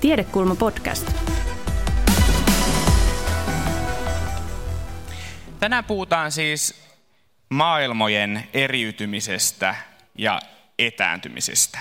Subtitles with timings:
[0.00, 1.12] Tiedekulma podcast.
[5.60, 6.82] Tänään puhutaan siis
[7.48, 9.74] maailmojen eriytymisestä
[10.14, 10.40] ja
[10.78, 11.78] etääntymisestä.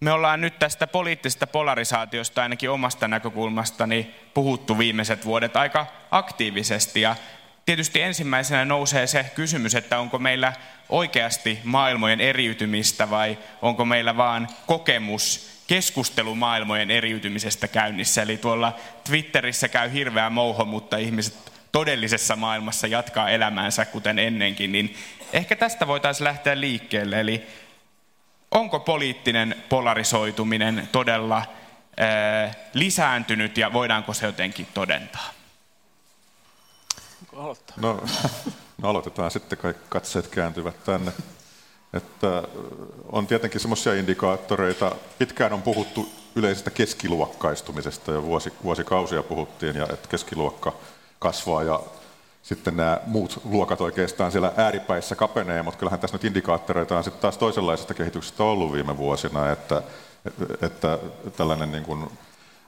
[0.00, 7.16] Me ollaan nyt tästä poliittisesta polarisaatiosta ainakin omasta näkökulmastani puhuttu viimeiset vuodet aika aktiivisesti ja
[7.66, 10.52] tietysti ensimmäisenä nousee se kysymys, että onko meillä
[10.88, 18.22] oikeasti maailmojen eriytymistä vai onko meillä vaan kokemus keskustelu maailmojen eriytymisestä käynnissä.
[18.22, 24.96] Eli tuolla Twitterissä käy hirveä mouho, mutta ihmiset todellisessa maailmassa jatkaa elämäänsä kuten ennenkin, niin
[25.32, 27.20] ehkä tästä voitaisiin lähteä liikkeelle.
[27.20, 27.46] Eli
[28.50, 31.42] onko poliittinen polarisoituminen todella
[31.96, 35.32] ää, lisääntynyt ja voidaanko se jotenkin todentaa?
[37.32, 37.56] No,
[38.82, 41.12] no aloitetaan sitten, kaikki katseet kääntyvät tänne.
[41.96, 42.42] Että
[43.12, 48.12] on tietenkin semmoisia indikaattoreita, pitkään on puhuttu yleisestä keskiluokkaistumisesta.
[48.12, 50.72] Jo vuosi, vuosikausia puhuttiin, ja että keskiluokka
[51.18, 51.80] kasvaa ja
[52.42, 57.22] sitten nämä muut luokat oikeastaan siellä ääripäissä kapenee, mutta kyllähän tässä nyt indikaattoreita on sitten
[57.22, 59.82] taas toisenlaisesta kehityksestä ollut viime vuosina, että,
[60.62, 60.98] että
[61.36, 62.10] tällainen niin kuin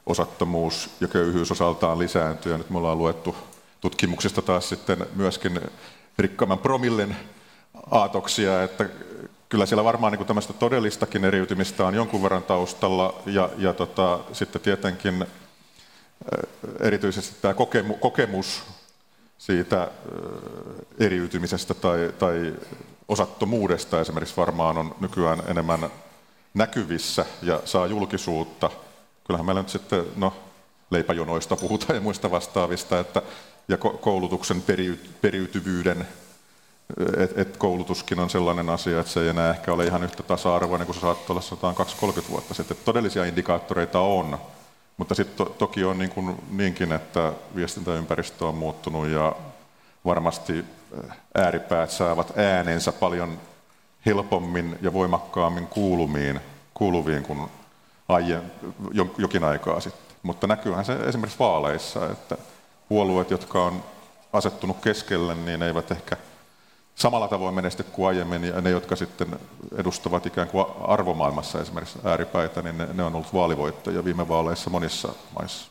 [0.07, 2.53] osattomuus ja köyhyys osaltaan lisääntyy.
[2.53, 3.37] Ja nyt me ollaan luettu
[3.81, 5.61] tutkimuksista taas sitten myöskin
[6.19, 7.17] rikkaamman promillen
[7.91, 8.89] aatoksia, että
[9.49, 14.61] kyllä siellä varmaan niin tämmöistä todellistakin eriytymistä on jonkun verran taustalla ja, ja tota, sitten
[14.61, 15.27] tietenkin
[16.81, 18.63] erityisesti tämä kokemu, kokemus
[19.39, 19.89] siitä
[20.99, 22.55] eriytymisestä tai, tai
[23.09, 25.91] osattomuudesta esimerkiksi varmaan on nykyään enemmän
[26.55, 28.71] näkyvissä ja saa julkisuutta.
[29.27, 30.33] Kyllähän meillä nyt sitten, no,
[30.91, 33.23] leipäjonoista puhutaan ja muista vastaavista, että,
[33.69, 34.63] ja koulutuksen
[35.21, 36.09] periytyvyyden
[37.17, 40.87] et, et koulutuskin on sellainen asia, että se ei enää ehkä ole ihan yhtä tasa-arvoinen
[40.87, 42.77] kuin se saattoi olla 120 vuotta sitten.
[42.77, 44.39] Et todellisia indikaattoreita on,
[44.97, 49.33] mutta sitten to, toki on niin kuin niinkin, että viestintäympäristö on muuttunut ja
[50.05, 50.65] varmasti
[51.35, 53.39] ääripäät saavat äänensä paljon
[54.07, 56.41] helpommin ja voimakkaammin kuulumiin,
[56.75, 57.49] kuuluviin kuin
[58.09, 58.53] aien,
[59.19, 60.17] jokin aikaa sitten.
[60.23, 62.37] Mutta näkyyhän se esimerkiksi vaaleissa, että
[62.89, 63.85] puolueet, jotka on
[64.33, 66.17] asettunut keskelle, niin eivät ehkä
[66.99, 69.39] samalla tavoin menesty kuin aiemmin, ja ne, jotka sitten
[69.77, 75.09] edustavat ikään kuin arvomaailmassa esimerkiksi ääripäitä, niin ne, ne on ollut vaalivoittajia viime vaaleissa monissa
[75.39, 75.71] maissa.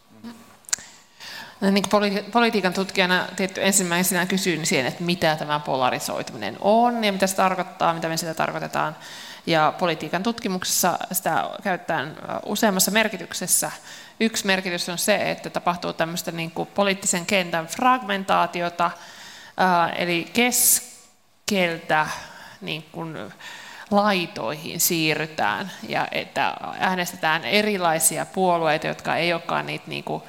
[1.61, 7.11] No, niin poli- politiikan tutkijana tietty ensimmäisenä kysyn siihen, että mitä tämä polarisoituminen on ja
[7.11, 8.95] mitä se tarkoittaa, mitä me sitä tarkoitetaan.
[9.45, 13.71] Ja politiikan tutkimuksessa sitä käytetään useammassa merkityksessä.
[14.19, 18.91] Yksi merkitys on se, että tapahtuu tämmöistä niin kuin poliittisen kentän fragmentaatiota,
[19.97, 20.31] eli
[21.50, 22.08] keskeltä
[22.62, 23.34] niin kuin
[23.91, 30.24] laitoihin siirrytään ja että äänestetään erilaisia puolueita, jotka ei olekaan niitä niin kuin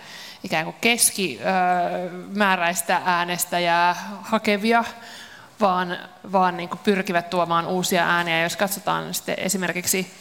[0.44, 4.84] ikään kuin keskimääräistä äänestäjää hakevia,
[5.60, 5.98] vaan,
[6.32, 8.42] vaan niin kuin pyrkivät tuomaan uusia ääniä.
[8.42, 10.12] Jos katsotaan sitten esimerkiksi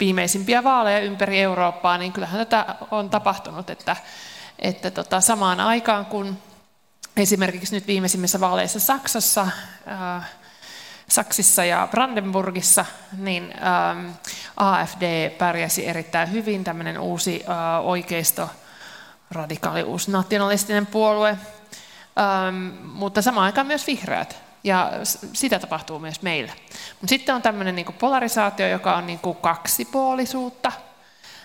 [0.00, 3.96] viimeisimpiä vaaleja ympäri Eurooppaa, niin kyllähän tätä on tapahtunut, että,
[4.58, 6.38] että tota, samaan aikaan kun
[7.16, 9.48] esimerkiksi nyt viimeisimmissä vaaleissa Saksassa,
[9.88, 10.24] äh,
[11.08, 12.84] Saksissa ja Brandenburgissa,
[13.18, 14.10] niin ähm,
[14.56, 18.50] AFD pärjäsi erittäin hyvin, tämmöinen uusi äh, oikeisto,
[19.30, 24.36] radikaali uusi nationalistinen puolue, ähm, mutta samaan aikaan myös vihreät.
[24.64, 24.92] Ja
[25.32, 26.52] sitä tapahtuu myös meillä.
[27.00, 30.72] Mutta sitten on tämmöinen niin polarisaatio, joka on niin kuin kaksipuolisuutta.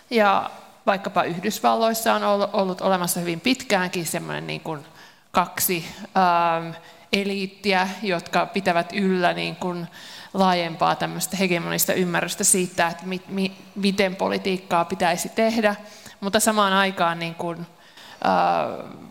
[0.10, 0.50] Ja
[0.86, 2.24] vaikkapa Yhdysvalloissa on
[2.54, 4.86] ollut olemassa hyvin pitkäänkin semmoinen niin kuin
[5.32, 6.76] kaksi ähm,
[7.14, 9.88] eliittiä, jotka pitävät yllä niin kuin
[10.34, 15.76] laajempaa tämmöistä hegemonista ymmärrystä siitä, että mi, mi, miten politiikkaa pitäisi tehdä,
[16.20, 17.66] mutta samaan aikaan niin kuin, äh,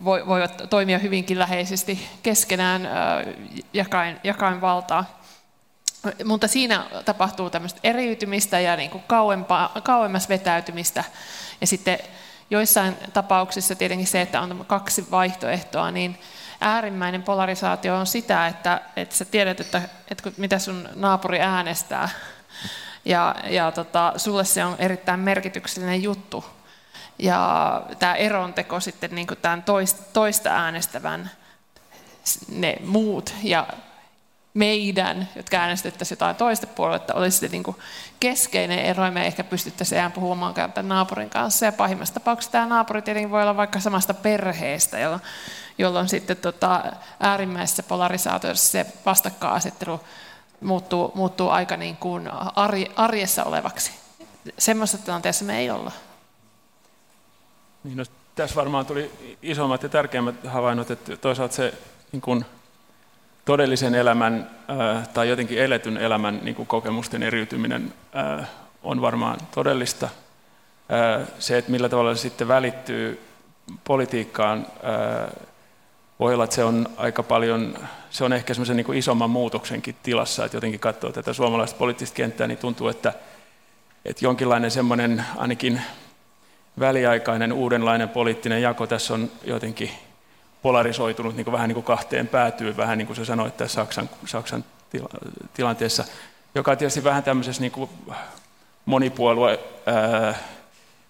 [0.05, 2.93] voivat toimia hyvinkin läheisesti keskenään äh,
[3.73, 5.21] jakain, jakain valtaa.
[6.25, 11.03] Mutta siinä tapahtuu tämmöistä eriytymistä ja niin kuin kauempaa, kauemmas vetäytymistä.
[11.61, 11.99] Ja sitten
[12.51, 16.19] joissain tapauksissa tietenkin se, että on kaksi vaihtoehtoa, niin
[16.61, 19.81] äärimmäinen polarisaatio on sitä, että, että sä tiedät, että,
[20.11, 22.09] että mitä sun naapuri äänestää.
[23.05, 26.45] Ja, ja tota, sulle se on erittäin merkityksellinen juttu.
[27.19, 29.63] Ja tämä eronteko sitten niin tämän
[30.13, 31.31] toista, äänestävän,
[32.49, 33.67] ne muut ja
[34.53, 37.63] meidän, jotka äänestettäisiin jotain toista puoluetta, olisi se niin
[38.19, 41.65] keskeinen ero, ja me ehkä pystyttäisiin enää puhumaan tämän naapurin kanssa.
[41.65, 45.21] Ja pahimmassa tapauksessa tämä naapuri tietenkin voi olla vaikka samasta perheestä, jolloin,
[45.77, 46.83] jolloin sitten tota,
[47.19, 49.99] äärimmäisessä polarisaatiossa se vastakkainasettelu
[50.61, 52.29] muuttuu, muuttuu aika niin kuin
[52.95, 53.91] arjessa olevaksi.
[54.57, 55.91] Semmoisessa tilanteessa me ei olla.
[57.83, 58.03] Niin, no,
[58.35, 59.11] tässä varmaan tuli
[59.41, 61.73] isommat ja tärkeimmät havainnot, että toisaalta se
[62.11, 62.45] niin kuin,
[63.45, 68.45] todellisen elämän ää, tai jotenkin eletyn elämän niin kuin kokemusten eriytyminen ää,
[68.83, 70.09] on varmaan todellista.
[70.89, 73.21] Ää, se, että millä tavalla se sitten välittyy
[73.83, 74.67] politiikkaan,
[76.19, 77.77] voi olla, että se on aika paljon,
[78.09, 82.47] se on ehkä semmoisen niin isomman muutoksenkin tilassa, että jotenkin katsoo tätä suomalaista poliittista kenttää,
[82.47, 83.13] niin tuntuu, että,
[84.05, 85.81] että jonkinlainen semmoinen ainakin
[86.79, 89.91] väliaikainen uudenlainen poliittinen jako tässä on jotenkin
[90.61, 94.09] polarisoitunut niin kuin vähän niin kuin kahteen päätyy, vähän niin kuin se sanoi tässä Saksan,
[94.25, 95.09] Saksan tila,
[95.53, 96.03] tilanteessa,
[96.55, 97.89] joka tietysti vähän tämmöisessä niin kuin
[98.85, 100.35] monipuolue ää,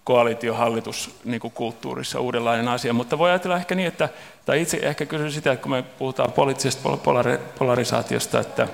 [0.03, 4.09] koalitiohallitus niin kulttuurissa uudenlainen asia, mutta voi ajatella ehkä niin, että,
[4.45, 6.97] tai itse ehkä kysyn sitä, että kun me puhutaan poliittisesta
[7.59, 8.67] polarisaatiosta, että,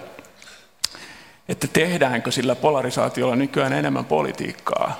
[1.49, 4.99] että tehdäänkö sillä polarisaatiolla nykyään enemmän politiikkaa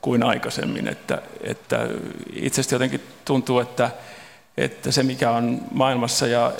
[0.00, 1.88] kuin aikaisemmin, että, että
[2.32, 3.90] itsestä jotenkin tuntuu, että,
[4.56, 6.52] että se mikä on maailmassa ja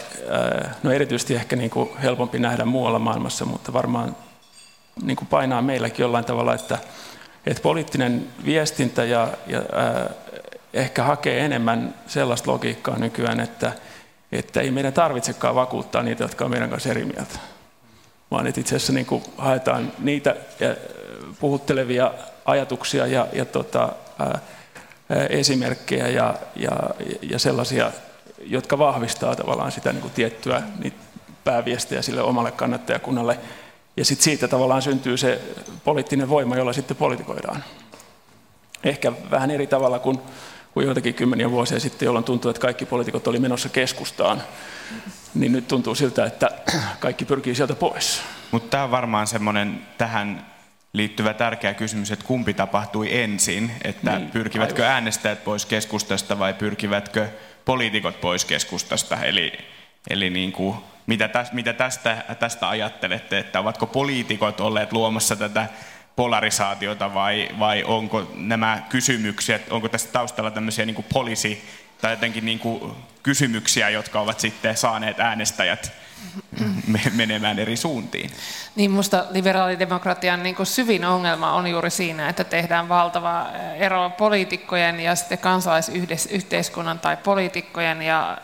[0.82, 4.16] no erityisesti ehkä niin kuin helpompi nähdä muualla maailmassa, mutta varmaan
[5.02, 6.78] niin kuin painaa meilläkin jollain tavalla, että,
[7.46, 10.10] että poliittinen viestintä ja, ja ää,
[10.72, 13.72] ehkä hakee enemmän sellaista logiikkaa nykyään, että,
[14.32, 17.38] että ei meidän tarvitsekaan vakuuttaa niitä, jotka on meidän kanssa eri mieltä,
[18.30, 20.36] vaan että itse asiassa niin kuin haetaan niitä
[21.40, 22.10] puhuttelevia
[22.44, 24.38] ajatuksia ja, ja tota, ää,
[25.30, 26.72] esimerkkejä ja, ja,
[27.22, 27.92] ja sellaisia,
[28.46, 30.96] jotka vahvistaa tavallaan sitä niin kuin tiettyä niitä
[31.44, 33.38] pääviestejä sille omalle kannattajakunnalle.
[33.96, 35.40] Ja sitten siitä tavallaan syntyy se
[35.84, 37.64] poliittinen voima, jolla sitten politikoidaan.
[38.84, 40.18] Ehkä vähän eri tavalla kuin,
[40.74, 44.42] kuin joitakin kymmeniä vuosia sitten, jolloin tuntuu, että kaikki poliitikot oli menossa keskustaan.
[45.34, 46.50] Niin nyt tuntuu siltä, että
[47.00, 48.22] kaikki pyrkii sieltä pois.
[48.50, 50.53] Mutta tämä on varmaan semmoinen tähän
[50.94, 54.94] liittyvä tärkeä kysymys, että kumpi tapahtui ensin, että niin, pyrkivätkö aivan.
[54.94, 57.28] äänestäjät pois keskustasta vai pyrkivätkö
[57.64, 59.52] poliitikot pois keskustasta, eli,
[60.10, 60.76] eli niin kuin,
[61.06, 65.66] mitä, täs, mitä tästä, tästä ajattelette, että ovatko poliitikot olleet luomassa tätä
[66.16, 71.64] polarisaatiota vai, vai onko nämä kysymykset, onko tässä taustalla tämmöisiä niin kuin poliisi
[72.00, 72.92] tai jotenkin niin kuin
[73.22, 76.03] kysymyksiä, jotka ovat sitten saaneet äänestäjät
[77.12, 78.30] menemään eri suuntiin.
[78.76, 85.00] Niin minusta liberaalidemokratian niin kuin syvin ongelma on juuri siinä, että tehdään valtava ero poliitikkojen
[85.00, 88.38] ja sitten kansalaisyhteiskunnan tai poliitikkojen ja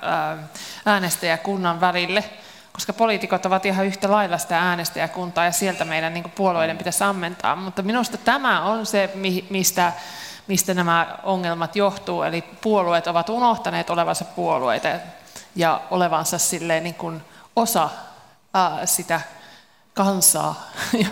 [0.87, 2.25] äänestäjäkunnan välille,
[2.73, 7.57] koska poliitikot ovat ihan yhtä lailla sitä äänestäjäkuntaa ja sieltä meidän niin puolueiden pitäisi ammentaa.
[7.57, 9.11] Mutta minusta tämä on se,
[9.51, 9.93] mistä
[10.51, 12.23] mistä nämä ongelmat johtuu.
[12.23, 14.89] Eli puolueet ovat unohtaneet olevansa puolueita
[15.57, 17.23] ja olevansa silleen niin kuin
[17.57, 17.89] osa
[18.55, 19.21] ää, sitä
[19.95, 20.71] kansaa.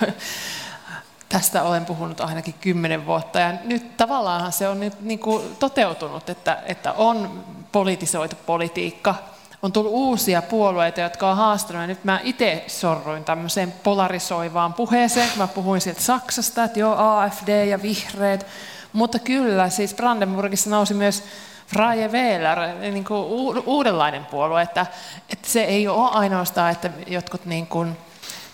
[1.29, 6.31] Tästä olen puhunut ainakin kymmenen vuotta ja nyt tavallaan se on nyt niin kuin toteutunut,
[6.31, 9.15] että, että on politisoitu politiikka,
[9.63, 11.83] on tullut uusia puolueita, jotka on haastanut.
[11.83, 16.95] Ja nyt mä itse sorruin tämmöiseen polarisoivaan puheeseen, kun mä puhuin sieltä Saksasta, että joo,
[16.99, 18.47] AFD ja vihreät.
[18.93, 21.25] Mutta kyllä, siis Brandenburgissa nousi myös
[21.69, 23.25] Freie Wähler, niin kuin
[23.67, 24.87] uudenlainen puolue, että,
[25.31, 27.97] että se ei ole ainoastaan, että jotkut niin kuin,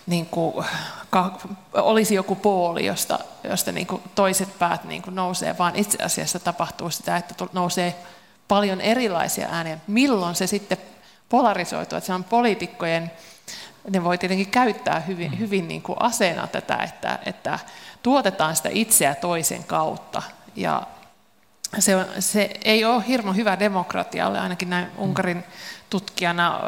[0.07, 0.65] niin kuin,
[1.11, 1.39] ka,
[1.73, 6.39] olisi joku puoli, josta, josta niin kuin toiset päät niin kuin nousee, vaan itse asiassa
[6.39, 7.95] tapahtuu sitä, että nousee
[8.49, 9.79] paljon erilaisia ääniä.
[9.87, 10.79] Milloin se sitten
[11.29, 13.11] polarisoituu, että se on poliitikkojen,
[13.91, 15.39] ne voi tietenkin käyttää hyvin, mm.
[15.39, 17.59] hyvin niin kuin aseena tätä, että, että
[18.03, 20.23] tuotetaan sitä itseä toisen kautta.
[20.57, 20.83] Ja
[21.79, 25.45] se, on, se ei ole hirmu hyvä demokratialle, ainakin näin Unkarin
[25.91, 26.61] tutkijana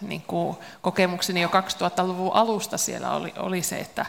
[0.00, 4.06] niin kuin kokemukseni jo 2000-luvun alusta siellä oli, oli se, että,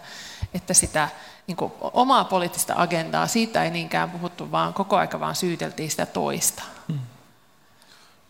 [0.54, 1.10] että sitä
[1.48, 6.06] niin kuin omaa poliittista agendaa, siitä ei niinkään puhuttu, vaan koko aika vaan syyteltiin sitä
[6.06, 6.64] toista.
[6.88, 7.00] Hmm.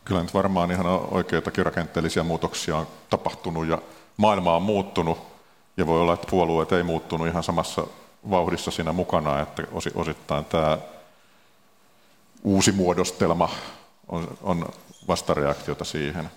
[0.05, 3.81] Kyllä nyt varmaan ihan oikeitakin rakenteellisia muutoksia on tapahtunut ja
[4.17, 5.17] maailma on muuttunut
[5.77, 7.87] ja voi olla, että puolueet ei muuttunut ihan samassa
[8.29, 9.63] vauhdissa siinä mukana, että
[9.95, 10.77] osittain tämä
[12.43, 13.49] uusi muodostelma
[14.07, 14.69] on, on
[15.07, 16.29] vastareaktiota siihen.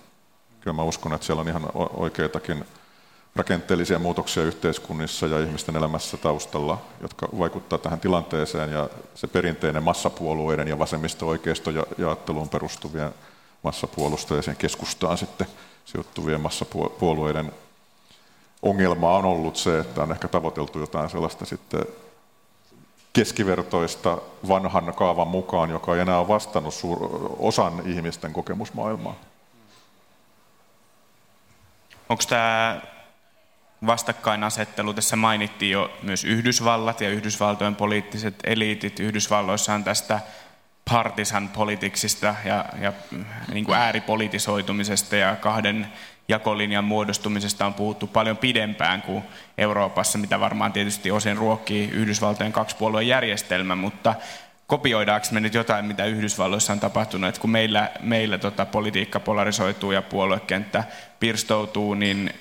[0.61, 2.65] Kyllä mä uskon, että siellä on ihan oikeitakin
[3.35, 10.67] rakenteellisia muutoksia yhteiskunnissa ja ihmisten elämässä taustalla, jotka vaikuttavat tähän tilanteeseen ja se perinteinen massapuolueiden
[10.67, 13.13] ja vasemmisto-oikeisto jaotteluun perustuvien
[13.63, 15.47] massapuolustajien keskustaan sitten
[15.85, 17.51] sijoittuvien massapuolueiden
[18.61, 21.85] ongelma on ollut se, että on ehkä tavoiteltu jotain sellaista sitten
[23.13, 29.15] keskivertoista vanhan kaavan mukaan, joka ei enää ole vastannut suur- osan ihmisten kokemusmaailmaa.
[32.09, 32.81] Onko tämä
[33.85, 38.99] vastakkainasettelu, tässä mainittiin jo myös Yhdysvallat ja Yhdysvaltojen poliittiset eliitit.
[38.99, 40.19] Yhdysvalloissa on tästä
[40.89, 42.93] partisan politiksista ja, ja
[43.53, 45.87] niin kuin ääripolitisoitumisesta ja kahden
[46.29, 49.23] jakolinjan muodostumisesta on puhuttu paljon pidempään kuin
[49.57, 54.15] Euroopassa, mitä varmaan tietysti osin ruokkii Yhdysvaltojen kaksipuolueen järjestelmä, mutta
[54.67, 59.91] kopioidaanko me nyt jotain, mitä Yhdysvalloissa on tapahtunut, että kun meillä, meillä tota, politiikka polarisoituu
[59.91, 60.83] ja puoluekenttä
[61.19, 62.33] pirstoutuu, niin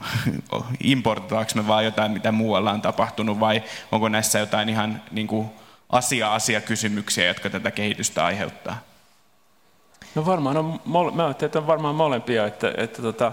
[0.84, 5.50] importoitaanko me vaan jotain, mitä muualla on tapahtunut, vai onko näissä jotain ihan niin kuin
[5.90, 8.87] asia-asia-kysymyksiä, jotka tätä kehitystä aiheuttaa?
[10.14, 10.80] No varmaan on,
[11.14, 13.32] mä että on varmaan molempia, että, että, tota,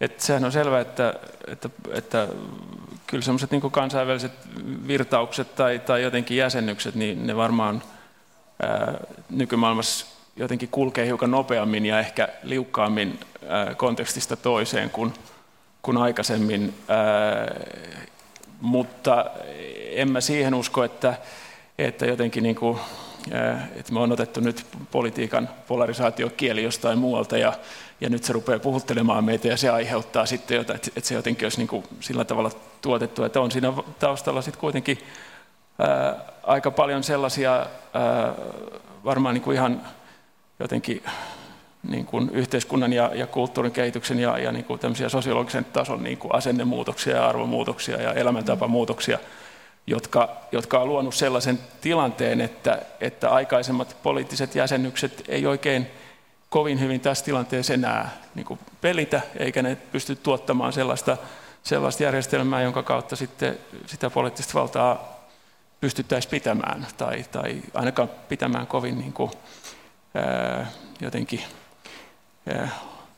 [0.00, 1.14] että sehän on selvää, että,
[1.46, 2.28] että, että
[3.06, 4.32] kyllä semmoiset niin kansainväliset
[4.86, 7.82] virtaukset tai, tai jotenkin jäsennykset, niin ne varmaan
[8.62, 8.94] ää,
[9.30, 15.14] nykymaailmassa jotenkin kulkee hiukan nopeammin ja ehkä liukkaammin ää, kontekstista toiseen kuin,
[15.82, 16.74] kuin aikaisemmin.
[16.88, 17.54] Ää,
[18.60, 19.30] mutta
[19.90, 21.14] en mä siihen usko, että,
[21.78, 22.78] että jotenkin niin kuin,
[23.76, 27.52] että me on otettu nyt politiikan polarisaatiokieli jostain muualta ja,
[28.00, 31.46] ja nyt se rupeaa puhuttelemaan meitä ja se aiheuttaa sitten jotain, että, että se jotenkin
[31.46, 32.50] olisi niin kuin sillä tavalla
[32.82, 34.98] tuotettu, että on siinä taustalla sitten kuitenkin
[35.78, 38.32] ää, aika paljon sellaisia ää,
[39.04, 39.82] varmaan niin kuin ihan
[40.58, 41.02] jotenkin
[41.88, 46.34] niin kuin yhteiskunnan ja, ja kulttuurin kehityksen ja, ja niin kuin sosiologisen tason niin kuin
[46.34, 49.18] asennemuutoksia ja arvomuutoksia ja elämäntapamuutoksia,
[49.86, 55.86] jotka, jotka on luonut sellaisen tilanteen, että, että aikaisemmat poliittiset jäsennykset ei oikein
[56.48, 61.16] kovin hyvin tässä tilanteessa enää niin kuin pelitä, eikä ne pysty tuottamaan sellaista,
[61.62, 65.14] sellaista järjestelmää, jonka kautta sitten sitä poliittista valtaa
[65.80, 69.30] pystyttäisiin pitämään tai, tai ainakaan pitämään kovin niin kuin,
[70.14, 70.66] ää,
[71.00, 71.42] jotenkin
[72.54, 72.68] ää,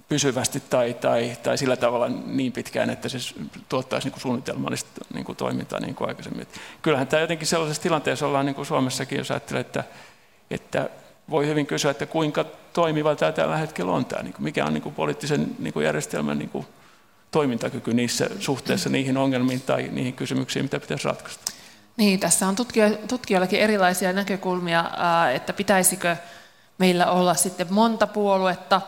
[0.08, 3.18] pysyvästi tai, tai, tai sillä tavalla niin pitkään, että se
[3.68, 6.42] tuottaisi niin kuin suunnitelmallista niin kuin toimintaa niin kuin aikaisemmin.
[6.42, 9.84] Et kyllähän tämä jotenkin sellaisessa tilanteessa ollaan niin kuin Suomessakin, jos ajattelee, että,
[10.50, 10.88] että
[11.30, 14.74] voi hyvin kysyä, että kuinka toimiva tämä tällä hetkellä on tämä, niin kuin mikä on
[14.74, 16.66] niin kuin poliittisen niin kuin järjestelmän niin kuin
[17.30, 21.52] toimintakyky niissä suhteessa niihin ongelmiin tai niihin kysymyksiin, mitä pitäisi ratkaista.
[21.96, 22.56] Niin, tässä on
[23.08, 24.84] tutkijoillakin erilaisia näkökulmia,
[25.34, 26.16] että pitäisikö
[26.78, 28.80] meillä olla sitten monta puoluetta,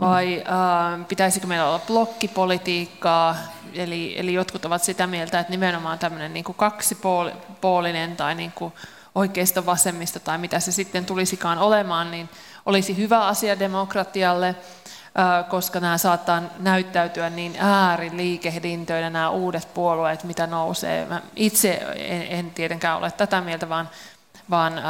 [0.00, 3.36] vai äh, pitäisikö meillä olla blokkipolitiikkaa,
[3.74, 8.72] eli, eli jotkut ovat sitä mieltä, että nimenomaan tämmöinen niin kuin kaksipuolinen tai niin kuin
[9.14, 12.28] oikeisto vasemmista tai mitä se sitten tulisikaan olemaan, niin
[12.66, 20.46] olisi hyvä asia demokratialle, äh, koska nämä saattaa näyttäytyä niin ääriliikehdintöinä nämä uudet puolueet, mitä
[20.46, 21.06] nousee.
[21.06, 23.88] Mä itse en, en tietenkään ole tätä mieltä, vaan
[24.50, 24.84] vaan äh,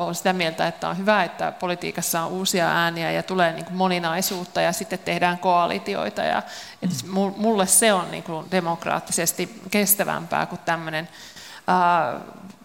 [0.00, 3.76] olen sitä mieltä, että on hyvä, että politiikassa on uusia ääniä ja tulee niin kuin
[3.76, 6.22] moninaisuutta ja sitten tehdään koalitioita.
[6.22, 6.42] Ja,
[6.82, 6.90] et
[7.36, 11.08] mulle se on niin kuin demokraattisesti kestävämpää kuin tämmöinen
[11.68, 12.20] äh,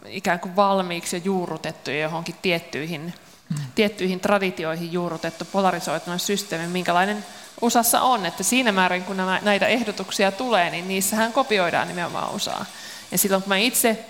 [0.08, 3.14] ikään kuin valmiiksi jo juurrutettu johonkin tiettyihin,
[3.50, 3.56] mm.
[3.76, 7.26] tiettyihin traditioihin juurrutettu polarisoitunut systeemi, minkälainen
[7.62, 12.66] USAssa on, että siinä määrin kun nämä, näitä ehdotuksia tulee, niin niissähän kopioidaan nimenomaan USAa.
[13.12, 14.06] Ja silloin kun mä itse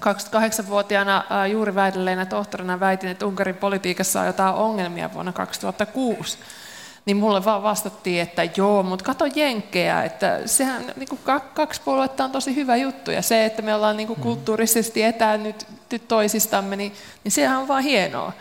[0.00, 6.38] 28-vuotiaana juuri väidelleenä tohtorina väitin, että Unkarin politiikassa on jotain ongelmia vuonna 2006,
[7.06, 11.20] niin mulle vaan vastattiin, että joo, mutta kato jenkkejä, että sehän niin kuin
[11.54, 14.22] kaksi puoluetta on tosi hyvä juttu, ja se, että me ollaan niin kuin mm.
[14.22, 15.66] kulttuurisesti etäännyt
[16.08, 16.92] toisistamme, niin,
[17.24, 18.32] niin sehän on vaan hienoa.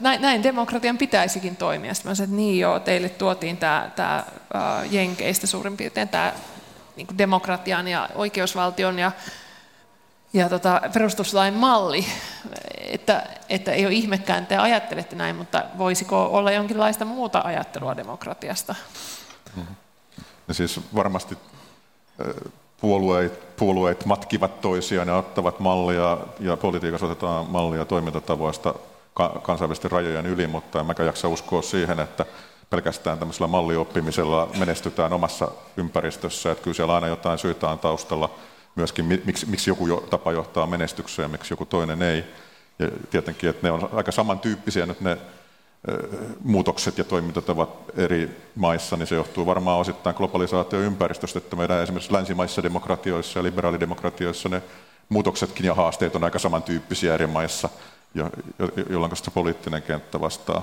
[0.00, 1.94] näin, näin demokratian pitäisikin toimia.
[1.94, 4.24] Sitten mä sanoin, että niin joo, teille tuotiin tämä, tämä
[4.90, 6.32] jenkeistä suurin piirtein tämä
[6.96, 9.12] niin demokratian ja oikeusvaltion ja
[10.32, 12.06] ja tota, perustuslain malli,
[12.76, 18.74] että, että ei ole ihmekään, te ajattelette näin, mutta voisiko olla jonkinlaista muuta ajattelua demokratiasta?
[19.56, 19.74] Mm-hmm.
[20.48, 21.38] Ja siis varmasti
[22.80, 28.74] puolueet, puolueet matkivat toisiaan ja ottavat mallia, ja politiikassa otetaan mallia toimintatavoista
[29.42, 32.26] kansainvälisten rajojen yli, mutta en mäkään jaksa uskoa siihen, että
[32.70, 38.30] pelkästään tämmöisellä mallioppimisella menestytään omassa ympäristössä, että kyllä siellä aina jotain syytä on taustalla–
[38.74, 42.24] myöskin, miksi, miksi joku tapa johtaa menestykseen ja miksi joku toinen ei.
[42.78, 45.18] Ja tietenkin, että ne on aika samantyyppisiä nyt ne
[46.44, 52.62] muutokset ja toimintatavat eri maissa, niin se johtuu varmaan osittain globalisaatioympäristöstä, että meidän esimerkiksi länsimaissa
[52.62, 54.62] demokratioissa ja liberaalidemokratioissa ne
[55.08, 57.68] muutoksetkin ja haasteet on aika samantyyppisiä eri maissa,
[58.90, 60.62] jolloin se poliittinen kenttä vastaa,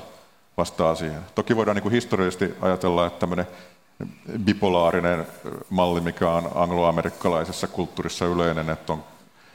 [0.57, 1.21] vastaa siihen.
[1.35, 3.47] Toki voidaan niin kuin historiallisesti ajatella, että tämmöinen
[4.45, 5.27] bipolaarinen
[5.69, 9.03] malli, mikä on angloamerikkalaisessa kulttuurissa yleinen, että on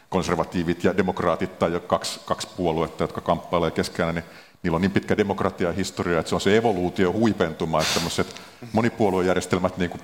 [0.08, 4.25] konservatiivit ja demokraatit tai jo kaksi, kaksi puoluetta, jotka kamppailee keskenään, niin
[4.62, 8.40] niillä on niin pitkä demokratiahistoria, että se on se evoluutio huipentuma, että tämmöiset
[8.72, 10.00] monipuoluejärjestelmät niin kuin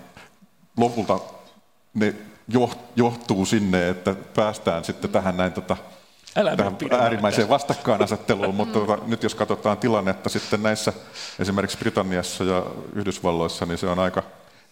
[0.77, 1.21] lopulta
[1.95, 2.15] ne
[2.97, 5.77] johtuu sinne, että päästään sitten tähän näin tota,
[6.37, 10.93] Älä tähän äärimmäiseen vastakkainasetteluun, mutta tuota, nyt jos katsotaan tilannetta sitten näissä
[11.39, 14.23] esimerkiksi Britanniassa ja Yhdysvalloissa, niin se on aika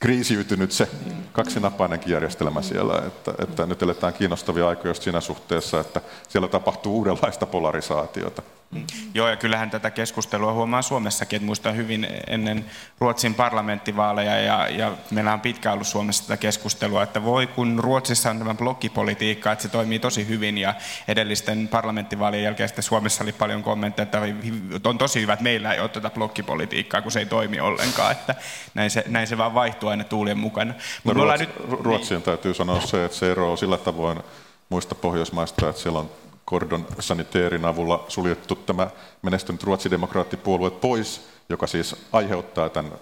[0.01, 0.89] kriisiytynyt se
[1.33, 7.47] kaksinapainenkin järjestelmä siellä, että, että nyt eletään kiinnostavia aikoja siinä suhteessa, että siellä tapahtuu uudenlaista
[7.47, 8.43] polarisaatiota.
[8.71, 8.87] Mm.
[9.15, 12.65] Joo, ja kyllähän tätä keskustelua huomaa Suomessakin, että muistan hyvin ennen
[13.01, 18.31] Ruotsin parlamenttivaaleja, ja, ja meillä on pitkään ollut Suomessa tätä keskustelua, että voi kun Ruotsissa
[18.31, 20.75] on tämä blokkipolitiikka, että se toimii tosi hyvin, ja
[21.09, 25.81] edellisten parlamenttivaalien jälkeen sitten Suomessa oli paljon kommentteja, että on tosi hyvä, että meillä ei
[25.81, 28.35] ole tätä blokkipolitiikkaa, kun se ei toimi ollenkaan, että
[28.75, 30.75] näin se, näin se vaan vaihtuu aina tuulien mukana.
[31.05, 31.55] No, Ruotsi, nyt...
[31.71, 34.21] Ruotsien täytyy sanoa se, että se ero on sillä tavoin
[34.69, 36.11] muista Pohjoismaista, että siellä on
[36.47, 38.91] Kordon saniteerin avulla suljettu tämä
[39.23, 42.93] menestynyt ruotsidemokraattipuolue pois, joka siis aiheuttaa tämän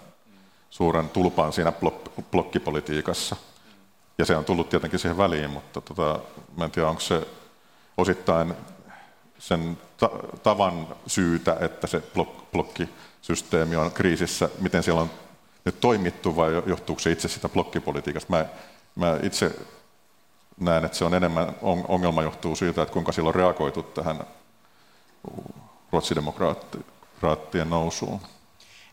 [0.70, 1.72] suuren tulpaan siinä
[2.30, 3.36] blokkipolitiikassa.
[4.18, 6.18] Ja se on tullut tietenkin siihen väliin, mutta tota,
[6.56, 7.26] mä en tiedä, onko se
[7.96, 8.54] osittain
[9.38, 10.10] sen ta-
[10.42, 15.10] tavan syytä, että se blok- blokkisysteemi on kriisissä, miten siellä on
[15.64, 18.32] nyt toimittu vai johtuuko se itse sitä blokkipolitiikasta?
[18.32, 18.46] Mä,
[18.94, 19.56] mä itse
[20.60, 21.46] näen, että se on enemmän
[21.88, 24.20] ongelma johtuu siitä, että kuinka silloin on reagoitu tähän
[25.92, 28.20] ruotsidemokraattien nousuun.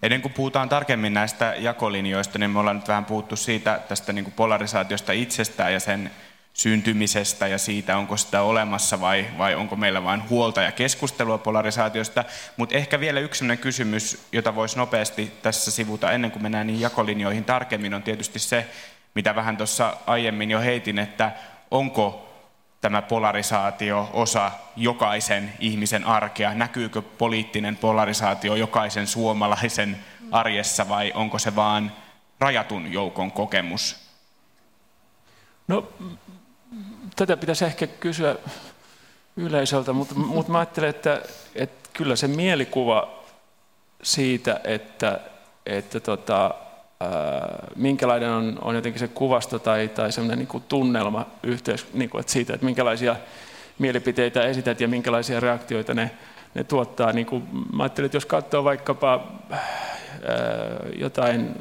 [0.03, 4.23] Ennen kuin puhutaan tarkemmin näistä jakolinjoista, niin me ollaan nyt vähän puhuttu siitä tästä niin
[4.23, 6.11] kuin polarisaatiosta itsestään ja sen
[6.53, 12.23] syntymisestä ja siitä, onko sitä olemassa vai, vai onko meillä vain huolta ja keskustelua polarisaatiosta.
[12.57, 17.43] Mutta ehkä vielä yksi kysymys, jota voisi nopeasti tässä sivuta ennen kuin mennään niihin jakolinjoihin
[17.43, 18.67] tarkemmin, on tietysti se,
[19.15, 21.31] mitä vähän tuossa aiemmin jo heitin, että
[21.71, 22.27] onko
[22.81, 26.53] tämä polarisaatio osa jokaisen ihmisen arkea?
[26.53, 29.97] Näkyykö poliittinen polarisaatio jokaisen suomalaisen
[30.31, 31.91] arjessa vai onko se vaan
[32.39, 33.95] rajatun joukon kokemus?
[35.67, 35.87] No,
[37.15, 38.35] tätä pitäisi ehkä kysyä
[39.35, 41.21] yleisöltä, mutta, mutta mä ajattelen, että,
[41.55, 43.23] että kyllä se mielikuva
[44.03, 45.19] siitä, että,
[45.65, 46.55] että tota,
[47.75, 52.19] minkälainen on, on jotenkin se kuvasto tai, tai sellainen niin kuin tunnelma yhteys, niin kuin,
[52.19, 53.15] että siitä, että minkälaisia
[53.79, 56.11] mielipiteitä esität ja minkälaisia reaktioita ne,
[56.53, 57.11] ne tuottaa.
[57.11, 59.59] Niin kuin, mä ajattelin, että jos katsoo vaikkapa ää,
[60.95, 61.55] jotain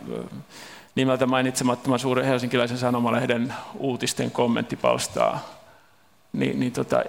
[0.95, 5.49] nimeltä mainitsemattoman suuren helsinkiläisen sanomalehden uutisten kommenttipalstaa,
[6.33, 7.03] niin, niin tota,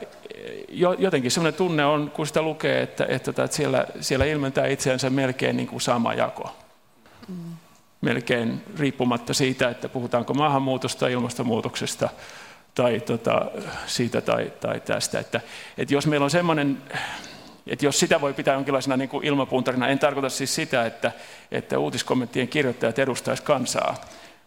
[0.98, 5.10] jotenkin sellainen tunne on, kun sitä lukee, että, että, tota, että siellä, siellä ilmentää itseänsä
[5.10, 6.56] melkein niin kuin sama jako.
[7.28, 7.36] Mm
[8.02, 12.10] melkein riippumatta siitä, että puhutaanko maahanmuutosta, ilmastonmuutoksesta
[12.76, 13.52] tai tota,
[13.86, 15.20] siitä tai, tai tästä.
[15.20, 15.42] Että,
[15.78, 16.78] että jos meillä on semmoinen,
[17.68, 21.12] että jos sitä voi pitää jonkinlaisena niin kuin ilmapuntarina, en tarkoita siis sitä, että,
[21.52, 23.96] että uutiskommenttien kirjoittajat edustaisivat kansaa,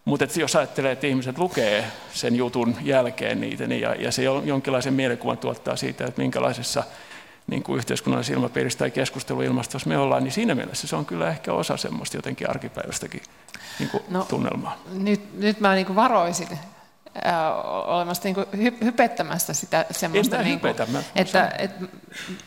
[0.05, 4.93] mutta jos ajattelee, että ihmiset lukee sen jutun jälkeen niitä, niin ja, ja se jonkinlaisen
[4.93, 6.83] mielikuvan tuottaa siitä, että minkälaisessa
[7.47, 11.53] niin kuin yhteiskunnallisessa ilmapiirissä tai keskusteluilmastossa me ollaan, niin siinä mielessä se on kyllä ehkä
[11.53, 13.21] osa semmoista jotenkin arkipäivästäkin
[13.79, 14.77] niin kuin no, tunnelmaa.
[14.93, 17.33] Nyt, nyt mä niin kuin varoisin äh,
[17.85, 21.85] olemasta niin kuin hy, hypettämästä sitä semmoista, niin kuin, hypetä, mä, että, että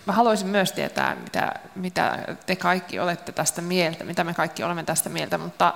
[0.07, 4.85] mä haluaisin myös tietää, mitä, mitä te kaikki olette tästä mieltä, mitä me kaikki olemme
[4.85, 5.75] tästä mieltä, mutta,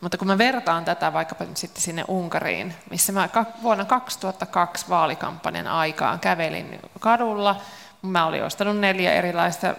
[0.00, 3.28] mutta kun mä vertaan tätä vaikkapa nyt sitten sinne Unkariin, missä mä
[3.62, 7.60] vuonna 2002 vaalikampanjan aikaan kävelin kadulla,
[8.02, 9.74] Mä olin ostanut neljä erilaista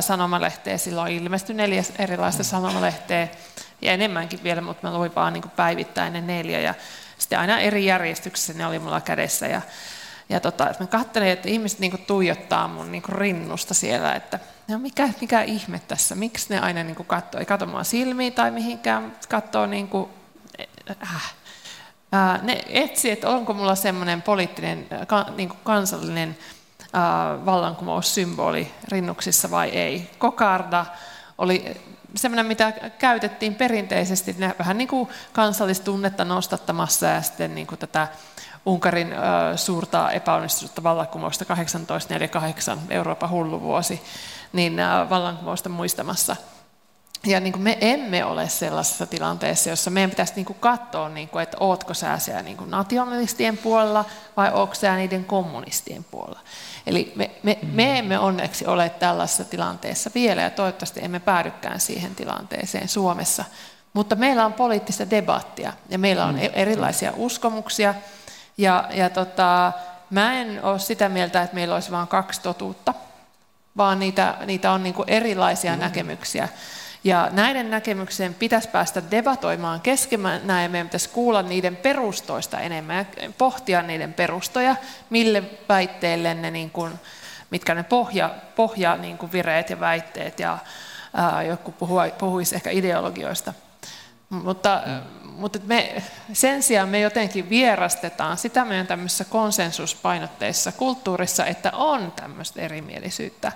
[0.00, 3.28] sanomalehteä, silloin ilmestyi neljä erilaista sanomalehteä
[3.82, 6.74] ja enemmänkin vielä, mutta mä luin vaan niin päivittäin ne neljä ja
[7.18, 9.62] sitten aina eri järjestyksessä ne oli mulla kädessä ja,
[10.28, 14.78] ja tota, että mä katselin, että ihmiset niin tuijottaa mun niin rinnusta siellä, että no
[14.78, 19.16] mikä, mikä ihme tässä, miksi ne aina niin katsoo, ei katso mua silmiin tai mihinkään,
[19.28, 20.10] katsoo niin kuin,
[21.02, 21.32] äh.
[22.42, 24.86] Ne etsi, että onko mulla semmoinen poliittinen,
[25.36, 26.36] niin kansallinen
[27.46, 30.10] vallankumoussymboli rinnuksissa vai ei.
[30.18, 30.86] Kokarda
[31.38, 31.76] oli
[32.16, 38.08] semmoinen, mitä käytettiin perinteisesti vähän niin kuin kansallistunnetta nostattamassa ja sitten niin kuin tätä
[38.66, 39.14] Unkarin
[39.56, 44.02] suurta epäonnistunutta vallankumousta 1848, Euroopan hulluvuosi,
[44.52, 44.76] niin
[45.10, 46.36] vallankumousta muistamassa–
[47.26, 51.28] ja niin kuin me emme ole sellaisessa tilanteessa, jossa meidän pitäisi niin kuin katsoa, niin
[51.28, 54.04] kuin, että ootko sä siellä niin kuin nationalistien puolella
[54.36, 56.40] vai ootko sä niiden kommunistien puolella.
[56.86, 62.14] Eli me, me, me emme onneksi ole tällaisessa tilanteessa vielä ja toivottavasti emme päädykään siihen
[62.14, 63.44] tilanteeseen Suomessa.
[63.92, 66.50] Mutta meillä on poliittista debattia ja meillä on mm.
[66.52, 67.94] erilaisia uskomuksia.
[68.58, 69.72] Ja, ja tota,
[70.10, 72.94] mä en ole sitä mieltä, että meillä olisi vain kaksi totuutta,
[73.76, 75.80] vaan niitä, niitä on niin kuin erilaisia mm.
[75.80, 76.48] näkemyksiä.
[77.04, 83.30] Ja näiden näkemyksien pitäisi päästä debatoimaan keskenään ja meidän pitäisi kuulla niiden perustoista enemmän ja
[83.38, 84.76] pohtia niiden perustoja,
[85.10, 86.92] mille väitteille ne, niin kuin,
[87.50, 90.58] mitkä ne pohja, pohja niin kuin vireet ja väitteet ja
[91.14, 91.74] ää, joku
[92.18, 93.52] puhuisi ehkä ideologioista.
[94.30, 94.82] Mutta,
[95.24, 102.60] mutta me, sen sijaan me jotenkin vierastetaan sitä meidän tämmöisessä konsensuspainotteisessa kulttuurissa, että on tämmöistä
[102.60, 103.52] erimielisyyttä.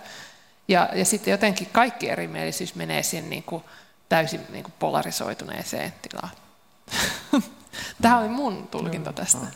[0.69, 3.65] Ja, ja sitten jotenkin kaikki erimielisyys menee siihen niin kuin
[4.09, 6.31] täysin niin kuin polarisoituneeseen tilaan.
[8.03, 9.47] Tämä oli mun tulkinta tästä.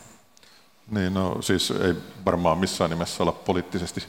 [0.91, 1.93] Niin, no siis ei
[2.25, 4.03] varmaan missään nimessä olla poliittisesti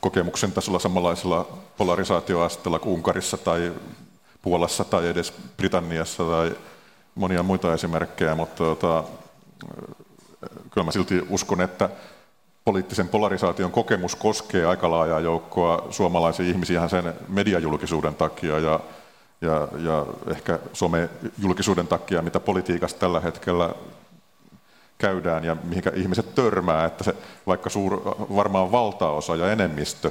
[0.00, 3.72] kokemuksen tasolla samanlaisella polarisaatioasteella kuin Unkarissa tai
[4.42, 6.56] Puolassa tai edes Britanniassa tai
[7.14, 9.04] monia muita esimerkkejä, mutta tota,
[10.70, 11.88] kyllä mä silti uskon, että
[12.64, 18.80] poliittisen polarisaation kokemus koskee aika laajaa joukkoa suomalaisia ihmisiä sen mediajulkisuuden takia ja,
[19.40, 23.74] ja, ja ehkä somejulkisuuden takia, mitä politiikassa tällä hetkellä
[24.98, 27.14] käydään ja mihinkä ihmiset törmää, että se,
[27.46, 28.00] vaikka suur,
[28.36, 30.10] varmaan valtaosa ja enemmistö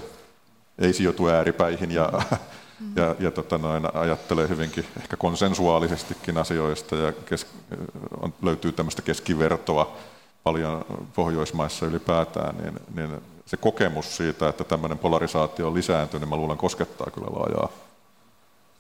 [0.80, 2.12] ei sijoitu ääripäihin ja,
[2.96, 7.48] ja, ja tota noin, ajattelee hyvinkin ehkä konsensuaalisestikin asioista ja kes,
[8.22, 9.98] on, löytyy tämmöistä keskivertoa
[10.44, 16.36] paljon Pohjoismaissa ylipäätään, niin, niin se kokemus siitä, että tämmöinen polarisaatio on lisääntynyt, niin mä
[16.36, 17.70] luulen koskettaa kyllä laajaa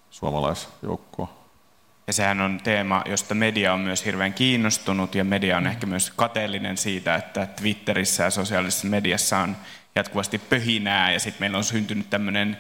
[0.09, 1.41] suomalaisjoukkoa.
[2.07, 6.11] Ja sehän on teema, josta media on myös hirveän kiinnostunut ja media on ehkä myös
[6.15, 9.55] kateellinen siitä, että Twitterissä ja sosiaalisessa mediassa on
[9.95, 12.57] jatkuvasti pöhinää ja sitten meillä on syntynyt tämmöinen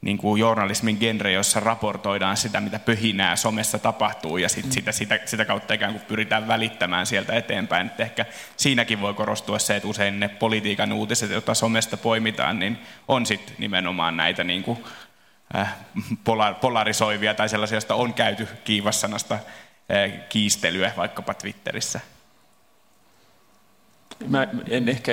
[0.00, 5.20] niin kuin journalismin genre, jossa raportoidaan sitä, mitä pöhinää somessa tapahtuu, ja sit sitä, sitä,
[5.24, 7.86] sitä kautta ikään kuin pyritään välittämään sieltä eteenpäin.
[7.86, 12.78] Et ehkä siinäkin voi korostua se, että usein ne politiikan uutiset, joita somesta poimitaan, niin
[13.08, 14.84] on sitten nimenomaan näitä niin kuin,
[15.56, 15.74] äh,
[16.60, 22.00] polarisoivia tai sellaisia, joista on käyty kiivassanasta äh, kiistelyä vaikkapa Twitterissä.
[24.28, 25.12] Mä en ehkä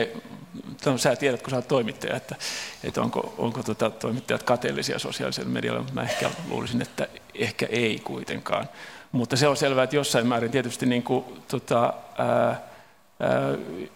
[0.97, 2.35] sä tiedät, kun sä olet toimittaja, että,
[2.83, 8.69] että onko, onko tota, toimittajat kateellisia sosiaalisella medialla, mä ehkä luulisin, että ehkä ei kuitenkaan.
[9.11, 12.59] Mutta se on selvää, että jossain määrin tietysti niin kuin, tota, ää, ää,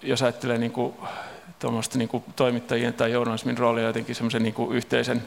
[0.02, 0.93] jos ajattelee niin kuin,
[1.95, 5.24] niin kuin toimittajien tai journalismin roolia jotenkin semmoisen niin yhteisen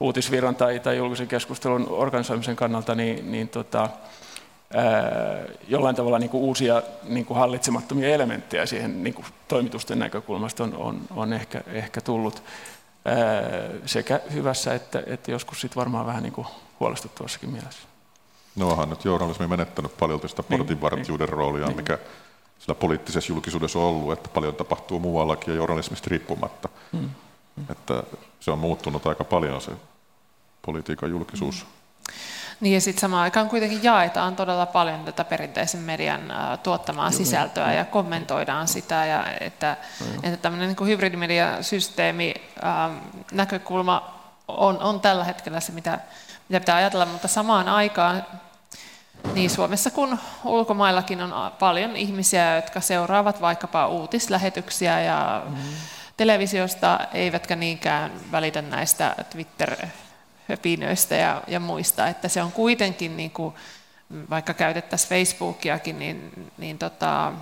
[0.00, 3.88] uutisvirran tai, tai julkisen keskustelun organisoimisen kannalta, niin, niin tota,
[5.68, 10.76] jollain tavalla niin kuin uusia niin kuin hallitsemattomia elementtejä siihen niin kuin toimitusten näkökulmasta on,
[10.76, 12.42] on, on ehkä, ehkä tullut
[13.86, 16.46] sekä hyvässä että, että joskus sit varmaan vähän niin kuin
[16.80, 17.88] huolestuttavassakin mielessä.
[18.56, 21.76] No onhan nyt journalismi menettänyt paljon niin, portinvartijuuden niin, roolia, niin.
[21.76, 21.98] mikä
[22.58, 26.68] sillä poliittisessa julkisuudessa on ollut, että paljon tapahtuu muuallakin ja journalismista riippumatta.
[26.92, 27.10] Hmm.
[27.56, 27.66] Hmm.
[27.70, 28.02] Että
[28.40, 29.72] se on muuttunut aika paljon se
[30.62, 31.62] politiikan julkisuus.
[31.62, 31.75] Hmm.
[32.60, 37.72] Niin ja sitten samaan aikaan kuitenkin jaetaan todella paljon tätä perinteisen median tuottamaa Joo, sisältöä
[37.72, 39.06] ja kommentoidaan sitä.
[39.06, 39.76] Ja että,
[40.22, 42.34] että tämmöinen niin hybridimediasysteemi
[43.32, 44.14] näkökulma
[44.48, 45.98] on, on tällä hetkellä se, mitä,
[46.48, 48.26] mitä pitää ajatella, mutta samaan aikaan
[49.34, 55.72] niin Suomessa kuin ulkomaillakin on paljon ihmisiä, jotka seuraavat vaikkapa uutislähetyksiä ja mm-hmm.
[56.16, 59.86] televisiosta, eivätkä niinkään välitä näistä Twitter-
[60.48, 63.54] höpinöistä ja, ja muista, että se on kuitenkin, niin kuin,
[64.30, 67.32] vaikka käytettäisiin Facebookiakin, niin, niin tota,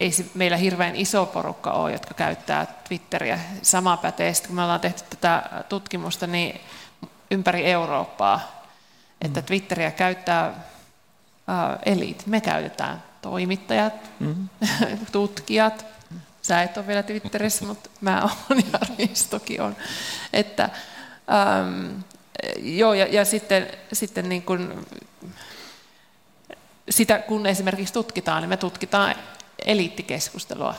[0.00, 3.38] ei se meillä hirveän iso porukka ole, jotka käyttää Twitteriä.
[3.62, 6.60] Sama pätee, sitten kun me ollaan tehty tätä tutkimusta, niin
[7.30, 8.64] ympäri Eurooppaa,
[9.22, 9.46] että mm.
[9.46, 12.26] Twitteriä käyttää uh, elit.
[12.26, 14.48] Me käytetään toimittajat, mm.
[15.12, 15.86] tutkijat.
[16.42, 19.76] Sä et ole vielä Twitterissä, mutta mä olen ja Ristokin on.
[20.32, 20.70] Että,
[21.32, 22.00] Ähm,
[22.58, 24.86] joo, ja, ja sitten, sitten niin kuin,
[26.90, 29.14] sitä, kun esimerkiksi tutkitaan, niin me tutkitaan
[29.66, 30.74] eliittikeskustelua.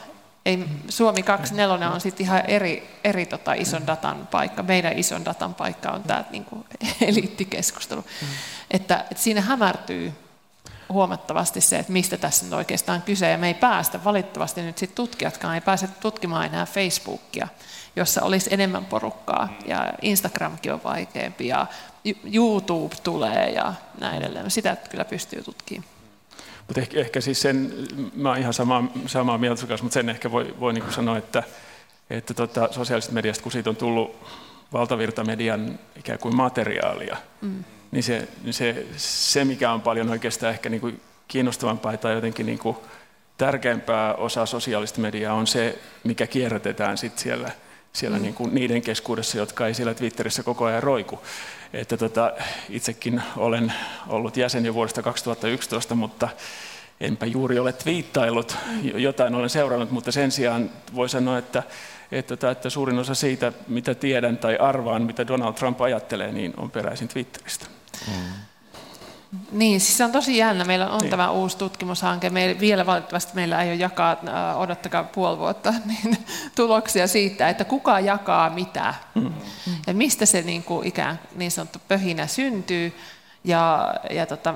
[0.45, 4.63] Ei, Suomi 24 on sitten ihan eri, eri tota ison datan paikka.
[4.63, 6.65] Meidän ison datan paikka on tämä niin kuin,
[7.07, 8.01] eliittikeskustelu.
[8.01, 8.27] Mm.
[8.71, 10.13] Että, että siinä hämärtyy
[10.89, 13.29] huomattavasti se, että mistä tässä on oikeastaan kyse.
[13.29, 17.47] Ja me ei päästä, valitettavasti nyt sit tutkijatkaan ei pääse tutkimaan enää Facebookia
[17.95, 19.57] jossa olisi enemmän porukkaa.
[19.65, 21.67] Ja Instagramkin on vaikeampi ja
[22.33, 24.51] YouTube tulee ja näin edelleen.
[24.51, 25.89] Sitä kyllä pystyy tutkimaan.
[26.67, 27.73] Mutta ehkä, ehkä siis sen,
[28.15, 31.43] mä olen ihan samaa, samaa mieltä kanssa, mutta sen ehkä voi, voi niin sanoa, että,
[32.09, 34.27] että tota, sosiaalisesta mediasta, kun siitä on tullut
[34.73, 37.63] valtavirtamedian ikään kuin materiaalia, mm.
[37.91, 42.45] niin, se, niin se, se, mikä on paljon oikeastaan ehkä niin kuin kiinnostavampaa tai jotenkin
[42.45, 42.77] niin kuin
[43.37, 47.51] tärkeämpää osa sosiaalista mediaa on se, mikä kierrätetään sit siellä
[47.95, 48.23] siellä mm.
[48.23, 51.19] niin kuin niiden keskuudessa, jotka ei siellä Twitterissä koko ajan roiku.
[51.73, 52.33] Että tota,
[52.69, 53.73] itsekin olen
[54.07, 56.29] ollut jäsen jo vuodesta 2011, mutta
[57.01, 58.57] enpä juuri ole twiittaillut,
[58.95, 61.63] jotain olen seurannut, mutta sen sijaan voi sanoa, että,
[62.11, 66.71] että, että suurin osa siitä, mitä tiedän tai arvaan, mitä Donald Trump ajattelee, niin on
[66.71, 67.65] peräisin Twitteristä.
[68.07, 68.23] Mm.
[69.51, 70.65] Niin, siis se on tosi jännä.
[70.65, 71.09] Meillä on niin.
[71.09, 72.29] tämä uusi tutkimushanke.
[72.29, 76.17] Meillä, vielä valitettavasti meillä ei ole jakaa, äh, odottakaa puoli vuotta, niin,
[76.55, 78.93] tuloksia siitä, että kuka jakaa mitä.
[79.15, 79.33] Mm.
[79.87, 82.93] Ja mistä se niin, kuin, ikään niin sanottu pöhinä syntyy
[83.43, 84.55] ja, ja tota,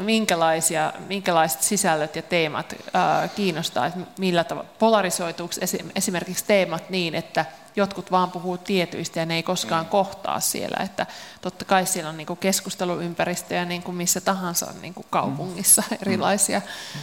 [0.00, 5.54] minkälaisia, minkälaiset sisällöt ja teemat ää, kiinnostaa, että millä tavalla polarisoituuko
[5.94, 11.06] esimerkiksi teemat niin, että jotkut vaan puhuu tietyistä ja ne ei koskaan kohtaa siellä, että
[11.40, 15.96] totta kai siellä on niinku keskusteluympäristöjä niin kuin missä tahansa niin kuin kaupungissa mm.
[16.02, 16.58] erilaisia.
[16.58, 17.00] Mm.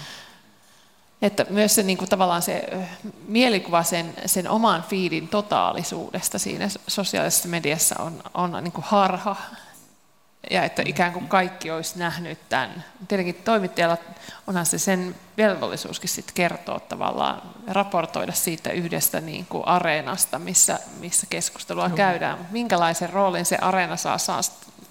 [1.22, 2.70] Että myös se niin kuin tavallaan se
[3.28, 9.36] mielikuva sen, sen oman fiidin totaalisuudesta siinä sosiaalisessa mediassa on, on niin kuin harha
[10.50, 12.84] ja että ikään kuin kaikki olisi nähnyt tämän.
[13.08, 13.98] Tietenkin toimittajalla
[14.48, 21.28] onhan se sen velvollisuuskin sitten kertoa tavallaan, raportoida siitä yhdestä niin kuin areenasta, missä, missä
[21.30, 21.98] keskustelua Joo.
[21.98, 22.48] käydään.
[22.52, 24.42] Minkälaisen roolin se areena saa, saa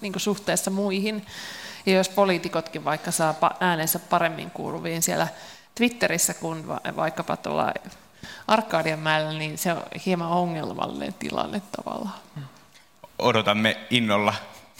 [0.01, 1.25] niin kuin suhteessa muihin.
[1.85, 5.27] Ja jos poliitikotkin vaikka saa äänensä paremmin kuuluviin siellä
[5.75, 7.73] Twitterissä kuin vaikkapa tuolla
[8.47, 12.15] Arkadianmäellä, niin se on hieman ongelmallinen tilanne tavallaan.
[13.19, 14.33] Odotamme innolla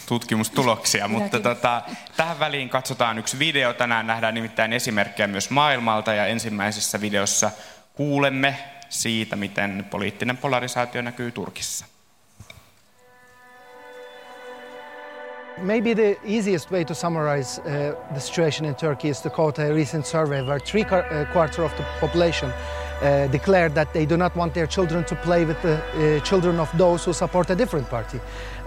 [0.10, 1.82] tutkimustuloksia, mutta tota,
[2.18, 3.74] tähän väliin katsotaan yksi video.
[3.74, 7.52] Tänään nähdään nimittäin esimerkkejä myös maailmalta ja ensimmäisessä videossa
[7.94, 8.58] kuulemme
[8.90, 11.86] siitä, miten poliittinen polarisaatio näkyy Turkissa.
[15.58, 19.74] Maybe the easiest way to summarize uh, the situation in Turkey is to quote a
[19.74, 24.36] recent survey where three uh, quarters of the population uh, declared that they do not
[24.36, 27.90] want their children to play with the uh, children of those who support a different
[27.90, 28.20] party.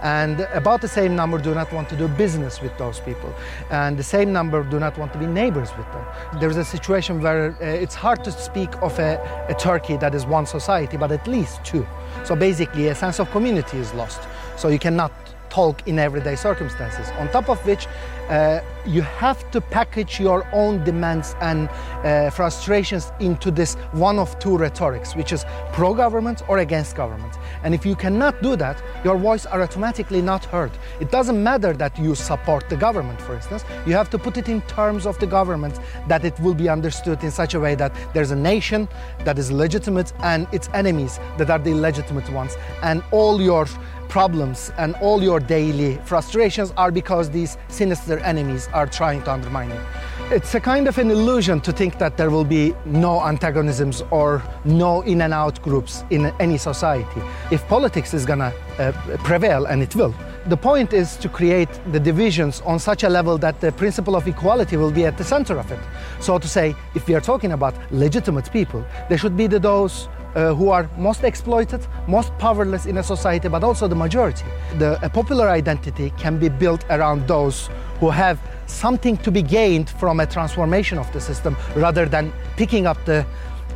[0.03, 3.33] And about the same number do not want to do business with those people.
[3.71, 6.05] And the same number do not want to be neighbors with them.
[6.41, 10.25] There's a situation where uh, it's hard to speak of a, a Turkey that is
[10.25, 11.87] one society, but at least two.
[12.25, 14.21] So basically, a sense of community is lost.
[14.57, 15.13] So you cannot
[15.49, 17.07] talk in everyday circumstances.
[17.19, 17.87] On top of which,
[18.29, 24.37] uh, you have to package your own demands and uh, frustrations into this one of
[24.39, 27.37] two rhetorics, which is pro government or against government.
[27.63, 30.71] And if you cannot do that, your voice are automatically not heard.
[30.99, 34.49] It doesn't matter that you support the government, for instance, you have to put it
[34.49, 37.93] in terms of the government that it will be understood in such a way that
[38.13, 38.87] there's a nation
[39.19, 42.55] that is legitimate and its enemies that are the illegitimate ones.
[42.81, 43.65] And all your
[44.13, 49.71] problems and all your daily frustrations are because these sinister enemies are trying to undermine
[49.71, 49.81] you.
[50.29, 54.43] It's a kind of an illusion to think that there will be no antagonisms or
[54.65, 57.21] no in and out groups in any society.
[57.51, 58.91] If politics is gonna uh,
[59.29, 60.13] prevail, and it will,
[60.45, 64.27] the point is to create the divisions on such a level that the principle of
[64.27, 65.79] equality will be at the center of it.
[66.19, 70.07] So to say, if we are talking about legitimate people, there should be the those
[70.35, 74.45] uh, who are most exploited, most powerless in a society, but also the majority.
[74.79, 77.69] The, a popular identity can be built around those
[77.99, 82.87] who have something to be gained from a transformation of the system rather than picking
[82.87, 83.25] up the,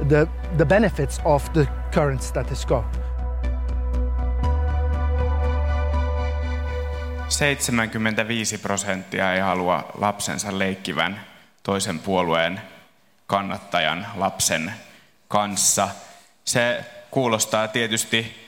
[0.10, 2.84] the, the benefits of the current status quo.
[7.28, 11.20] 75 prosenttia ei halua lapsensa leikkivän
[11.64, 12.62] toisen puolueen
[13.28, 14.74] kannattajan lapsen
[15.28, 15.90] kanssa–
[16.48, 18.48] se kuulostaa tietysti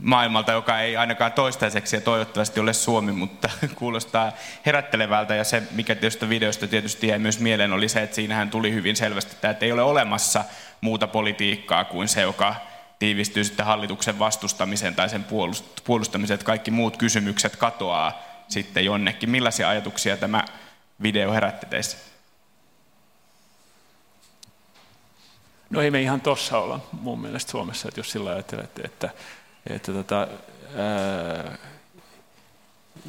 [0.00, 4.32] maailmalta, joka ei ainakaan toistaiseksi ja toivottavasti ole Suomi, mutta kuulostaa
[4.66, 5.34] herättelevältä.
[5.34, 8.96] Ja se, mikä tietysti videosta tietysti jäi myös mieleen, oli se, että siinähän tuli hyvin
[8.96, 10.44] selvästi, että ei ole olemassa
[10.80, 12.54] muuta politiikkaa kuin se, joka
[12.98, 15.24] tiivistyy sitten hallituksen vastustamiseen tai sen
[15.84, 19.30] puolustamiseen, että kaikki muut kysymykset katoaa sitten jonnekin.
[19.30, 20.44] Millaisia ajatuksia tämä
[21.02, 22.09] video herätti teissä?
[25.70, 29.10] No ei me ihan tossa olla mun mielestä Suomessa, että jos sillä ajattelette, että,
[29.66, 30.28] että tota,
[30.76, 31.58] ää,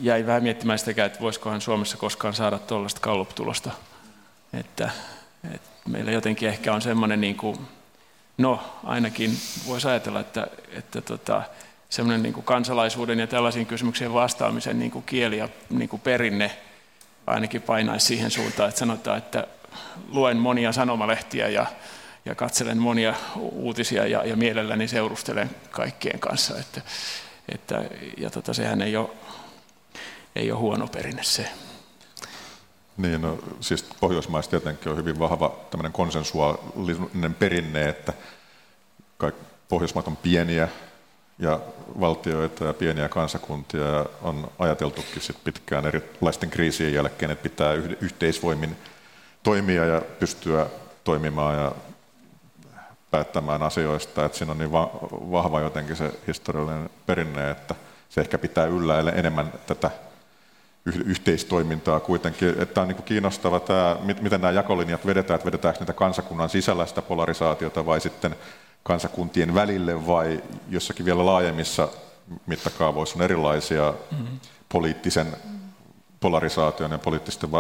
[0.02, 3.72] jäi vähän miettimään sitäkään, että voisikohan Suomessa koskaan saada tuollaista kallup-tulosta.
[4.54, 4.90] Että,
[5.54, 7.58] että meillä jotenkin ehkä on semmoinen, niin kuin,
[8.38, 11.44] no ainakin voisi ajatella, että, että tota,
[11.90, 16.58] semmoinen niin kuin kansalaisuuden ja tällaisiin kysymyksiin vastaamisen niin kuin kieli ja niin kuin perinne
[17.28, 19.48] ainakin painaisi siihen suuntaan, että sanotaan, että
[20.10, 21.66] luen monia sanomalehtiä ja
[22.26, 26.60] ja katselen monia uutisia ja, ja mielelläni seurustelen kaikkien kanssa.
[26.60, 26.82] Että,
[27.50, 27.84] että,
[28.18, 29.10] ja tota, sehän ei ole,
[30.36, 31.50] ei ole huono perinne se.
[32.98, 38.14] Niin, no, siis Pohjoismaissa tietenkin on hyvin vahva tämmöinen konsensuaalinen perinne, että
[39.70, 40.68] Pohjoismaat on pieniä
[41.40, 41.60] ja
[42.00, 48.78] valtioita ja pieniä kansakuntia ja on ajateltukin sit pitkään erilaisten kriisien jälkeen, että pitää yhteisvoimin
[49.44, 50.66] toimia ja pystyä
[51.04, 51.72] toimimaan ja
[53.12, 54.72] päättämään asioista, että siinä on niin
[55.32, 57.76] vahva jotenkin se historiallinen perinne, että
[58.10, 59.92] se ehkä pitää yllä enemmän tätä
[60.86, 62.56] yhteistoimintaa kuitenkin.
[62.62, 67.02] Että on niin kiinnostava tämä, miten nämä jakolinjat vedetään, että vedetäänkö niitä kansakunnan sisällä sitä
[67.02, 68.36] polarisaatiota vai sitten
[68.84, 71.88] kansakuntien välille vai jossakin vielä laajemmissa
[72.46, 74.40] mittakaavoissa on erilaisia mm-hmm.
[74.70, 75.28] poliittisen
[76.20, 77.52] polarisaation ja poliittisten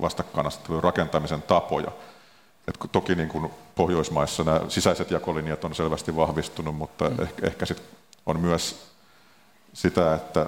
[0.00, 1.90] vastakkainasettelun rakentamisen tapoja.
[2.70, 7.22] Et toki niin kuin Pohjoismaissa nämä sisäiset jakolinjat on selvästi vahvistunut, mutta mm.
[7.22, 7.82] ehkä, ehkä sit
[8.26, 8.86] on myös
[9.72, 10.46] sitä, että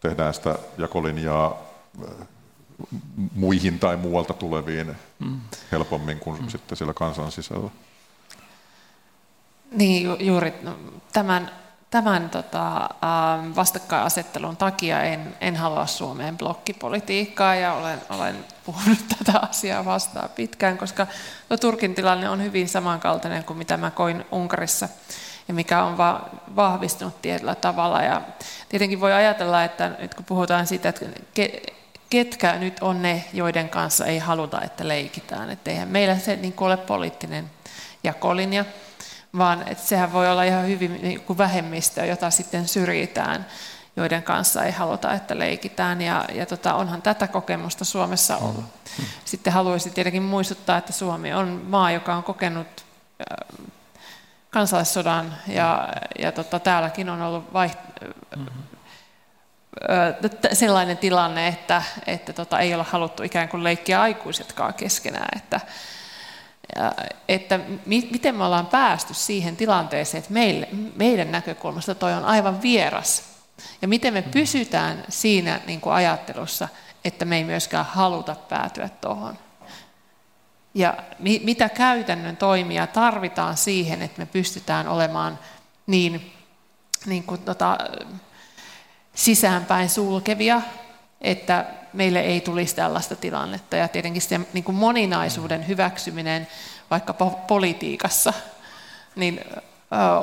[0.00, 1.62] tehdään sitä jakolinjaa
[2.04, 2.26] äh,
[3.34, 5.40] muihin tai muualta tuleviin mm.
[5.72, 6.48] helpommin kuin mm.
[6.48, 7.70] sitten siellä kansan sisällä.
[9.70, 10.76] Niin, ju- juuri no,
[11.12, 11.50] tämän,
[11.94, 19.38] tämän tota, ähm, vastakkainasettelun takia en, en halua Suomeen blokkipolitiikkaa ja olen, olen puhunut tätä
[19.50, 21.06] asiaa vastaan pitkään, koska
[21.50, 24.88] no, Turkin tilanne on hyvin samankaltainen kuin mitä mä koin Unkarissa
[25.48, 28.02] ja mikä on va- vahvistunut tietyllä tavalla.
[28.02, 28.22] Ja
[28.68, 31.06] tietenkin voi ajatella, että nyt kun puhutaan siitä, että
[31.40, 31.72] ke-
[32.10, 35.50] ketkä nyt on ne, joiden kanssa ei haluta, että leikitään.
[35.50, 37.50] Että eihän meillä se niin ole poliittinen
[38.04, 38.64] jakolinja,
[39.38, 43.46] vaan että sehän voi olla ihan hyvin niin kuin vähemmistö, jota sitten syrjitään,
[43.96, 46.00] joiden kanssa ei haluta, että leikitään.
[46.00, 48.64] Ja, ja tota, onhan tätä kokemusta Suomessa ollut.
[49.24, 52.84] Sitten haluaisin tietenkin muistuttaa, että Suomi on maa, joka on kokenut
[54.50, 58.62] kansalaissodan ja, ja tota, täälläkin on ollut vaiht- mm-hmm.
[60.52, 65.60] sellainen tilanne, että, että tota, ei ole haluttu ikään kuin leikkiä aikuisetkaan keskenään, että,
[67.28, 72.62] että mi, miten me ollaan päästy siihen tilanteeseen, että meille, meidän näkökulmasta toi on aivan
[72.62, 73.22] vieras.
[73.82, 76.68] Ja miten me pysytään siinä niin kuin ajattelussa,
[77.04, 79.38] että me ei myöskään haluta päätyä tuohon.
[80.74, 85.38] Ja mi, mitä käytännön toimia tarvitaan siihen, että me pystytään olemaan
[85.86, 86.32] niin,
[87.06, 87.78] niin kuin tota,
[89.14, 90.62] sisäänpäin sulkevia,
[91.20, 93.76] että meille ei tulisi tällaista tilannetta.
[93.76, 96.48] Ja tietenkin se niin kuin moninaisuuden hyväksyminen
[96.90, 97.14] vaikka
[97.48, 98.32] politiikassa
[99.16, 99.40] niin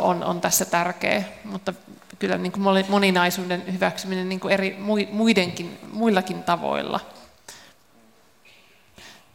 [0.02, 1.74] on, on tässä tärkeä, mutta
[2.20, 4.78] kyllä niin kuin moninaisuuden hyväksyminen niin kuin eri,
[5.12, 7.00] muidenkin, muillakin tavoilla–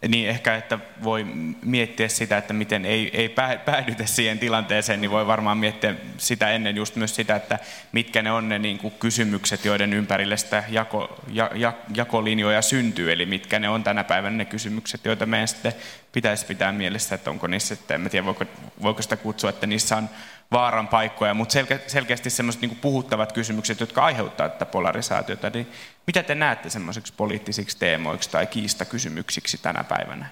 [0.08, 1.24] niin ehkä, että voi
[1.62, 3.28] miettiä sitä, että miten ei, ei
[3.64, 7.58] päädytä siihen tilanteeseen, niin voi varmaan miettiä sitä ennen just myös sitä, että
[7.92, 13.12] mitkä ne on ne niin kuin kysymykset, joiden ympärille sitä jako, ja, ja, jakolinjoja syntyy,
[13.12, 15.72] eli mitkä ne on tänä päivänä ne kysymykset, joita meidän sitten
[16.12, 18.44] pitäisi pitää mielessä, että onko niissä, että en tiedä voiko,
[18.82, 20.08] voiko sitä kutsua, että niissä on
[20.52, 25.72] vaaran paikkoja, mutta selke, selkeästi semmoiset niin puhuttavat kysymykset, jotka aiheuttavat tätä polarisaatiota, niin
[26.06, 30.26] mitä te näette semmoisiksi poliittisiksi teemoiksi tai kiistakysymyksiksi tänä päivänä?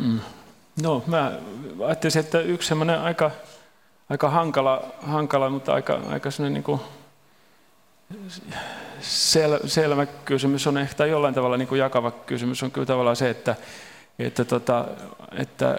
[0.00, 0.20] Hmm.
[0.82, 1.32] No, mä
[1.86, 3.30] ajattelin, että yksi semmoinen aika,
[4.10, 6.80] aika hankala, hankala, mutta aika, aika semmoinen niin kuin
[9.00, 13.16] sel, selvä kysymys on ehkä, tai jollain tavalla niin kuin jakava kysymys on kyllä tavallaan
[13.16, 13.56] se, että,
[14.18, 14.84] että, tota,
[15.38, 15.78] että,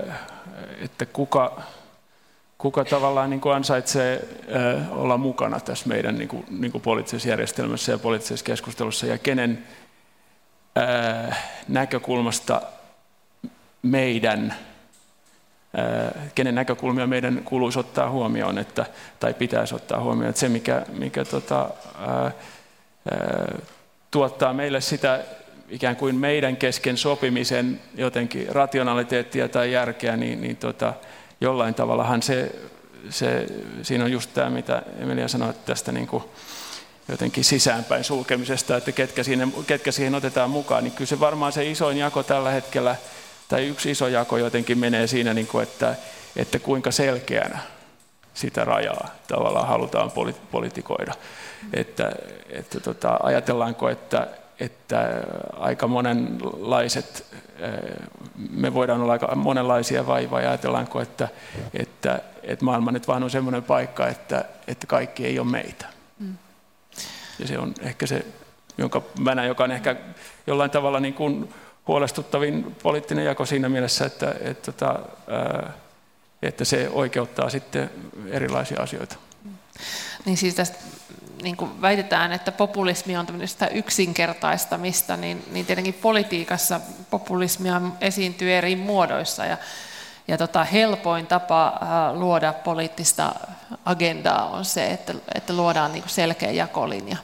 [0.82, 1.62] että kuka,
[2.58, 4.28] kuka tavallaan niin kuin ansaitsee
[4.91, 9.65] olla mukana tässä meidän niin kuin, niin kuin poliittisessa järjestelmässä ja poliittisessa keskustelussa ja kenen
[11.67, 12.62] näkökulmasta
[13.82, 14.56] meidän,
[16.36, 18.86] kenen näkökulmia meidän kuuluisi ottaa huomioon että,
[19.19, 20.30] tai pitäisi ottaa huomioon.
[20.30, 21.69] Että se, mikä, mikä tota,
[22.00, 22.32] ää, ää,
[24.12, 25.24] tuottaa meille sitä
[25.70, 30.94] ikään kuin meidän kesken sopimisen jotenkin rationaliteettia tai järkeä, niin, niin tota,
[31.42, 32.56] jollain tavallahan se,
[33.10, 33.48] se,
[33.82, 36.24] siinä on just tämä, mitä Emilia sanoi tästä niin kuin
[37.10, 41.72] jotenkin sisäänpäin sulkemisesta, että ketkä, siinä, ketkä siihen otetaan mukaan, niin kyllä se varmaan se
[41.72, 42.96] isoin jako tällä hetkellä,
[43.48, 45.96] tai yksi iso jako jotenkin menee siinä, niin kuin, että,
[46.36, 47.60] että kuinka selkeänä
[48.34, 50.12] sitä rajaa tavallaan halutaan
[50.52, 51.14] politikoida.
[51.74, 52.12] Että,
[52.50, 54.28] että tota, ajatellaanko, että,
[54.60, 57.25] että aika monenlaiset,
[58.52, 61.27] me voidaan olla aika monenlaisia vai, vai ajatellaanko, että,
[61.73, 65.86] että, että maailma nyt vaan on semmoinen paikka, että, että kaikki ei ole meitä.
[66.19, 66.34] Mm.
[67.40, 68.25] Ja se on ehkä se,
[68.77, 69.96] jonka mä näen, joka on ehkä
[70.48, 71.54] jollain tavalla niin kuin
[71.88, 75.00] huolestuttavin poliittinen jako siinä mielessä, että, että, että,
[76.42, 77.90] että se oikeuttaa sitten
[78.27, 79.15] erilaisia asioita.
[80.25, 80.77] Niin siis tästä
[81.44, 88.75] niin kuin väitetään, että populismi on tämmöistä yksinkertaistamista, niin, niin tietenkin politiikassa populismia esiintyy eri
[88.75, 89.46] muodoissa.
[89.46, 89.58] Ja,
[90.27, 91.79] ja tota, helpoin tapa
[92.13, 93.35] luoda poliittista
[93.85, 97.17] agendaa on se, että, että luodaan niin kuin selkeä jakolinja.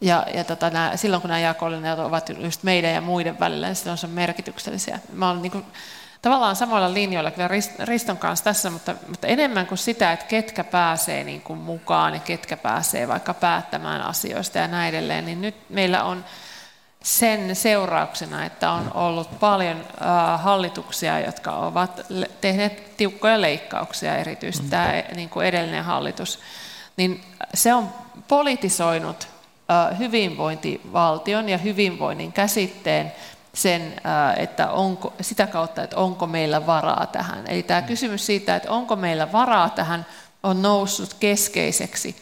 [0.00, 3.76] Ja, ja tota, nämä, silloin kun nämä jakolinjat ovat just meidän ja muiden välillä, niin
[3.76, 4.98] silloin se on merkityksellisiä.
[5.12, 5.64] Mä olen niin kuin,
[6.24, 7.48] tavallaan samoilla linjoilla kyllä
[7.84, 12.20] Riston kanssa tässä, mutta, mutta enemmän kuin sitä, että ketkä pääsee niin kuin mukaan ja
[12.20, 16.24] ketkä pääsee vaikka päättämään asioista ja näin edelleen, niin nyt meillä on
[17.02, 22.00] sen seurauksena, että on ollut paljon äh, hallituksia, jotka ovat
[22.40, 26.38] tehneet tiukkoja leikkauksia, erityisesti tämä niin kuin edellinen hallitus,
[26.96, 27.88] niin se on
[28.28, 29.28] politisoinut
[29.70, 33.12] äh, hyvinvointivaltion ja hyvinvoinnin käsitteen
[33.54, 33.94] sen,
[34.36, 37.46] että onko, sitä kautta, että onko meillä varaa tähän.
[37.46, 40.06] Eli tämä kysymys siitä, että onko meillä varaa tähän,
[40.42, 42.16] on noussut keskeiseksi.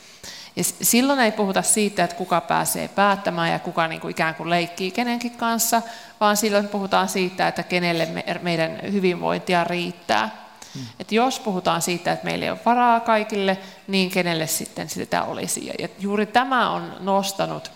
[0.57, 4.51] Ja silloin ei puhuta siitä, että kuka pääsee päättämään ja kuka niin kuin ikään kuin
[4.51, 5.83] leikkii kenenkin kanssa,
[6.21, 10.43] vaan silloin puhutaan siitä, että kenelle me, meidän hyvinvointia riittää.
[10.75, 10.87] Hmm.
[11.01, 15.67] Et jos puhutaan siitä, että meillä ei ole varaa kaikille, niin kenelle sitten sitä olisi.
[15.67, 17.71] Ja juuri tämä on nostanut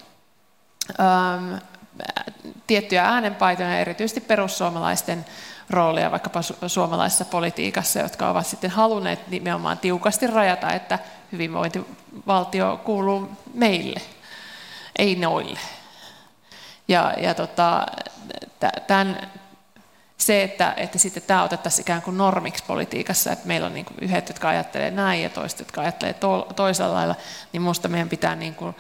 [1.00, 1.54] ähm,
[2.66, 5.24] tiettyjä äänenpaitoja, erityisesti perussuomalaisten
[5.70, 10.98] roolia vaikkapa suomalaisessa politiikassa, jotka ovat sitten halunneet nimenomaan tiukasti rajata, että
[11.32, 14.00] hyvinvointivaltio kuuluu meille,
[14.98, 15.60] ei noille.
[16.88, 17.86] Ja, ja tota,
[18.86, 19.30] tämän,
[20.18, 24.28] se, että, että sitten tämä otettaisiin ikään kuin normiksi politiikassa, että meillä on niin yhdet,
[24.28, 27.14] jotka ajattelee näin ja toiset, jotka ajattelee to, toisella lailla,
[27.52, 28.76] niin minusta meidän pitää niin kuin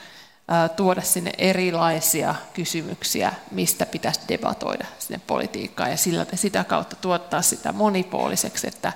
[0.76, 7.72] tuoda sinne erilaisia kysymyksiä, mistä pitäisi debatoida sinne politiikkaan ja sillä, sitä kautta tuottaa sitä
[7.72, 8.92] monipuoliseksi, että,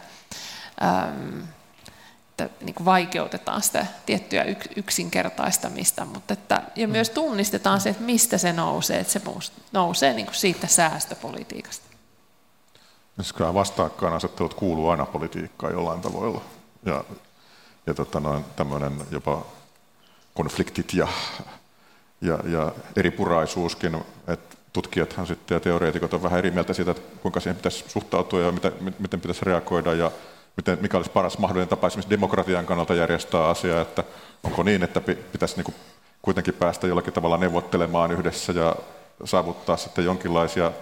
[0.82, 1.40] ähm,
[2.30, 4.44] että niin kuin vaikeutetaan sitä tiettyä
[4.76, 9.20] yksinkertaistamista, mutta että, ja myös tunnistetaan se, että mistä se nousee, että se
[9.72, 11.90] nousee niin kuin siitä säästöpolitiikasta.
[13.16, 16.40] Siis kyllä vastakkainasettelut kuuluu aina politiikkaan jollain tavoilla.
[16.86, 17.04] Ja,
[17.86, 19.46] ja tota noin, tämmöinen jopa
[20.34, 21.08] konfliktit ja,
[22.20, 23.96] ja, ja eri puraisuuskin.
[24.28, 28.40] että tutkijathan sitten ja teoreetikot on vähän eri mieltä siitä, että kuinka siihen pitäisi suhtautua
[28.40, 30.10] ja miten, miten pitäisi reagoida ja
[30.56, 34.04] miten, mikä olisi paras mahdollinen tapa esimerkiksi demokratian kannalta järjestää asia, että
[34.42, 35.00] onko niin, että
[35.32, 35.74] pitäisi niin kuin
[36.22, 38.76] kuitenkin päästä jollakin tavalla neuvottelemaan yhdessä ja
[39.24, 40.72] saavuttaa sitten jonkinlaisia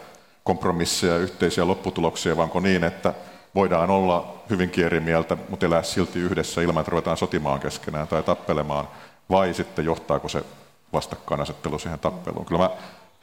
[0.45, 3.15] kompromisseja, yhteisiä lopputuloksia, vai onko niin, että
[3.55, 8.23] voidaan olla hyvinkin eri mieltä, mutta elää silti yhdessä ilman, että ruvetaan sotimaan keskenään tai
[8.23, 8.89] tappelemaan
[9.31, 10.45] vai sitten johtaako se
[10.93, 12.47] vastakkainasettelu siihen tappeluun.
[12.47, 12.71] Kyllä mä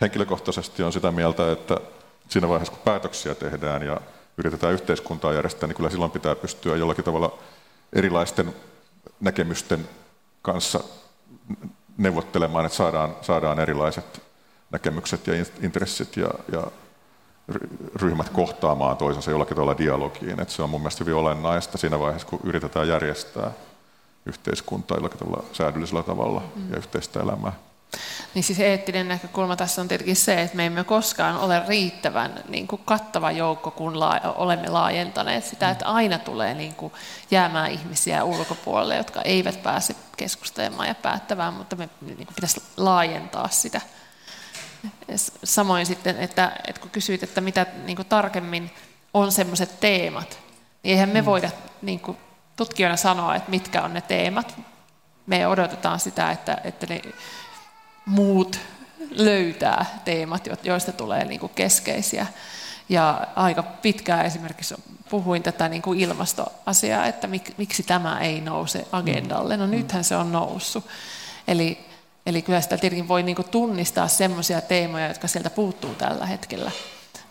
[0.02, 1.78] henkilökohtaisesti on sitä mieltä, että
[2.30, 4.02] siinä vaiheessa kun päätöksiä tehdään ja
[4.38, 7.38] yritetään yhteiskuntaa järjestää, niin kyllä silloin pitää pystyä jollakin tavalla
[7.94, 8.56] erilaisten
[9.20, 9.90] näkemysten
[10.42, 10.80] kanssa
[11.98, 14.22] neuvottelemaan, että saadaan, saadaan erilaiset
[14.72, 16.64] näkemykset ja intressit ja, ja
[17.96, 20.40] ryhmät kohtaamaan toisensa jollakin tavalla dialogiin.
[20.40, 23.52] Että se on mun mielestä hyvin olennaista siinä vaiheessa, kun yritetään järjestää
[24.26, 26.72] yhteiskuntaa jollakin tavalla säädöllisellä tavalla mm.
[26.72, 27.54] ja yhteistä elämää.
[28.34, 32.68] Niin siis eettinen näkökulma tässä on tietenkin se, että me emme koskaan ole riittävän niin
[32.68, 36.94] kuin kattava joukko, kun la- olemme laajentaneet sitä, että aina tulee niin kuin
[37.32, 43.48] jäämään ihmisiä ulkopuolelle, jotka eivät pääse keskustelemaan ja päättämään, mutta me niin kuin pitäisi laajentaa
[43.48, 43.82] sitä.
[45.44, 48.72] Samoin sitten, että, että kun kysyit, että mitä niin kuin tarkemmin
[49.14, 50.40] on sellaiset teemat,
[50.84, 51.26] niin eihän me mm.
[51.26, 51.50] voida
[51.82, 52.18] niin kuin
[52.56, 54.58] tutkijoina sanoa, että mitkä on ne teemat.
[55.26, 57.02] Me odotetaan sitä, että, että ne
[58.06, 58.60] muut
[59.12, 62.28] löytää teemat, joista tulee niin kuin keskeisiä.
[62.90, 64.76] Ja aika pitkään esimerkiksi
[65.10, 69.58] puhuin tätä niin kuin ilmastoasiaa, että mik, miksi tämä ei nouse agendalle.
[69.58, 70.86] No nythän se on noussut.
[71.48, 71.86] Eli,
[72.26, 76.72] eli kyllä sitä tietenkin voi niin kuin tunnistaa sellaisia teemoja, jotka sieltä puuttuu tällä hetkellä.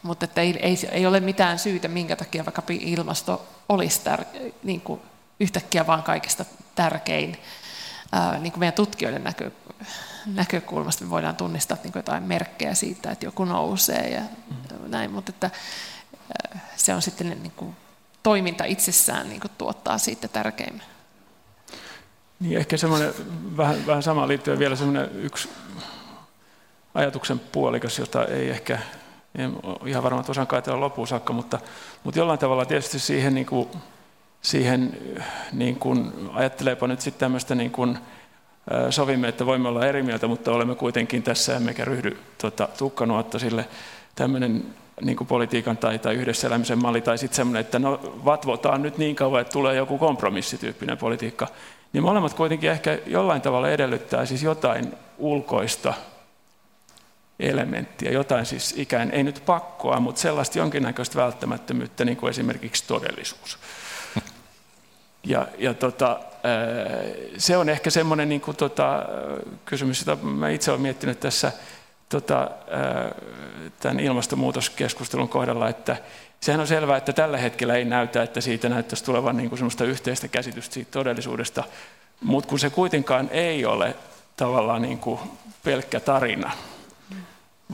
[0.02, 4.24] Mutta että ei, ei, ei ole mitään syytä, minkä takia vaikka ilmasto olisi tär,
[4.62, 5.00] niin kuin
[5.40, 7.36] yhtäkkiä vaan kaikista tärkein
[8.12, 9.50] ää, niin kuin meidän tutkijoiden näkö,
[10.26, 14.90] näkökulmasta me voidaan tunnistaa niin kuin jotain merkkejä siitä, että joku nousee ja mm.
[14.90, 15.50] näin, mutta että,
[16.76, 17.76] se on sitten niin kuin,
[18.22, 20.86] toiminta itsessään niin kuin, tuottaa siitä tärkeimmän.
[22.40, 23.14] Niin ehkä semmoinen
[23.56, 25.48] vähän, vähän sama liittyen vielä semmoinen yksi
[26.94, 28.78] ajatuksen puolikas, jota ei ehkä
[29.34, 31.58] en ole ihan varma, että osaan kaitella loppuun saakka, mutta,
[32.04, 33.68] mutta jollain tavalla tietysti siihen niin kuin,
[34.44, 34.96] siihen,
[35.52, 37.98] niin kuin, ajatteleepa nyt sitten tämmöistä niin kuin,
[38.90, 42.68] sovimme, että voimme olla eri mieltä, mutta olemme kuitenkin tässä emmekä ryhdy tuota,
[43.38, 43.68] sille
[44.14, 44.64] tämmöinen
[45.00, 48.98] niin kuin politiikan tai, tai yhdessä elämisen malli, tai sitten semmoinen, että no vatvotaan nyt
[48.98, 51.48] niin kauan, että tulee joku kompromissityyppinen politiikka,
[51.92, 55.94] niin molemmat kuitenkin ehkä jollain tavalla edellyttää siis jotain ulkoista
[57.40, 63.58] elementtiä, jotain siis ikään, ei nyt pakkoa, mutta sellaista jonkinnäköistä välttämättömyyttä, niin kuin esimerkiksi todellisuus.
[65.24, 66.20] Ja, ja tota,
[67.38, 69.04] se on ehkä semmoinen niin kuin, tota,
[69.64, 71.52] kysymys, jota mä itse olen miettinyt tässä
[72.08, 72.50] tota,
[73.80, 75.96] tämän ilmastonmuutoskeskustelun kohdalla, että
[76.40, 79.84] sehän on selvää, että tällä hetkellä ei näytä, että siitä näyttäisi tulevan niin kuin semmoista
[79.84, 81.64] yhteistä käsitystä siitä todellisuudesta,
[82.20, 83.96] mutta kun se kuitenkaan ei ole
[84.36, 85.20] tavallaan niin kuin
[85.64, 86.50] pelkkä tarina,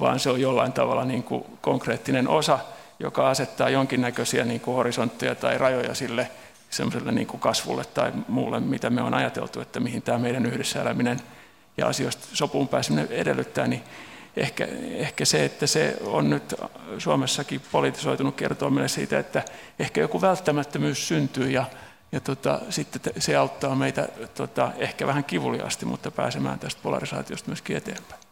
[0.01, 2.59] vaan se on jollain tavalla niin kuin konkreettinen osa,
[3.01, 6.31] joka asettaa jonkinnäköisiä niin kuin horisontteja tai rajoja sille
[6.71, 10.83] semmoiselle niin kuin kasvulle tai muulle, mitä me on ajateltu, että mihin tämä meidän yhdessä
[10.83, 11.21] eläminen
[11.77, 13.83] ja asioista sopuun pääseminen edellyttää, niin
[14.37, 16.55] ehkä, ehkä se, että se on nyt
[16.99, 19.43] Suomessakin politisoitunut, kertoo meille siitä, että
[19.79, 21.65] ehkä joku välttämättömyys syntyy ja,
[22.13, 27.77] ja tota, sitten se auttaa meitä tota, ehkä vähän kivuliaasti, mutta pääsemään tästä polarisaatiosta myöskin
[27.77, 28.30] eteenpäin.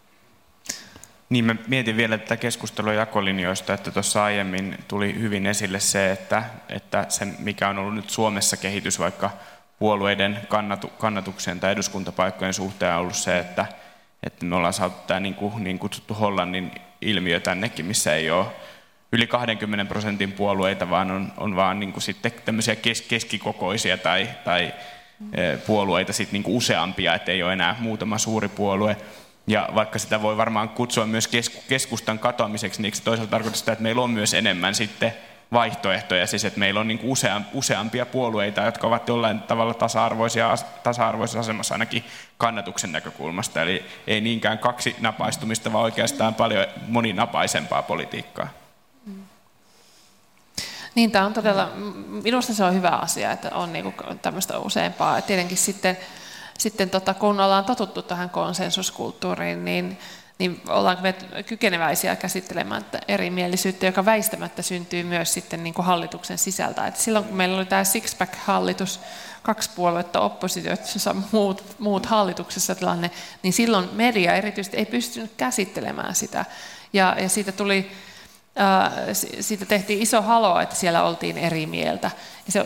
[1.29, 6.43] Niin mä mietin vielä tätä keskustelua jakolinjoista, että tuossa aiemmin tuli hyvin esille se, että,
[6.69, 9.31] että se mikä on ollut nyt Suomessa kehitys vaikka
[9.79, 13.67] puolueiden kannatu, kannatuksen tai eduskuntapaikkojen suhteen on ollut se, että,
[14.23, 16.71] että me ollaan saatu tämä niin, kuin, niin kutsuttu Hollannin
[17.01, 18.47] ilmiö tännekin, missä ei ole
[19.13, 24.29] yli 20 prosentin puolueita, vaan on, on vaan niin kuin sitten tämmöisiä kes, keskikokoisia tai,
[24.45, 24.73] tai
[25.33, 28.97] e, puolueita sitten niin kuin useampia, että ei ole enää muutama suuri puolue.
[29.49, 31.29] Ja vaikka sitä voi varmaan kutsua myös
[31.69, 35.15] keskustan katoamiseksi, niin se toisaalta tarkoittaa sitä, että meillä on myös enemmän sitten
[35.53, 37.17] vaihtoehtoja, siis että meillä on niin kuin
[37.53, 42.05] useampia puolueita, jotka ovat jollain tavalla tasa-arvoisia, tasa-arvoisessa asemassa ainakin
[42.39, 43.63] kannatuksen näkökulmasta.
[43.63, 48.49] Eli ei niinkään kaksi napaistumista, vaan oikeastaan paljon moninapaisempaa politiikkaa.
[50.95, 51.71] Niin, tämä on todella,
[52.23, 55.23] minusta se on hyvä asia, että on niin kuin tämmöistä useampaa.
[55.23, 55.97] Tietenkin sitten
[56.59, 59.99] sitten tota, kun ollaan totuttu tähän konsensuskulttuuriin, niin,
[60.39, 61.15] niin ollaanko me
[61.47, 66.87] kykeneväisiä käsittelemään erimielisyyttä, joka väistämättä syntyy myös sitten niin kuin hallituksen sisältä.
[66.87, 69.01] Et silloin kun meillä oli tämä Sixpack-hallitus,
[69.43, 73.11] kaksi puoluetta oppositiossa, muut, muut hallituksessa tilanne,
[73.43, 76.45] niin silloin media erityisesti ei pystynyt käsittelemään sitä.
[76.93, 77.91] Ja, ja siitä tuli
[79.41, 82.11] siitä tehtiin iso halo, että siellä oltiin eri mieltä.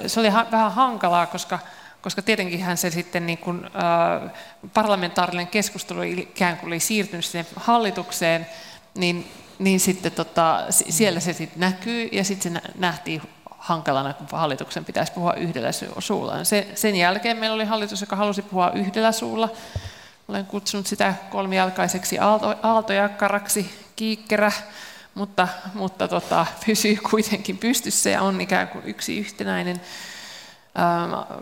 [0.06, 1.58] Se oli vähän hankalaa, koska
[2.02, 4.30] koska tietenkin se sitten niin kuin, äh,
[4.74, 8.46] parlamentaarinen keskustelu ikään kuin oli siirtynyt sinne hallitukseen,
[8.94, 13.22] niin, niin sitten tota, siellä se sitten näkyy ja sitten se nähtiin
[13.58, 16.44] hankalana, kun hallituksen pitäisi puhua yhdellä suulla.
[16.44, 19.48] Se, sen jälkeen meillä oli hallitus, joka halusi puhua yhdellä suulla.
[20.28, 24.52] Olen kutsunut sitä kolmijalkaiseksi aalto, aaltojakkaraksi, kiikkerä,
[25.14, 29.80] mutta, mutta tota, pysyy kuitenkin pystyssä ja on ikään kuin yksi yhtenäinen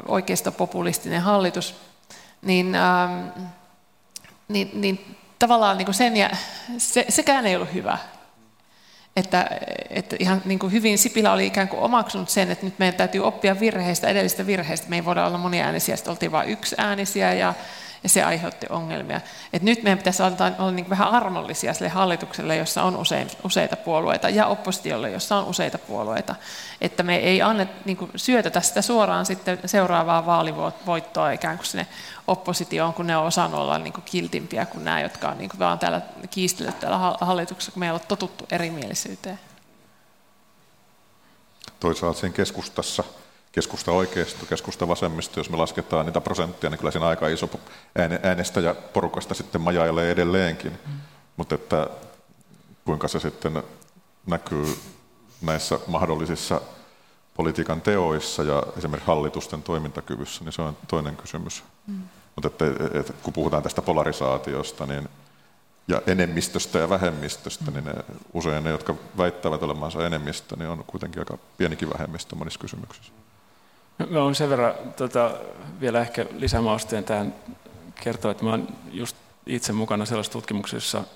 [0.08, 1.74] oikeistopopulistinen hallitus,
[2.42, 3.28] niin, ähm,
[4.48, 6.30] niin, niin tavallaan niin kuin sen ja,
[6.78, 7.98] se, sekään ei ollut hyvä.
[9.16, 9.46] Että,
[9.90, 13.24] että ihan niin kuin hyvin Sipilä oli ikään kuin omaksunut sen, että nyt meidän täytyy
[13.24, 14.88] oppia virheistä, edellisistä virheistä.
[14.88, 17.54] Me ei voida olla moniäänisiä, sitten oltiin vain yksi äänisiä ja
[18.02, 19.20] ja se aiheutti ongelmia.
[19.52, 23.76] Et nyt meidän pitäisi olla, olla niin vähän armollisia sille hallitukselle, jossa on usein, useita
[23.76, 26.34] puolueita, ja oppositiolle, jossa on useita puolueita.
[26.80, 31.86] Että me ei anne, niin kuin, syötetä sitä suoraan sitten seuraavaa vaalivoittoa ikään kuin sinne
[32.26, 35.58] oppositioon, kun ne on osannut olla niin kuin kiltimpiä kuin nämä, jotka on niin kuin,
[35.58, 39.38] vaan täällä kiistellyt täällä hallituksessa, kun me ei ole totuttu erimielisyyteen.
[41.80, 43.04] Toisaalta siinä keskustassa
[43.52, 47.50] keskusta oikeisto, keskusta vasemmisto, jos me lasketaan niitä prosenttia, niin kyllä siinä aika iso
[48.22, 50.72] äänestäjäporukasta sitten majailee edelleenkin.
[50.72, 50.92] Mm.
[51.36, 51.88] Mutta että
[52.84, 53.62] kuinka se sitten
[54.26, 54.78] näkyy
[55.42, 56.60] näissä mahdollisissa
[57.36, 61.64] politiikan teoissa ja esimerkiksi hallitusten toimintakyvyssä, niin se on toinen kysymys.
[61.86, 62.02] Mm.
[62.34, 62.64] Mutta että,
[62.98, 65.08] että kun puhutaan tästä polarisaatiosta niin,
[65.88, 67.72] ja enemmistöstä ja vähemmistöstä, mm.
[67.72, 67.94] niin ne,
[68.32, 73.12] usein ne, jotka väittävät olemansa enemmistö, niin on kuitenkin aika pienikin vähemmistö monissa kysymyksissä.
[74.10, 75.30] Mä olen sen verran tota,
[75.80, 77.34] vielä ehkä lisämausteen tähän
[77.94, 79.16] kertoa, että mä olen just
[79.46, 81.14] itse mukana sellaisessa tutkimuksessa, jossa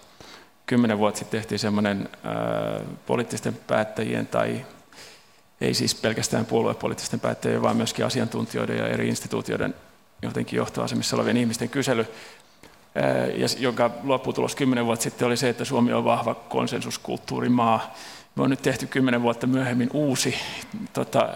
[0.67, 2.09] kymmenen vuotta sitten tehtiin semmoinen
[3.07, 4.67] poliittisten päättäjien tai
[5.61, 9.75] ei siis pelkästään puoluepoliittisten päättäjien, vaan myöskin asiantuntijoiden ja eri instituutioiden
[10.23, 12.07] jotenkin johtoasemissa olevien ihmisten kysely,
[13.37, 17.95] ja jonka lopputulos kymmenen vuotta sitten oli se, että Suomi on vahva konsensuskulttuurimaa,
[18.35, 20.35] me on nyt tehty kymmenen vuotta myöhemmin uusi,
[20.93, 21.29] tota,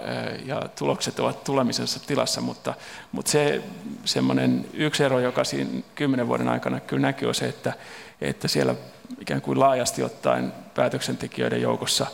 [0.44, 2.74] ja tulokset ovat tulemisessa tilassa, mutta,
[3.12, 3.62] mutta se
[4.04, 7.72] semmoinen yksi ero, joka siinä kymmenen vuoden aikana kyllä näkyy, on se, että,
[8.20, 8.74] että siellä
[9.20, 12.06] ikään kuin laajasti ottaen päätöksentekijöiden joukossa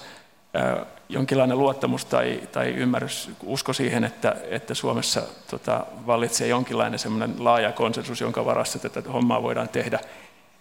[1.08, 7.72] jonkinlainen luottamus tai, tai ymmärrys, usko siihen, että, että Suomessa tota, vallitsee jonkinlainen semmoinen laaja
[7.72, 10.00] konsensus, jonka varassa tätä hommaa voidaan tehdä,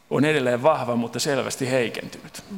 [0.10, 2.44] on edelleen vahva, mutta selvästi heikentynyt.
[2.52, 2.58] Mm.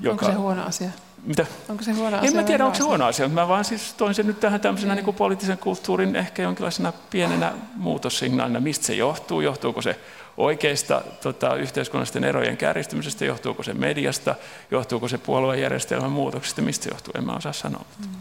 [0.00, 0.26] Joka...
[0.26, 0.90] Onko se huono asia?
[1.26, 1.46] Mitä?
[1.68, 2.28] Onko se huono asia?
[2.28, 4.60] En mä tiedä, onko se huono asia, mutta mä vaan siis toin sen nyt tähän
[4.60, 8.60] tämmöisenä niin kuin poliittisen kulttuurin ehkä jonkinlaisena pienenä muutossignaalina.
[8.60, 9.40] Mistä se johtuu?
[9.40, 10.00] Johtuuko se
[10.36, 14.34] oikeista tota, yhteiskunnallisten erojen kärjistymisestä, johtuuko se mediasta,
[14.70, 17.84] johtuuko se puoluejärjestelmän muutoksesta, mistä se johtuu, en mä osaa sanoa.
[17.98, 18.14] Mm.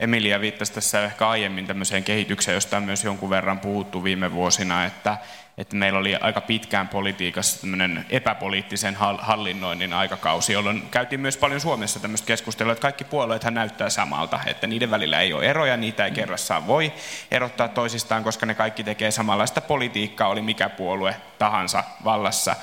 [0.00, 4.84] Emilia viittasi tässä ehkä aiemmin tämmöiseen kehitykseen, josta on myös jonkun verran puhuttu viime vuosina,
[4.84, 5.18] että,
[5.60, 12.00] että meillä oli aika pitkään politiikassa tämmöinen epäpoliittisen hallinnoinnin aikakausi, jolloin käytiin myös paljon Suomessa
[12.00, 16.10] tämmöistä keskustelua, että kaikki puolueethan näyttää samalta, että niiden välillä ei ole eroja, niitä ei
[16.10, 16.92] kerrassaan voi
[17.30, 22.56] erottaa toisistaan, koska ne kaikki tekee samanlaista politiikkaa, oli mikä puolue tahansa vallassa.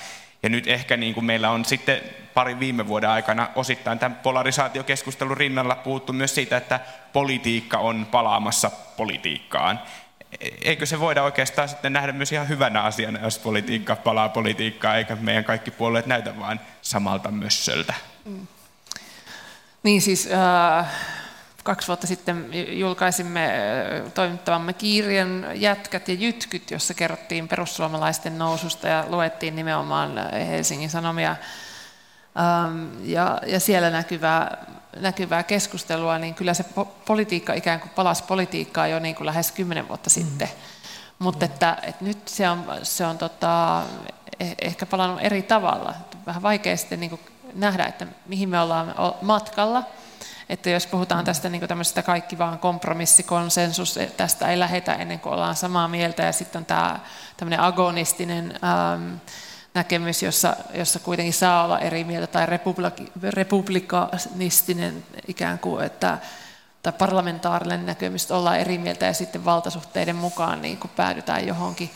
[0.44, 2.02] Ja nyt ehkä niin kuin meillä on sitten
[2.34, 6.80] parin viime vuoden aikana osittain tämän polarisaatiokeskustelun rinnalla puhuttu myös siitä, että
[7.14, 9.80] politiikka on palaamassa politiikkaan.
[10.62, 15.16] Eikö se voida oikeastaan sitten nähdä myös ihan hyvänä asiana, jos politiikka palaa politiikkaa, eikä
[15.16, 17.94] meidän kaikki puolueet näytä vain samalta mössöltä?
[18.26, 18.48] Mm.
[19.84, 20.88] Niin siis äh,
[21.64, 22.50] kaksi vuotta sitten
[22.80, 30.90] julkaisimme äh, toimittavamme kirjan Jätkät ja jytkyt, jossa kerrottiin perussuomalaisten noususta ja luettiin nimenomaan Helsingin
[30.90, 31.36] Sanomia
[32.40, 34.66] ähm, ja, ja siellä näkyvää,
[35.00, 36.66] näkyvää keskustelua, niin kyllä se
[37.06, 40.48] politiikka ikään kuin palasi politiikkaa jo niin kuin lähes kymmenen vuotta sitten.
[40.48, 40.54] Mm.
[41.20, 43.84] Mutta että, että nyt se on, se on tota,
[44.40, 45.94] eh, ehkä palannut eri tavalla.
[46.26, 47.22] Vähän vaikea sitten niin kuin
[47.54, 49.84] nähdä, että mihin me ollaan matkalla–
[50.50, 55.56] että jos puhutaan tästä niin tämmöisestä kaikki vaan kompromissikonsensus, tästä ei lähetä ennen kuin ollaan
[55.56, 57.00] samaa mieltä, ja sitten on tämä
[57.38, 59.16] tämmöinen agonistinen ähm,
[59.78, 62.48] näkemys, jossa, jossa kuitenkin saa olla eri mieltä, tai
[63.22, 66.18] republikanistinen ikään kuin, että
[66.84, 71.90] tai parlamentaarinen näkemys, että ollaan eri mieltä ja sitten valtasuhteiden mukaan niin kun päädytään johonkin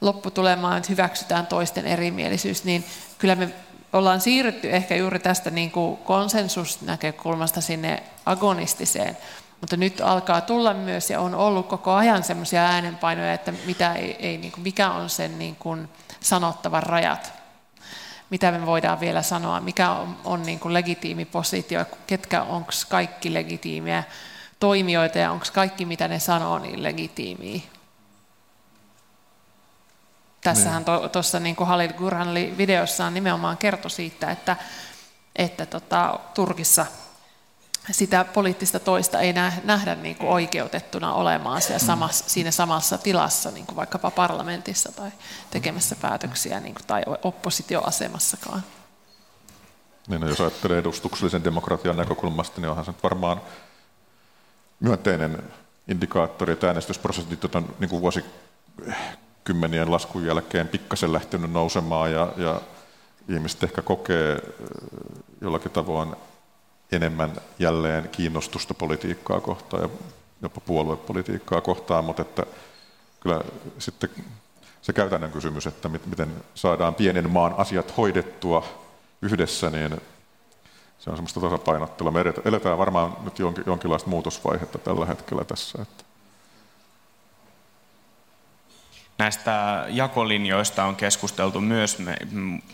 [0.00, 2.84] lopputulemaan, että hyväksytään toisten erimielisyys, niin
[3.18, 3.48] kyllä me
[3.92, 9.16] ollaan siirrytty ehkä juuri tästä niin kuin konsensusnäkökulmasta sinne agonistiseen,
[9.60, 14.16] mutta nyt alkaa tulla myös ja on ollut koko ajan semmoisia äänenpainoja, että mitä ei,
[14.18, 15.88] ei, niin kuin, mikä on sen niin kuin
[16.24, 17.32] sanottavan rajat,
[18.30, 23.34] mitä me voidaan vielä sanoa, mikä on, on niin kuin legitiimi positio, ketkä onko kaikki
[23.34, 24.04] legitiimiä
[24.60, 27.60] toimijoita ja onko kaikki mitä ne sanoo niin legitiimiä.
[30.40, 34.56] Tässähän tuossa niin kuin Halil Gurhanli videossaan nimenomaan kertoi siitä, että,
[35.36, 36.86] että tota, Turkissa
[37.90, 39.32] sitä poliittista toista ei
[39.64, 45.10] nähdä niin kuin oikeutettuna olemaan siellä samassa, siinä samassa tilassa, niin kuin vaikkapa parlamentissa tai
[45.50, 48.62] tekemässä päätöksiä niin kuin, tai oppositioasemassakaan.
[50.08, 53.40] Niin, no, jos ajattelee edustuksellisen demokratian näkökulmasta, niin onhan se nyt varmaan
[54.80, 55.42] myönteinen
[55.88, 58.24] indikaattori, että äänestysprosentit on niin kuin vuosi
[59.44, 62.60] kymmenien laskun jälkeen pikkasen lähtenyt nousemaan ja, ja
[63.28, 64.40] ihmiset ehkä kokee
[65.40, 66.16] jollakin tavoin
[66.94, 69.88] enemmän jälleen kiinnostusta politiikkaa kohtaan ja
[70.42, 72.46] jopa puoluepolitiikkaa kohtaan, mutta että
[73.20, 73.40] kyllä
[73.78, 74.10] sitten
[74.82, 78.64] se käytännön kysymys, että miten saadaan pienen maan asiat hoidettua
[79.22, 80.00] yhdessä, niin
[80.98, 82.12] se on semmoista tasapainottelua.
[82.12, 85.82] Me eletään varmaan nyt jonkinlaista muutosvaihetta tällä hetkellä tässä.
[85.82, 86.04] Että
[89.18, 91.98] näistä jakolinjoista on keskusteltu myös.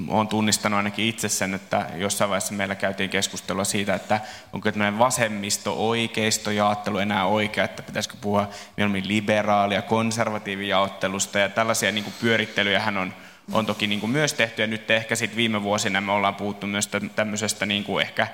[0.09, 4.21] Olen tunnistanut ainakin itse sen, että jossain vaiheessa meillä käytiin keskustelua siitä, että
[4.53, 11.39] onko tämmöinen vasemmisto-oikeisto jaottelu enää oikea, että pitäisikö puhua mieluummin liberaalia, konservatiivijaottelusta.
[11.39, 13.15] Ja tällaisia niin pyörittelyjä hän on,
[13.53, 14.63] on toki niin myös tehty.
[14.63, 18.27] Ja nyt ehkä sitten viime vuosina me ollaan puhuttu myös tämmöisestä niin ehkä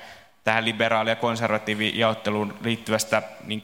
[0.43, 3.61] tähän liberaali- ja konservatiivijaotteluun liittyvästä niin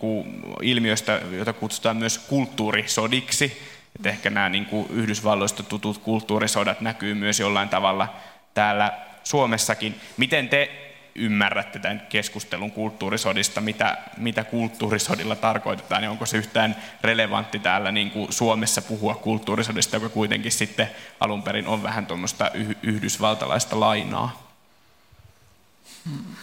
[0.62, 7.40] ilmiöstä, jota kutsutaan myös kulttuurisodiksi, että ehkä nämä niin kuin Yhdysvalloista tutut kulttuurisodat näkyy myös
[7.40, 8.14] jollain tavalla
[8.54, 10.02] täällä Suomessakin.
[10.18, 10.84] Miten te
[11.16, 18.12] ymmärrätte tämän keskustelun kulttuurisodista, mitä, mitä kulttuurisodilla tarkoitetaan, ja onko se yhtään relevantti täällä niin
[18.12, 20.90] kuin Suomessa puhua kulttuurisodista, joka kuitenkin sitten
[21.20, 22.52] alun perin on vähän tuommoista
[22.84, 24.54] yhdysvaltalaista lainaa?
[26.06, 26.36] Hmm.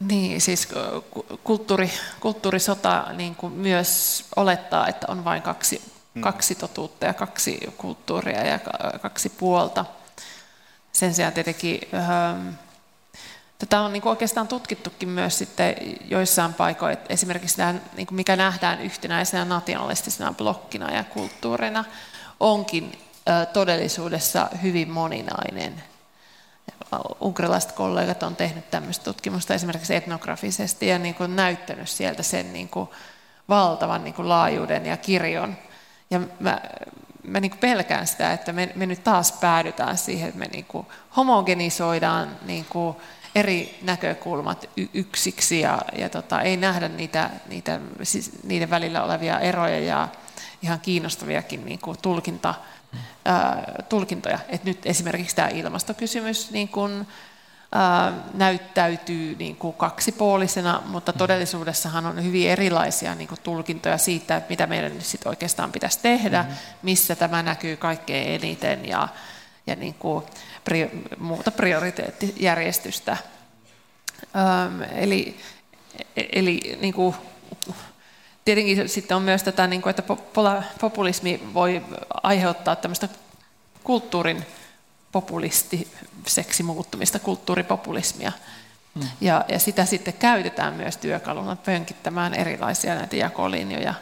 [0.00, 0.68] Niin, siis
[1.44, 6.22] kulttuuri, kulttuurisota niin kuin myös olettaa, että on vain kaksi, mm.
[6.22, 8.58] kaksi totuutta ja kaksi kulttuuria ja
[9.02, 9.84] kaksi puolta.
[10.92, 12.48] Sen sijaan tietenkin ähm,
[13.58, 15.74] tätä on niin kuin oikeastaan tutkittukin myös sitten
[16.04, 21.84] joissain paikoin, että esimerkiksi tämä, niin kuin mikä nähdään yhtenäisenä nationalistisena blokkina ja kulttuurina,
[22.40, 22.98] onkin
[23.52, 25.82] todellisuudessa hyvin moninainen
[27.20, 32.68] unkarilaiset kollegat on tehnyt tämmöistä tutkimusta esimerkiksi etnografisesti ja niin kuin näyttänyt sieltä sen niin
[32.68, 32.88] kuin
[33.48, 35.56] valtavan niin kuin laajuuden ja kirjon.
[36.10, 36.60] Ja mä,
[37.22, 40.64] mä niin kuin pelkään sitä, että me, me nyt taas päädytään siihen, että me niin
[40.64, 42.96] kuin homogenisoidaan niin kuin
[43.34, 49.80] eri näkökulmat yksiksi ja, ja tota, ei nähdä niitä, niitä, siis niiden välillä olevia eroja
[49.80, 50.08] ja
[50.62, 52.54] ihan kiinnostaviakin niin kuin tulkinta,
[53.24, 54.38] ää, tulkintoja.
[54.48, 57.06] Et nyt esimerkiksi tämä ilmastokysymys niin kuin,
[57.72, 61.18] ää, näyttäytyy niin kuin kaksipuolisena, mutta mm.
[61.18, 65.98] todellisuudessahan on hyvin erilaisia niin kuin tulkintoja siitä, että mitä meidän nyt sit oikeastaan pitäisi
[66.02, 66.56] tehdä, mm-hmm.
[66.82, 69.08] missä tämä näkyy kaikkein eniten ja,
[69.66, 70.24] ja niin kuin,
[71.18, 73.16] muuta prioriteettijärjestystä.
[74.36, 75.36] Ähm, eli
[76.32, 77.14] eli niin kuin,
[78.46, 80.16] tietenkin sitten on myös tätä, niin kuin, että
[80.80, 81.82] populismi voi
[82.22, 83.08] aiheuttaa tämmöistä
[83.84, 84.46] kulttuurin
[85.12, 88.32] populistiseksi muuttumista, kulttuuripopulismia.
[88.94, 89.08] Hmm.
[89.20, 93.94] Ja, ja sitä sitten käytetään myös työkaluna pönkittämään erilaisia näitä jakolinjoja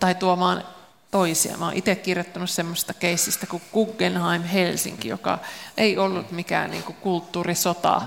[0.00, 0.64] tai tuomaan
[1.10, 1.56] toisia.
[1.56, 5.38] Mä oon itse kirjoittanut semmoista keissistä kuin Guggenheim Helsinki, joka
[5.76, 8.02] ei ollut mikään niin kuin kulttuurisota,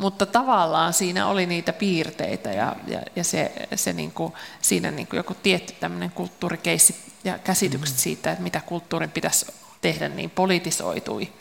[0.00, 4.32] mutta tavallaan siinä oli niitä piirteitä ja, ja, ja se, se niin kuin,
[4.62, 8.00] siinä niin kuin joku tietty tämmöinen kulttuurikeissi ja käsitykset mm.
[8.00, 9.46] siitä, että mitä kulttuurin pitäisi
[9.80, 11.32] tehdä, niin politisoitui.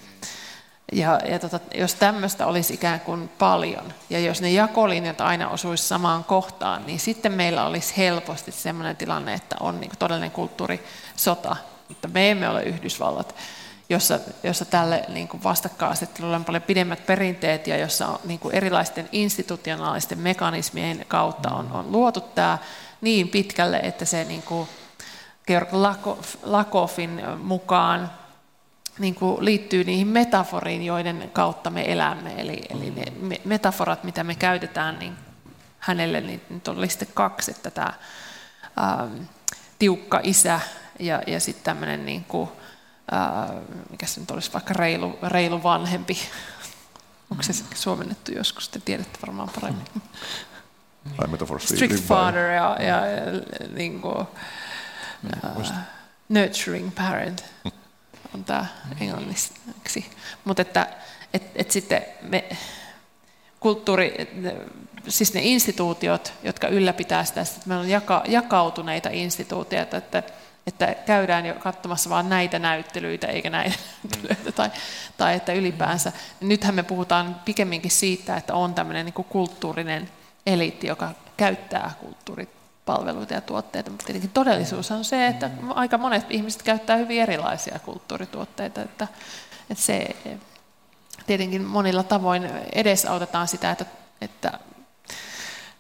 [0.92, 5.88] Ja, ja tota, jos tämmöistä olisi ikään kuin paljon, ja jos ne jakolinjat aina osuisi
[5.88, 11.56] samaan kohtaan, niin sitten meillä olisi helposti sellainen tilanne, että on niin todellinen kulttuurisota.
[11.90, 13.36] Mutta me emme ole Yhdysvallat,
[13.90, 18.56] jossa, jossa tälle niin kuin vastakkainasettelulle on paljon pidemmät perinteet, ja jossa on, niin kuin
[18.56, 22.58] erilaisten institutionaalisten mekanismien kautta on, on luotu tämä
[23.02, 24.70] niin pitkälle, että se niin kuin
[25.48, 25.70] Georg
[26.44, 28.12] Lakoffin mukaan
[29.00, 32.34] niin kuin liittyy niihin metaforiin, joiden kautta me elämme.
[32.38, 33.06] Eli, eli ne
[33.46, 35.14] metaforat, mitä me käytetään, niin
[35.80, 37.94] hänelle niin nyt oli sitten kaksi, että tämä
[38.82, 39.24] ähm,
[39.80, 40.60] tiukka isä
[41.00, 42.50] ja, ja sitten tämmöinen, niin kuin,
[43.14, 43.56] äh,
[43.90, 46.18] mikä se nyt olisi vaikka reilu, reilu vanhempi.
[47.32, 49.86] Onko se suomennettu joskus, te tiedätte varmaan paremmin.
[51.60, 53.22] Strict father ja, ja, ja
[53.74, 55.72] niin kuin, uh,
[56.30, 57.46] nurturing parent.
[58.34, 58.66] On tämä
[59.00, 59.54] englanniksi.
[60.44, 60.88] Mutta että
[61.34, 62.50] et, et sitten me,
[63.60, 64.14] kulttuuri,
[65.08, 70.34] siis ne instituutiot, jotka ylläpitää sitä, että meillä on jaka, jakautuneita instituutioita, että, että
[71.06, 74.70] käydään jo katsomassa vain näitä näyttelyitä eikä näitä näyttelyitä, tai,
[75.18, 76.12] tai että ylipäänsä.
[76.42, 80.10] Nythän me puhutaan pikemminkin siitä, että on tämmöinen niin kulttuurinen
[80.46, 82.50] eliitti, joka käyttää kulttuurit
[82.86, 87.80] palveluita ja tuotteita, mutta tietenkin todellisuus on se, että aika monet ihmiset käyttää hyvin erilaisia
[87.80, 89.08] kulttuurituotteita, että,
[89.70, 90.16] että se
[91.28, 93.86] tietenkin monilla tavoin edesautetaan sitä, että,
[94.22, 94.60] että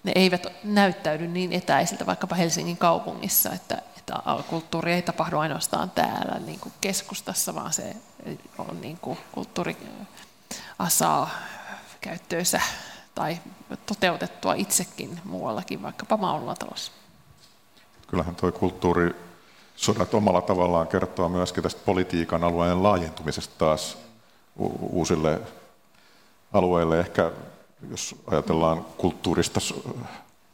[0.03, 3.81] ne eivät näyttäydy niin etäisiltä vaikkapa Helsingin kaupungissa, että,
[4.17, 7.95] että kulttuuri ei tapahdu ainoastaan täällä niin kuin keskustassa, vaan se
[8.57, 9.77] on niin kuin kulttuuri
[10.79, 11.29] asaa
[12.01, 12.61] käyttöönsä
[13.15, 13.39] tai
[13.85, 16.91] toteutettua itsekin muuallakin, vaikkapa Maunulatalossa
[18.09, 19.15] kyllähän tuo kulttuuri
[19.75, 23.97] sodat omalla tavallaan kertoo myöskin tästä politiikan alueen laajentumisesta taas
[24.79, 25.39] uusille
[26.53, 26.99] alueille.
[26.99, 27.31] Ehkä
[27.91, 29.59] jos ajatellaan kulttuurista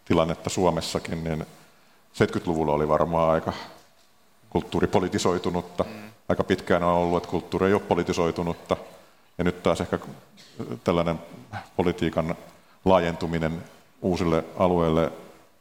[0.05, 1.45] tilannetta Suomessakin, niin
[2.15, 3.53] 70-luvulla oli varmaan aika
[4.49, 5.83] kulttuuripolitisoitunutta.
[5.83, 6.11] Mm.
[6.29, 8.77] Aika pitkään on ollut, että kulttuuri ei ole politisoitunutta.
[9.37, 9.99] Ja nyt taas ehkä
[10.83, 11.19] tällainen
[11.75, 12.35] politiikan
[12.85, 13.63] laajentuminen
[14.01, 15.11] uusille alueille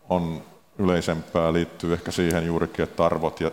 [0.09, 0.43] on
[0.79, 3.51] yleisempää liittyy ehkä siihen juurikin, että arvot ja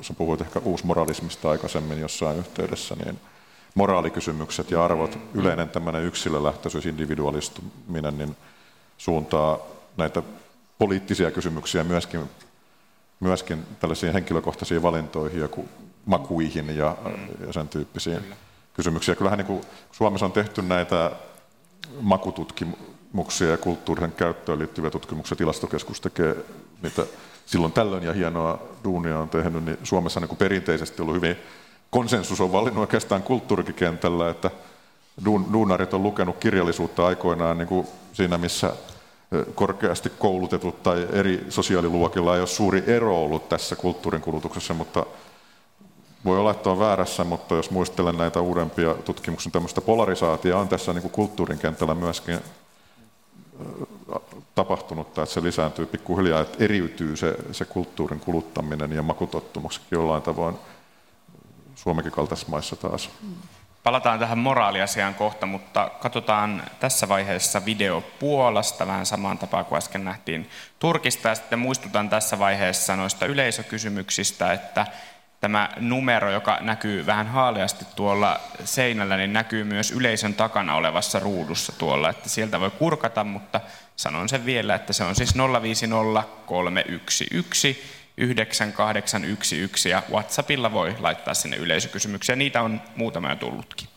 [0.00, 3.20] sä puhuit ehkä uusmoralismista aikaisemmin jossain yhteydessä, niin
[3.74, 8.36] moraalikysymykset ja arvot, yleinen tämmöinen yksilölähtöisyys, individualistuminen, niin
[8.98, 9.58] suuntaa
[9.96, 10.22] näitä
[10.78, 12.20] poliittisia kysymyksiä myöskin,
[13.20, 15.48] myöskin tällaisiin henkilökohtaisiin valintoihin ja
[16.06, 16.96] makuihin ja,
[17.46, 18.20] ja sen tyyppisiin
[18.74, 19.14] kysymyksiä.
[19.14, 21.10] Kyllähän niin kuin Suomessa on tehty näitä
[22.00, 25.36] makututkimuksia, tutkimuksia ja kulttuurisen käyttöön liittyviä tutkimuksia.
[25.36, 26.36] Tilastokeskus tekee
[26.82, 27.02] niitä
[27.46, 31.36] silloin tällöin ja hienoa duunia on tehnyt, niin Suomessa niin kuin perinteisesti ollut hyvin
[31.90, 34.50] konsensus on valinnut oikeastaan kulttuurikentällä, että
[35.52, 38.72] duunarit on lukenut kirjallisuutta aikoinaan niin kuin siinä, missä
[39.54, 45.06] korkeasti koulutetut tai eri sosiaaliluokilla ei ole suuri ero ollut tässä kulttuurin kulutuksessa, mutta
[46.24, 50.68] voi olla, että on väärässä, mutta jos muistelen näitä uudempia tutkimuksia, niin tämmöistä polarisaatiota on
[50.68, 52.40] tässä niin kuin kulttuurin kentällä myöskin
[54.54, 60.54] tapahtunut, että se lisääntyy pikkuhiljaa, että eriytyy se, se kulttuurin kuluttaminen ja makutottumuksetkin jollain tavoin
[61.74, 63.10] Suomenkin kaltaisissa maissa taas.
[63.86, 70.04] Palataan tähän moraaliasiaan kohta, mutta katsotaan tässä vaiheessa video Puolasta vähän samaan tapaan kuin äsken
[70.04, 71.28] nähtiin Turkista.
[71.28, 74.86] Ja sitten muistutan tässä vaiheessa noista yleisökysymyksistä, että
[75.40, 81.72] tämä numero, joka näkyy vähän haaleasti tuolla seinällä, niin näkyy myös yleisön takana olevassa ruudussa
[81.78, 83.60] tuolla, että sieltä voi kurkata, mutta
[83.96, 91.56] sanon sen vielä, että se on siis 050 311 9811 ja WhatsAppilla voi laittaa sinne
[91.56, 92.36] yleisökysymyksiä.
[92.36, 93.88] Niitä on muutama jo tullutkin.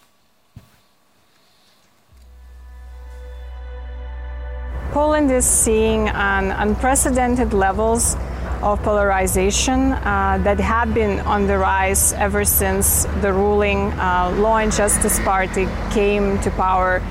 [4.94, 8.18] Poland is seeing an unprecedented levels
[8.62, 14.58] of polarization uh, that have been on the rise ever since the ruling uh, Law
[14.58, 17.02] and Justice Party came to power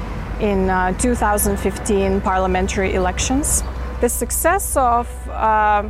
[0.40, 3.62] in uh, 2015 parliamentary elections.
[4.00, 5.88] The success of uh,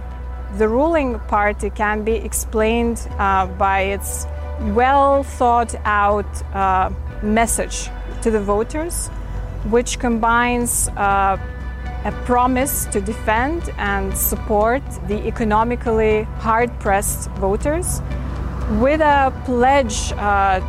[0.57, 4.27] the ruling party can be explained uh, by its
[4.61, 6.91] well thought out uh,
[7.23, 7.91] message
[8.23, 9.09] to the voters,
[9.71, 10.89] which combines
[12.05, 18.01] a promise to defend and support the economically hard pressed voters
[18.81, 20.61] with a pledge uh,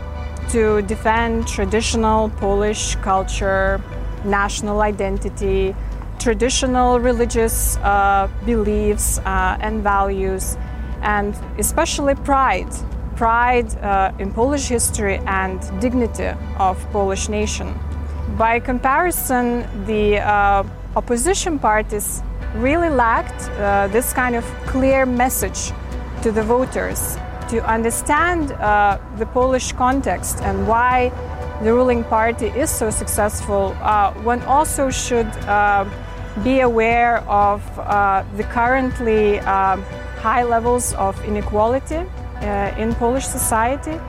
[0.49, 3.81] to defend traditional Polish culture,
[4.25, 5.75] national identity,
[6.19, 10.57] traditional religious uh, beliefs uh, and values,
[11.01, 12.71] and especially pride
[13.19, 17.67] pride uh, in Polish history and dignity of Polish nation.
[18.37, 20.63] By comparison, the uh,
[20.95, 22.23] opposition parties
[22.55, 25.73] really lacked uh, this kind of clear message
[26.21, 27.17] to the voters
[27.49, 31.11] to understand uh, the Polish context and why
[31.61, 33.73] the ruling party is so successful.
[34.23, 35.27] One also should
[36.43, 39.81] be aware of uh, the currently um,
[40.17, 43.99] high levels of inequality uh, in Polish society.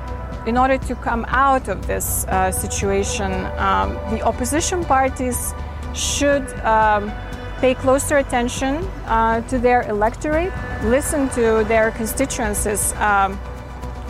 [0.47, 5.53] In order to come out of this situation, um, the opposition parties
[5.95, 7.13] should um,
[7.61, 8.77] pay closer attention
[9.07, 10.53] uh, to their electorate,
[10.85, 13.39] listen to their constituencies, um,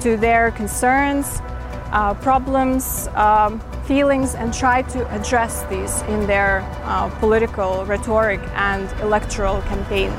[0.00, 1.40] to their concerns,
[1.90, 8.88] uh, problems, um, feelings, and try to address these in their uh, political rhetoric and
[9.00, 10.12] electoral campaign.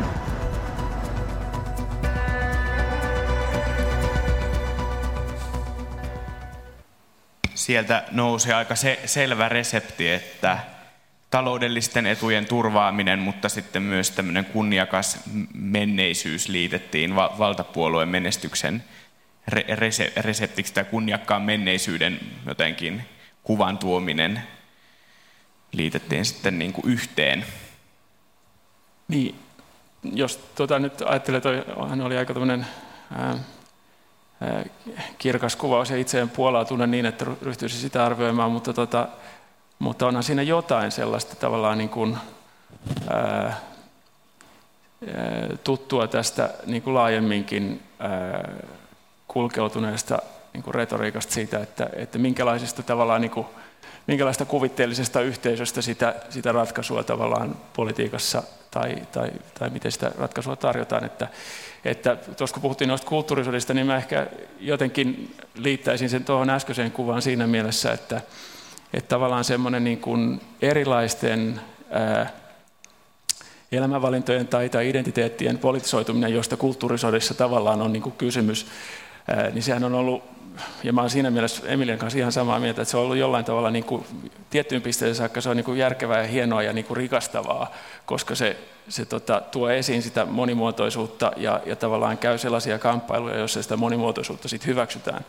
[7.55, 10.57] Sieltä nousi aika se, selvä resepti, että
[11.29, 15.19] taloudellisten etujen turvaaminen, mutta sitten myös tämmöinen kunniakas
[15.53, 18.83] menneisyys liitettiin valtapuolueen menestyksen
[20.17, 23.01] reseptiksi tai kunniakkaan menneisyyden jotenkin
[23.43, 24.43] kuvan tuominen
[25.71, 27.45] liitettiin sitten niin kuin yhteen.
[29.07, 29.35] Niin,
[30.03, 31.41] jos tota nyt ajattelee,
[31.89, 32.65] hän oli aika tämmöinen
[35.17, 39.07] kirkas kuvaus ja itse en Puolaa tunne niin, että ryhtyisi sitä arvioimaan, mutta tota,
[39.79, 42.17] mutta onhan siinä jotain sellaista tavallaan niin kuin,
[43.09, 43.59] ää,
[45.63, 48.49] tuttua tästä niin kuin laajemminkin ää,
[49.27, 50.19] kulkeutuneesta
[50.53, 53.47] niin kuin retoriikasta siitä, että, että minkälaisesta tavallaan niin kuin,
[54.07, 61.03] minkälaista kuvitteellisesta yhteisöstä sitä, sitä ratkaisua tavallaan politiikassa tai, tai, tai miten sitä ratkaisua tarjotaan.
[61.03, 61.27] Että,
[61.85, 64.27] että tuossa kun puhuttiin noista kulttuurisodista, niin mä ehkä
[64.59, 68.21] jotenkin liittäisin sen tuohon äskeiseen kuvaan siinä mielessä, että,
[68.93, 72.29] että tavallaan semmoinen niin kuin erilaisten ää,
[73.71, 78.67] elämänvalintojen tai, tai identiteettien politisoituminen, josta kulttuurisodissa tavallaan on niin kuin kysymys,
[79.27, 80.40] ää, niin sehän on ollut,
[80.83, 83.45] ja mä olen siinä mielessä Emilian kanssa ihan samaa mieltä, että se on ollut jollain
[83.45, 84.05] tavalla niin kuin,
[84.49, 87.71] tiettyyn pisteeseen saakka se on niin kuin järkevää ja hienoa ja niin kuin rikastavaa,
[88.05, 88.57] koska se,
[88.89, 94.47] se tota, tuo esiin sitä monimuotoisuutta ja, ja tavallaan käy sellaisia kamppailuja, joissa sitä monimuotoisuutta
[94.47, 95.25] sitten hyväksytään.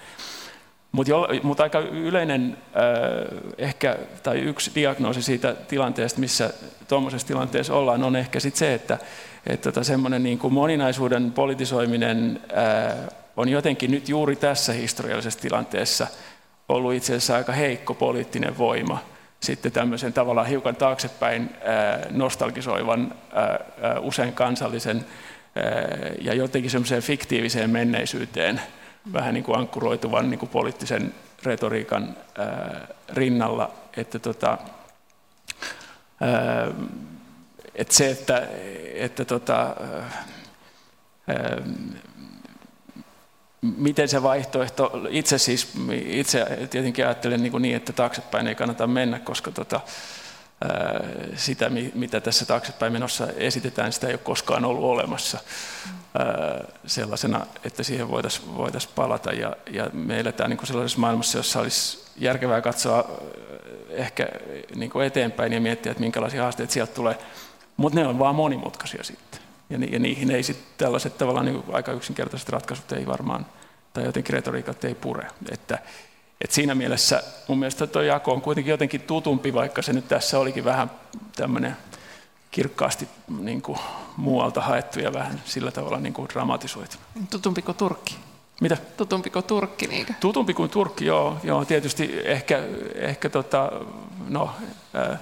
[0.93, 1.13] Mutta
[1.43, 6.51] mut aika yleinen äh, ehkä, tai yksi diagnoosi siitä tilanteesta, missä
[6.89, 8.99] tuommoisessa tilanteessa ollaan, on ehkä sit se, että
[9.47, 16.07] et tota semmoinen niin moninaisuuden politisoiminen äh, on jotenkin nyt juuri tässä historiallisessa tilanteessa
[16.69, 19.13] ollut itse asiassa aika heikko poliittinen voima
[19.43, 21.51] sitten tämmöisen tavallaan hiukan taaksepäin
[22.11, 23.15] nostalgisoivan,
[24.01, 25.07] usein kansallisen
[26.21, 28.61] ja jotenkin semmoiseen fiktiiviseen menneisyyteen
[29.13, 32.17] vähän niin kuin ankkuroituvan niin kuin poliittisen retoriikan
[33.13, 34.59] rinnalla, että tota,
[37.75, 38.49] että se, että,
[38.95, 39.77] että tota,
[43.63, 45.73] miten se vaihtoehto, itse siis,
[46.07, 49.81] itse tietenkin ajattelen niin, niin että taaksepäin ei kannata mennä, koska tota,
[51.37, 55.39] sitä, mitä tässä taaksepäin menossa esitetään, sitä ei ole koskaan ollut olemassa
[56.87, 59.33] sellaisena, että siihen voitaisiin voitais palata.
[59.33, 63.11] Ja, ja me eletään niin sellaisessa maailmassa, jossa olisi järkevää katsoa
[63.91, 64.29] ehkä
[64.75, 67.19] niin eteenpäin ja miettiä, että minkälaisia haasteita sieltä tulee.
[67.77, 69.32] Mutta ne on vaan monimutkaisia sitten.
[69.73, 73.47] Ja, ni, ja niihin ei sitten tällaiset tavallaan niin aika yksinkertaiset ratkaisut ei varmaan
[73.93, 75.27] tai jotenkin retoriikat ei pure.
[75.51, 75.79] Että,
[76.41, 80.39] että siinä mielessä mun mielestä tuo jako on kuitenkin jotenkin tutumpi, vaikka se nyt tässä
[80.39, 80.91] olikin vähän
[81.37, 81.77] tämmöinen
[82.51, 83.09] kirkkaasti
[83.41, 83.79] niin kuin
[84.17, 86.97] muualta haettu ja vähän sillä tavalla niin kuin dramatisoitu.
[87.31, 88.17] Tutumpi kuin Turkki?
[88.61, 88.77] Mitä?
[88.97, 89.87] Tutumpi kuin Turkki?
[89.87, 90.13] Niinkö?
[90.21, 91.37] Tutumpi kuin Turkki, joo.
[91.43, 92.63] joo tietysti ehkä,
[92.95, 93.73] ehkä tota,
[94.29, 94.51] no,
[94.95, 95.19] ää,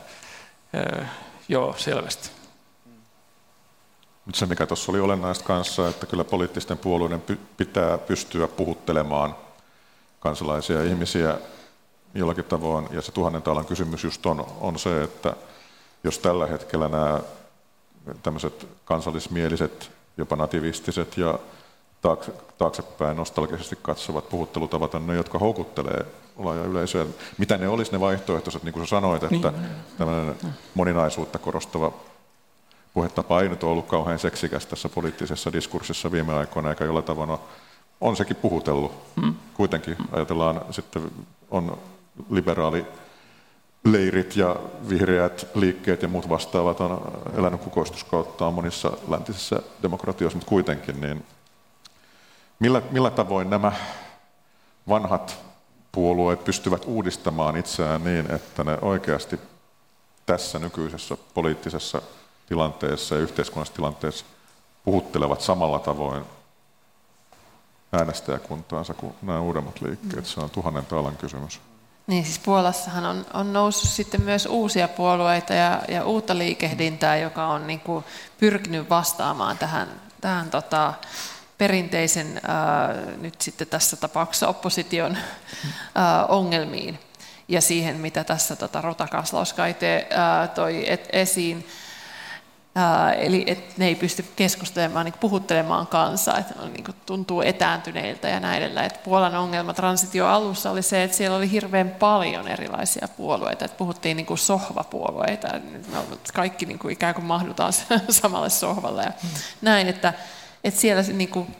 [0.73, 1.09] ää,
[1.49, 2.39] joo, selvästi.
[4.31, 7.22] Nyt se, mikä tuossa oli olennaista kanssa, että kyllä poliittisten puolueiden
[7.57, 9.35] pitää pystyä puhuttelemaan
[10.20, 11.39] kansalaisia ja ihmisiä
[12.14, 12.89] jollakin tavoin.
[12.91, 15.37] Ja se tuhannen taalan kysymys just on, on se, että
[16.05, 17.20] jos tällä hetkellä nämä
[18.22, 21.39] tämmöiset kansallismieliset, jopa nativistiset ja
[22.03, 26.07] taakse, taaksepäin nostalgisesti katsovat puhuttelutavat on ne, jotka houkuttelee
[26.37, 27.07] laaja yleisöä.
[27.39, 30.35] Mitä ne olisi ne vaihtoehtoiset, niin kuin sä sanoit, että niin, tämmöinen
[30.74, 31.93] moninaisuutta korostava
[32.95, 37.41] puhetapa ei nyt ollut kauhean seksikäs tässä poliittisessa diskurssissa viime aikoina, eikä jollain tavalla
[38.01, 38.93] on sekin puhutellut.
[39.20, 39.34] Hmm.
[39.55, 41.11] Kuitenkin ajatellaan sitten
[41.51, 41.78] on
[42.30, 42.86] liberaali
[43.84, 44.57] leirit ja
[44.88, 51.24] vihreät liikkeet ja muut vastaavat on elänyt kukoistuskauttaan monissa läntisissä demokratioissa, mutta kuitenkin, niin
[52.59, 53.72] millä, millä tavoin nämä
[54.88, 55.38] vanhat
[55.93, 59.41] puolueet pystyvät uudistamaan itseään niin, että ne oikeasti
[60.26, 62.03] tässä nykyisessä poliittisessa
[62.51, 64.25] tilanteessa ja yhteiskunnallisessa tilanteessa
[64.85, 66.25] puhuttelevat samalla tavoin
[67.93, 70.27] äänestäjäkuntaansa kuin nämä uudemmat liikkeet.
[70.27, 71.61] Se on tuhannen taalan kysymys.
[72.07, 77.47] Niin, siis Puolassahan on, on noussut sitten myös uusia puolueita ja, ja uutta liikehdintää, joka
[77.47, 78.05] on niin kuin
[78.39, 79.89] pyrkinyt vastaamaan tähän,
[80.21, 80.95] tähän tota,
[81.59, 85.17] perinteisen, ää, nyt sitten tässä tapauksessa opposition
[85.95, 86.99] ää, ongelmiin
[87.49, 90.09] ja siihen, mitä tässä tota, Rotakaslauskaite
[90.55, 91.67] toi et, esiin.
[93.18, 98.41] Eli et ne ei pysty keskustelemaan, niin puhuttelemaan kansaa, että on, niin tuntuu etääntyneiltä ja
[98.41, 103.64] näin Et Puolan ongelma transitio alussa oli se, että siellä oli hirveän paljon erilaisia puolueita.
[103.64, 105.49] Et puhuttiin niin kuin sohvapuolueita,
[106.35, 107.72] kaikki niin kuin ikään kuin mahdutaan
[108.11, 109.12] samalle sohvalle ja
[109.62, 110.14] näin, että,
[110.64, 111.57] että siellä niin kuin,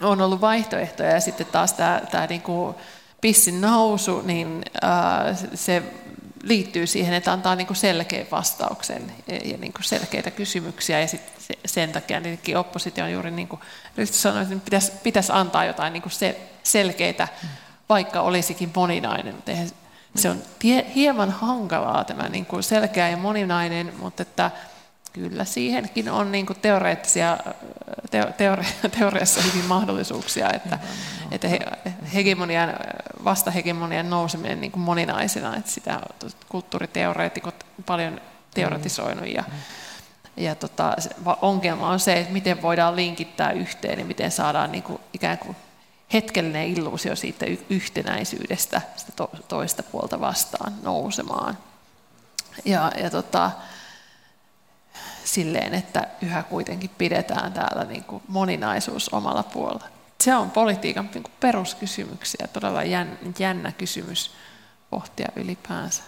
[0.00, 1.10] on ollut vaihtoehtoja.
[1.10, 2.74] Ja sitten taas tämä, tämä niin kuin,
[3.20, 4.62] pissin nousu, niin
[5.54, 5.82] se
[6.42, 9.12] liittyy siihen, että antaa niin kuin selkeän vastauksen
[9.44, 11.22] ja niin kuin selkeitä kysymyksiä ja sit
[11.66, 13.60] sen takia tietenkin oppositio on juuri niin kuin
[14.04, 17.28] sanoi, että pitäisi, pitäisi antaa jotain niin kuin se, selkeitä,
[17.88, 19.34] vaikka olisikin moninainen.
[20.16, 24.50] Se on tie, hieman hankalaa tämä niin kuin selkeä ja moninainen, mutta että
[25.12, 27.38] kyllä siihenkin on niin kuin teoreettisia,
[28.36, 28.66] teore,
[28.98, 30.78] teoriassa hyvin mahdollisuuksia, että,
[31.30, 31.58] että he,
[32.14, 32.74] hegemonian,
[33.24, 36.00] vastahegemonian nouseminen niin kuin moninaisena, että sitä
[36.48, 38.20] kulttuuriteoreetikot paljon
[38.54, 39.44] teoretisoinut ja,
[40.36, 40.96] ja tota,
[41.42, 45.56] ongelma on se, että miten voidaan linkittää yhteen ja miten saadaan niin kuin ikään kuin
[46.12, 49.12] hetkellinen illuusio siitä yhtenäisyydestä sitä
[49.48, 51.58] toista puolta vastaan nousemaan.
[52.64, 53.50] Ja, ja tota,
[55.34, 59.88] silleen, että yhä kuitenkin pidetään täällä niin kuin moninaisuus omalla puolella.
[60.20, 62.82] Se on politiikan niin kuin peruskysymyksiä, todella
[63.38, 64.30] jännä kysymys
[64.90, 66.02] pohtia ylipäänsä.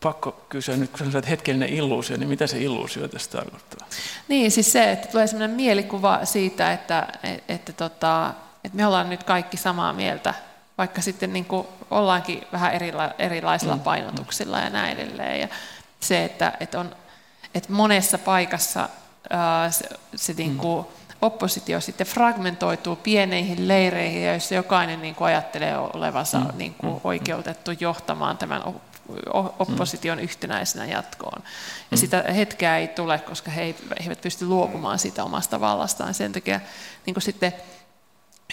[0.00, 3.86] Pakko kysyä nyt, kun sanoit hetkellinen illuusio, niin mitä se illuusio tässä tarkoittaa?
[4.28, 8.34] Niin, siis se, että tulee sellainen mielikuva siitä, että, että, että, tota,
[8.64, 10.34] että me ollaan nyt kaikki samaa mieltä,
[10.78, 13.82] vaikka sitten niin kuin ollaankin vähän erila, erilaisilla mm.
[13.82, 15.40] painotuksilla ja näin edelleen.
[15.40, 15.48] Ja
[16.00, 16.96] se, että, että on
[17.54, 18.88] että monessa paikassa
[19.30, 20.86] ää, se, se niin kuin
[21.22, 26.58] oppositio sitten fragmentoituu pieneihin leireihin, joissa jokainen niin kuin ajattelee olevansa mm.
[26.58, 27.00] niin kuin mm.
[27.04, 28.62] oikeutettu johtamaan tämän
[29.58, 31.42] opposition yhtenäisenä jatkoon.
[31.90, 31.98] Ja mm.
[31.98, 36.14] sitä hetkeä ei tule, koska he eivät pysty luopumaan siitä omasta vallastaan.
[36.14, 36.60] Sen takia
[37.06, 37.52] niin kuin sitten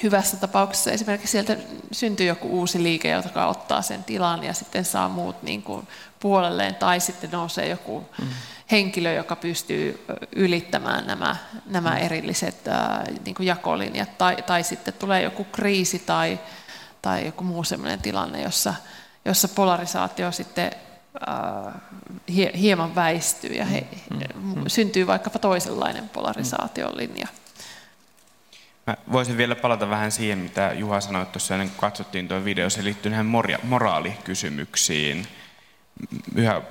[0.04, 1.58] hyvässä tapauksessa esimerkiksi sieltä
[1.92, 5.88] syntyy joku uusi liike, joka ottaa sen tilan ja sitten saa muut niin kuin
[6.20, 8.28] puolelleen, tai sitten nousee joku mm
[8.72, 10.06] henkilö, joka pystyy
[10.36, 11.98] ylittämään nämä, nämä mm.
[11.98, 16.40] erilliset ää, niin kuin jakolinjat, tai, tai sitten tulee joku kriisi tai,
[17.02, 18.74] tai joku muu sellainen tilanne, jossa,
[19.26, 20.72] jossa polarisaatio sitten
[21.28, 21.80] ää,
[22.58, 24.64] hieman väistyy ja he, mm.
[24.68, 27.28] syntyy vaikkapa toisenlainen polarisaatiolinja.
[28.88, 32.70] Mä voisin vielä palata vähän siihen, mitä Juha sanoi tuossa ennen kuin katsottiin tuo video.
[32.70, 35.28] Se liittyy näihin moraalikysymyksiin.
[36.36, 36.62] Yhä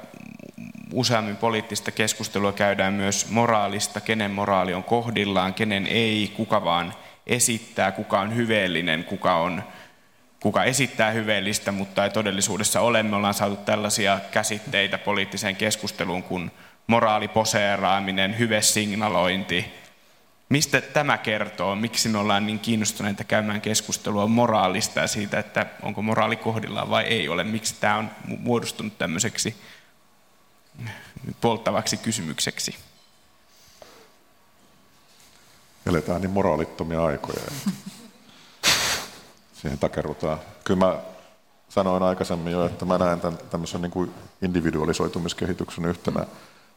[0.93, 6.95] useammin poliittista keskustelua käydään myös moraalista, kenen moraali on kohdillaan, kenen ei, kuka vaan
[7.27, 9.63] esittää, kuka on hyveellinen, kuka, on,
[10.41, 13.03] kuka esittää hyveellistä, mutta ei todellisuudessa ole.
[13.03, 16.51] Me ollaan saatu tällaisia käsitteitä poliittiseen keskusteluun kuin
[16.87, 19.86] moraaliposeeraaminen, hyvesignalointi,
[20.49, 21.75] Mistä tämä kertoo?
[21.75, 27.05] Miksi me ollaan niin kiinnostuneita käymään keskustelua moraalista ja siitä, että onko moraali kohdillaan vai
[27.05, 27.45] ei ole?
[27.45, 29.57] Miksi tämä on muodostunut tämmöiseksi
[31.41, 32.77] polttavaksi kysymykseksi?
[35.87, 37.41] Eletään niin moraalittomia aikoja.
[39.53, 40.39] Siihen takerrutaan.
[40.65, 40.99] Kyllä mä
[41.69, 46.27] sanoin aikaisemmin jo, että mä näen tämän, tämmöisen niin kuin individualisoitumiskehityksen yhtenä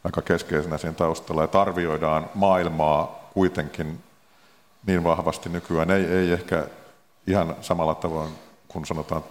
[0.04, 4.00] aika keskeisenä siinä taustalla, että arvioidaan maailmaa kuitenkin
[4.88, 6.68] niin vahvasti nykyään, ei, ei ehkä
[7.28, 8.32] ihan samalla tavoin
[8.68, 9.24] kuin sanotaan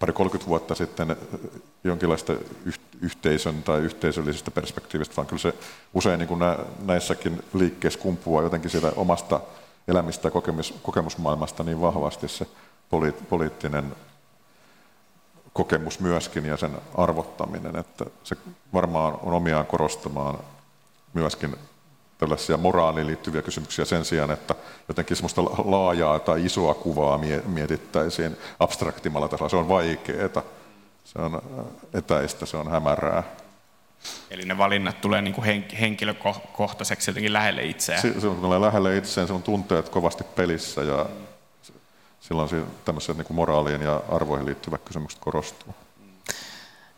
[0.00, 1.16] pari 30 vuotta sitten
[1.84, 2.32] jonkinlaista
[3.00, 5.54] yhteisön tai yhteisöllisestä perspektiivistä, vaan kyllä se
[5.94, 6.40] usein niin kuin
[6.84, 9.40] näissäkin liikkeissä kumpuaa jotenkin siitä omasta
[9.88, 12.46] elämistä ja kokemus, kokemusmaailmasta niin vahvasti se
[13.28, 13.96] poliittinen
[15.52, 18.36] kokemus myöskin ja sen arvottaminen, että se
[18.74, 20.38] varmaan on omiaan korostamaan
[21.14, 21.56] myöskin
[22.22, 24.54] tällaisia moraaliin liittyviä kysymyksiä sen sijaan, että
[24.88, 29.50] jotenkin semmoista laajaa tai isoa kuvaa mietittäisiin abstraktimalla tasolla.
[29.50, 30.42] Se on vaikeaa,
[31.04, 31.42] se on
[31.94, 33.22] etäistä, se on hämärää.
[34.30, 38.02] Eli ne valinnat tulee niin kuin henkilökohtaiseksi jotenkin lähelle itseään.
[38.02, 41.06] Se, se on lähelle itseään, se on tunteet kovasti pelissä ja
[42.20, 45.74] silloin tämmöiset niin moraaliin ja arvoihin liittyvät kysymykset korostuu.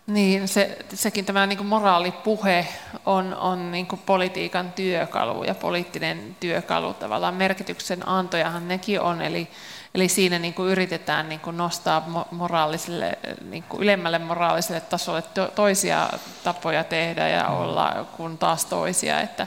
[0.07, 2.69] Niin, se, sekin tämä niin kuin moraalipuhe
[3.07, 9.49] on, on niin kuin politiikan työkalu ja poliittinen työkalu tavallaan merkityksen antojahan nekin on, eli,
[9.95, 13.19] eli siinä niin kuin yritetään niin kuin nostaa moraaliselle,
[13.51, 16.11] niin kuin ylemmälle moraaliselle tasolle to, toisia
[16.45, 17.55] tapoja tehdä ja mm.
[17.55, 19.47] olla kuin taas toisia, että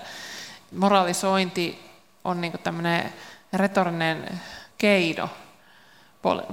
[0.76, 1.80] moralisointi
[2.24, 3.14] on niin kuin tämmöinen
[3.54, 4.42] retorinen
[4.78, 5.30] keino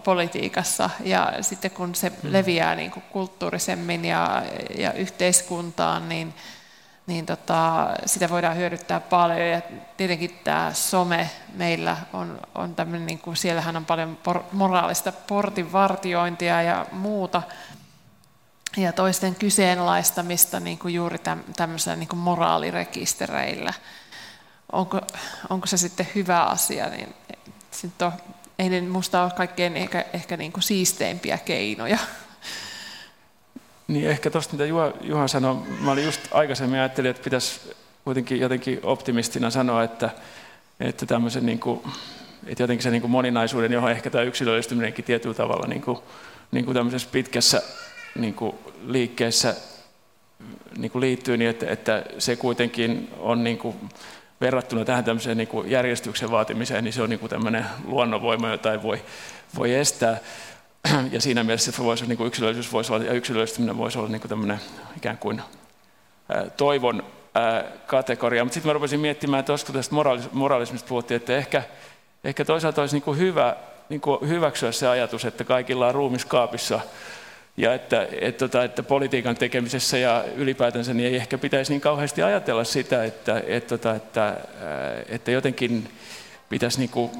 [0.04, 2.32] politiikassa ja sitten kun se hmm.
[2.32, 4.42] leviää niin kuin kulttuurisemmin ja,
[4.78, 6.34] ja yhteiskuntaan, niin,
[7.06, 9.60] niin tota, sitä voidaan hyödyttää paljon ja
[9.96, 16.62] tietenkin tämä some meillä on, on tämmöinen, niin kuin, siellähän on paljon por, moraalista portinvartiointia
[16.62, 17.42] ja muuta
[18.76, 21.18] ja toisten kyseenalaistamista niin kuin juuri
[21.56, 23.72] tämmöisellä niin kuin moraalirekistereillä.
[24.72, 25.00] Onko,
[25.50, 27.14] onko se sitten hyvä asia, niin
[27.70, 28.12] sitten on
[28.58, 31.98] ei ne musta ole kaikkein ehkä, ehkä niin kuin siisteimpiä keinoja.
[33.88, 37.60] Niin ehkä tuosta mitä Juha, Juha sanoi, mä olin just aikaisemmin ajattelin, että pitäisi
[38.04, 40.10] kuitenkin jotenkin optimistina sanoa, että,
[40.80, 41.80] että tämmöisen niin kuin,
[42.46, 45.98] että jotenkin se niin kuin moninaisuuden, johon ehkä tämä yksilöllistyminenkin tietyllä tavalla niin kuin,
[46.52, 47.62] niin kuin tämmöisessä pitkässä
[48.18, 49.54] niin kuin liikkeessä
[50.78, 53.76] niin kuin liittyy, niin että, että se kuitenkin on niin kuin
[54.44, 58.72] verrattuna tähän tämmöiseen niin kuin järjestyksen vaatimiseen, niin se on niin kuin tämmöinen luonnonvoima, jota
[58.72, 59.02] ei voi,
[59.56, 60.16] voi estää.
[61.12, 64.20] Ja siinä mielessä se voisi, niin kuin yksilöllisyys voisi olla, ja yksilöllistyminen voisi olla niin
[64.20, 64.60] kuin tämmöinen
[64.96, 65.42] ikään kuin
[66.28, 67.02] ää, toivon
[67.34, 68.44] ää, kategoria.
[68.44, 69.94] Mutta sitten mä rupesin miettimään, että olisiko tästä
[70.32, 71.62] moraalismista puhuttiin, että ehkä,
[72.24, 73.56] ehkä toisaalta olisi niin kuin hyvä
[73.88, 76.80] niin kuin hyväksyä se ajatus, että kaikilla on ruumiskaapissa
[77.56, 82.22] ja että, että, tota, että politiikan tekemisessä ja ylipäätänsä niin ei ehkä pitäisi niin kauheasti
[82.22, 85.88] ajatella sitä, että, että, tota, että, että, että jotenkin
[86.48, 87.10] pitäisi niin kuin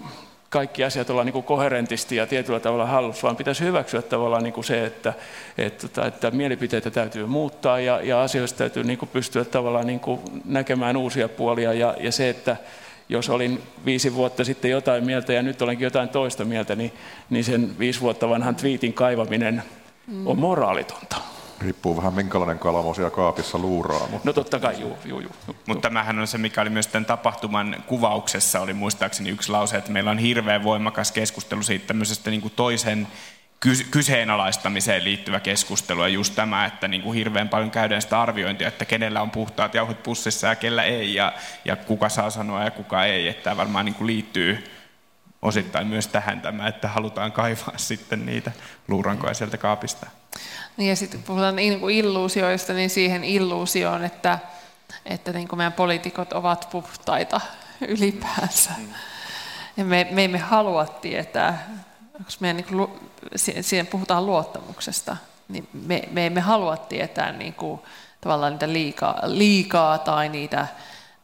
[0.55, 4.53] kaikki asiat olla niin kuin koherentisti ja tietyllä tavalla hallussa, vaan pitäisi hyväksyä tavallaan niin
[4.53, 5.13] kuin se, että,
[5.59, 10.01] että, että, että mielipiteitä täytyy muuttaa ja, ja asioista täytyy niin kuin pystyä tavallaan niin
[10.01, 11.73] kuin näkemään uusia puolia.
[11.73, 12.57] Ja, ja se, että
[13.09, 16.93] jos olin viisi vuotta sitten jotain mieltä ja nyt olenkin jotain toista mieltä, niin,
[17.31, 19.63] niin sen viisi vuotta vanhan twiitin kaivaminen
[20.07, 20.27] mm.
[20.27, 21.17] on moraalitonta.
[21.61, 24.07] Riippuu vähän minkälainen kalamo siellä kaapissa luuraa.
[24.11, 24.21] Mutta...
[24.25, 25.33] No totta kai, juu, juu, juu.
[25.67, 29.93] Mutta tämähän on se, mikä oli myös tämän tapahtuman kuvauksessa, oli muistaakseni yksi lause, että
[29.93, 33.07] meillä on hirveän voimakas keskustelu siitä tämmöisestä niin kuin toisen
[33.91, 38.85] kyseenalaistamiseen liittyvä keskustelu ja just tämä, että niin kuin hirveän paljon käydään sitä arviointia, että
[38.85, 41.33] kenellä on puhtaat jauhot pussissa ja kellä ei ja,
[41.65, 44.65] ja kuka saa sanoa ja kuka ei, että tämä varmaan niin kuin liittyy
[45.45, 48.53] osittain myös tähän tämä, että halutaan kaivaa sitten niitä
[48.89, 50.07] luurankoja sieltä kaapista.
[50.77, 54.39] Niin ja sitten puhutaan niin illuusioista, niin siihen illuusioon, että,
[55.07, 57.41] että niin kuin meidän poliitikot ovat puhtaita
[57.89, 58.71] ylipäänsä.
[59.77, 61.69] Ja me, me emme halua tietää,
[62.25, 63.11] koska meidän, niin kuin,
[63.61, 65.17] siihen puhutaan luottamuksesta,
[65.49, 67.81] niin me, me emme halua tietää niin kuin,
[68.21, 70.67] tavallaan niitä liikaa, liikaa tai niitä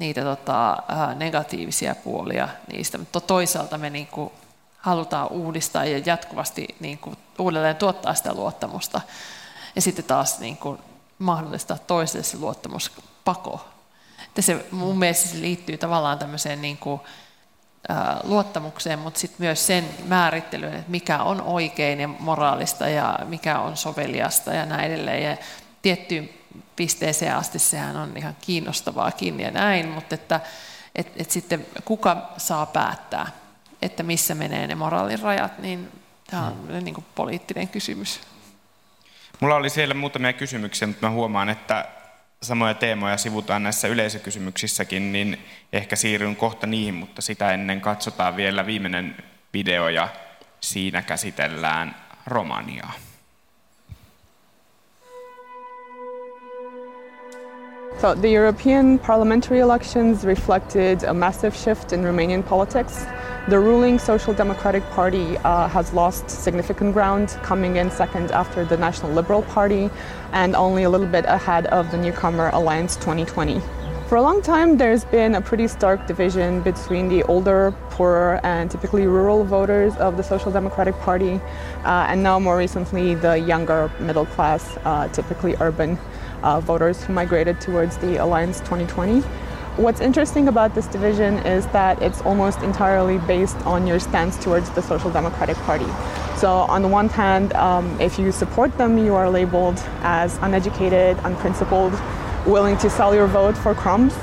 [0.00, 0.76] niitä tota,
[1.14, 4.32] negatiivisia puolia niistä, mutta toisaalta me niin kuin
[4.78, 9.00] halutaan uudistaa ja jatkuvasti niin kuin uudelleen tuottaa sitä luottamusta.
[9.76, 10.78] Ja sitten taas niin kuin
[11.18, 13.68] mahdollistaa toiselle se luottamuspako.
[14.24, 17.00] Että se mun mielestä se liittyy tavallaan tämmöiseen niin kuin,
[17.88, 23.58] ää, luottamukseen, mutta sitten myös sen määrittelyyn, että mikä on oikein ja moraalista ja mikä
[23.58, 25.22] on soveliasta ja näin edelleen.
[25.22, 25.36] Ja
[25.82, 26.39] tiettyyn
[26.76, 30.40] pisteeseen asti sehän on ihan kiinnostavaakin ja näin, mutta että,
[30.94, 33.26] että et sitten kuka saa päättää,
[33.82, 35.88] että missä menee ne moraalin rajat, niin
[36.30, 36.84] tämä on mm.
[36.84, 38.20] niin kuin poliittinen kysymys.
[39.40, 41.84] Mulla oli siellä muutamia kysymyksiä, mutta mä huomaan, että
[42.42, 48.66] samoja teemoja sivutaan näissä yleisökysymyksissäkin, niin ehkä siirryn kohta niihin, mutta sitä ennen katsotaan vielä
[48.66, 49.16] viimeinen
[49.54, 50.08] video ja
[50.60, 51.96] siinä käsitellään
[52.26, 52.92] Romaniaa.
[57.98, 63.04] So the European parliamentary elections reflected a massive shift in Romanian politics.
[63.48, 68.76] The ruling Social Democratic Party uh, has lost significant ground, coming in second after the
[68.76, 69.90] National Liberal Party
[70.32, 73.60] and only a little bit ahead of the newcomer Alliance 2020.
[74.10, 78.68] For a long time, there's been a pretty stark division between the older, poorer, and
[78.68, 81.40] typically rural voters of the Social Democratic Party,
[81.84, 85.96] uh, and now more recently, the younger middle class, uh, typically urban
[86.42, 89.20] uh, voters who migrated towards the Alliance 2020.
[89.76, 94.68] What's interesting about this division is that it's almost entirely based on your stance towards
[94.70, 95.86] the Social Democratic Party.
[96.36, 101.18] So, on the one hand, um, if you support them, you are labeled as uneducated,
[101.24, 101.92] unprincipled,
[102.46, 104.14] willing to sell your vote for crumbs.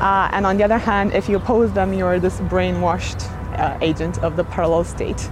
[0.00, 3.22] Uh, and on the other hand, if you oppose them, you are this brainwashed
[3.58, 5.28] uh, agent of the parallel state.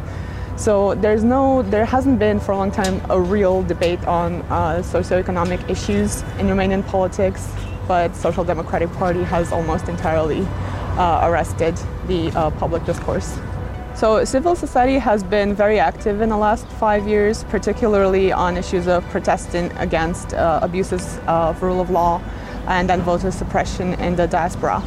[0.59, 4.83] So there's no, there hasn't been for a long time a real debate on uh,
[4.83, 7.49] socioeconomic issues in Romanian politics,
[7.87, 10.41] but Social Democratic Party has almost entirely
[10.99, 11.79] uh, arrested
[12.09, 13.39] the uh, public discourse.
[13.95, 18.89] So civil society has been very active in the last five years, particularly on issues
[18.89, 22.21] of protesting against uh, abuses of rule of law
[22.67, 24.83] and then voter suppression in the diaspora.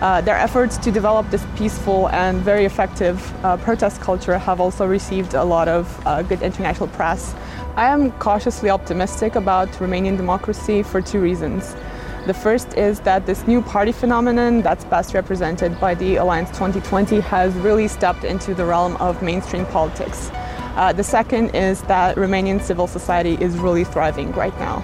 [0.00, 4.86] Uh, their efforts to develop this peaceful and very effective uh, protest culture have also
[4.86, 7.34] received a lot of uh, good international press.
[7.74, 11.74] I am cautiously optimistic about Romanian democracy for two reasons.
[12.26, 17.20] The first is that this new party phenomenon that's best represented by the Alliance 2020
[17.20, 20.30] has really stepped into the realm of mainstream politics.
[20.76, 24.78] Uh, the second is that Romanian civil society is really thriving right now.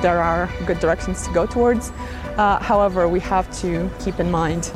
[0.00, 1.92] There are good directions to go towards.
[2.36, 4.72] Uh, however, we have to keep in mind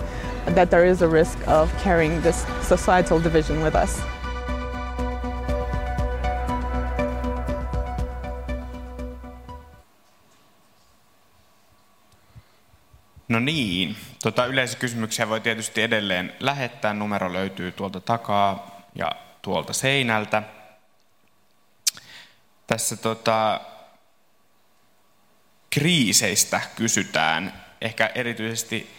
[0.55, 4.01] that there is a risk of carrying this societal division with us.
[13.29, 16.95] No niin, tota yleisökysymyksiä voi tietysti edelleen lähettää.
[16.95, 19.13] Numero löytyy tuolta takaa ja
[19.43, 20.43] tuolta seinältä.
[22.67, 23.61] Tässä tota,
[25.79, 28.91] kriiseistä kysytään, ehkä erityisesti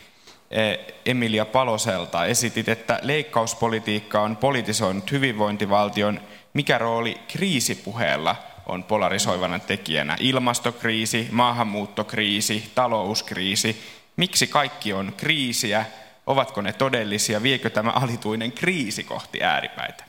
[0.51, 2.26] eh, Emilia Paloselta.
[2.26, 6.22] Esitit, että leikkauspolitiikka on politisoinut hyvinvointivaltion.
[6.53, 8.35] Mikä rooli kriisipuheella
[8.65, 10.18] on polarisoivana tekijänä?
[10.19, 13.81] Ilmastokriisi, maahanmuuttokriisi, talouskriisi.
[14.18, 15.85] Miksi kaikki on kriisiä?
[16.27, 17.43] Ovatko ne todellisia?
[17.43, 20.09] Viekö tämä alituinen kriisi kohti ääripäitä?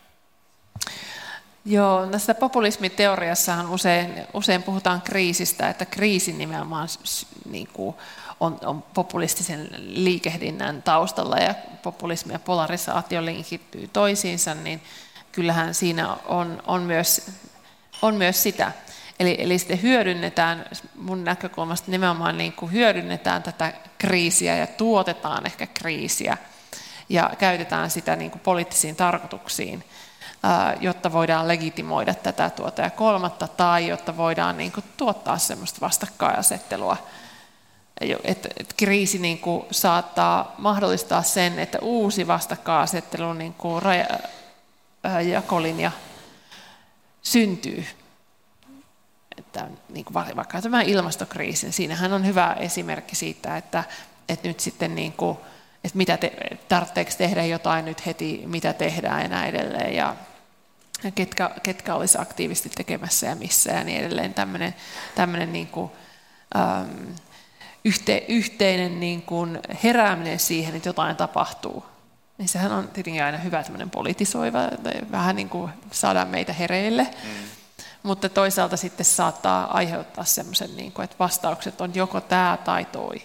[1.64, 6.88] Joo, tässä populismiteoriassahan usein, usein puhutaan kriisistä, että kriisi nimenomaan
[7.50, 7.96] niin kuin
[8.40, 14.80] on, on populistisen liikehdinnän taustalla ja populismi ja polarisaatio linkittyy toisiinsa, niin
[15.32, 17.30] kyllähän siinä on, on, myös,
[18.02, 18.72] on myös sitä.
[19.20, 25.66] Eli, eli sitten hyödynnetään, mun näkökulmasta nimenomaan niin kuin hyödynnetään tätä kriisiä ja tuotetaan ehkä
[25.66, 26.36] kriisiä
[27.08, 29.84] ja käytetään sitä niin kuin poliittisiin tarkoituksiin
[30.80, 36.96] jotta voidaan legitimoida tätä tuota ja kolmatta, tai jotta voidaan niin kuin, tuottaa semmoista vastakkainasettelua.
[38.24, 44.06] Et, et kriisi niin kuin, saattaa mahdollistaa sen, että uusi vastakkainasettelu, niin kuin, raja,
[45.28, 45.90] jakolinja
[47.22, 47.86] syntyy.
[49.38, 53.84] Että, niin kuin, vaikka tämä ilmastokriisi, niin siinähän on hyvä esimerkki siitä, että,
[54.28, 55.38] että nyt sitten niin kuin,
[55.84, 56.32] että mitä te,
[56.68, 59.94] tarvitseeko tehdä jotain nyt heti, mitä tehdään ja näin edelleen.
[59.94, 60.16] Ja
[61.14, 64.34] ketkä, ketkä olisi aktiivisesti tekemässä ja missä ja niin edelleen.
[64.34, 64.74] Tämmöinen,
[65.14, 65.90] tämmöinen niin kuin,
[66.56, 67.12] ähm,
[67.84, 71.84] yhte, yhteinen niin kuin herääminen siihen, että jotain tapahtuu.
[72.38, 74.58] Niin sehän on tietenkin aina hyvä tämmöinen politisoiva,
[75.10, 77.02] vähän niin kuin saadaan meitä hereille.
[77.02, 77.30] Mm.
[78.02, 83.22] Mutta toisaalta sitten saattaa aiheuttaa semmoisen, niin kuin, että vastaukset on joko tämä tai toi.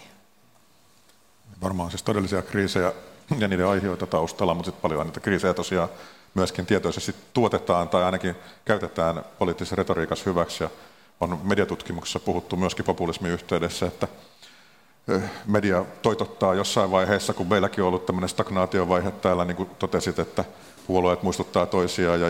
[1.62, 2.92] Varmaan siis todellisia kriisejä
[3.38, 5.88] ja niiden aiheita taustalla, mutta sitten paljon niitä kriisejä tosiaan
[6.36, 10.64] myöskin tietoisesti tuotetaan tai ainakin käytetään poliittisessa retoriikassa hyväksi.
[10.64, 10.70] Ja
[11.20, 14.08] on mediatutkimuksessa puhuttu myöskin populismin yhteydessä, että,
[15.46, 20.44] media toitottaa jossain vaiheessa, kun meilläkin on ollut tämmöinen stagnaatiovaihe täällä, niin kuin totesit, että
[20.86, 22.26] puolueet muistuttaa toisiaan ja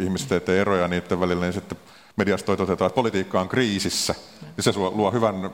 [0.00, 1.78] ihmiset tekee eroja niiden välillä, niin sitten
[2.16, 4.14] mediasta toitotetaan, että politiikka on kriisissä.
[4.56, 5.50] Ja se luo hyvän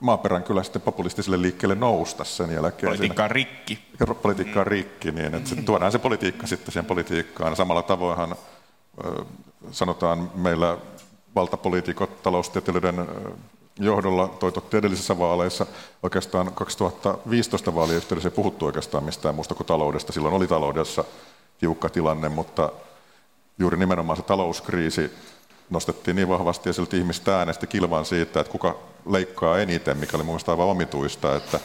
[0.00, 2.90] maaperän kyllä sitten populistiselle liikkeelle nousta sen jälkeen.
[2.90, 3.78] Politiikka on rikki.
[4.22, 7.56] Politiikka on rikki, niin että tuodaan se politiikka sitten siihen politiikkaan.
[7.56, 8.36] Samalla tavoinhan
[9.70, 10.78] sanotaan meillä
[11.34, 13.06] valtapoliitikot, taloustieteilijöiden
[13.78, 15.66] johdolla toitotti edellisissä vaaleissa.
[16.02, 20.12] Oikeastaan 2015 vaalien yhteydessä ei puhuttu oikeastaan mistään muusta kuin taloudesta.
[20.12, 21.04] Silloin oli taloudessa
[21.58, 22.72] tiukka tilanne, mutta
[23.58, 25.10] juuri nimenomaan se talouskriisi
[25.70, 28.76] nostettiin niin vahvasti ja silti ihmiset äänesti kilvan siitä, että kuka
[29.06, 31.60] leikkaa eniten, mikä oli mun mielestä aivan omituista, että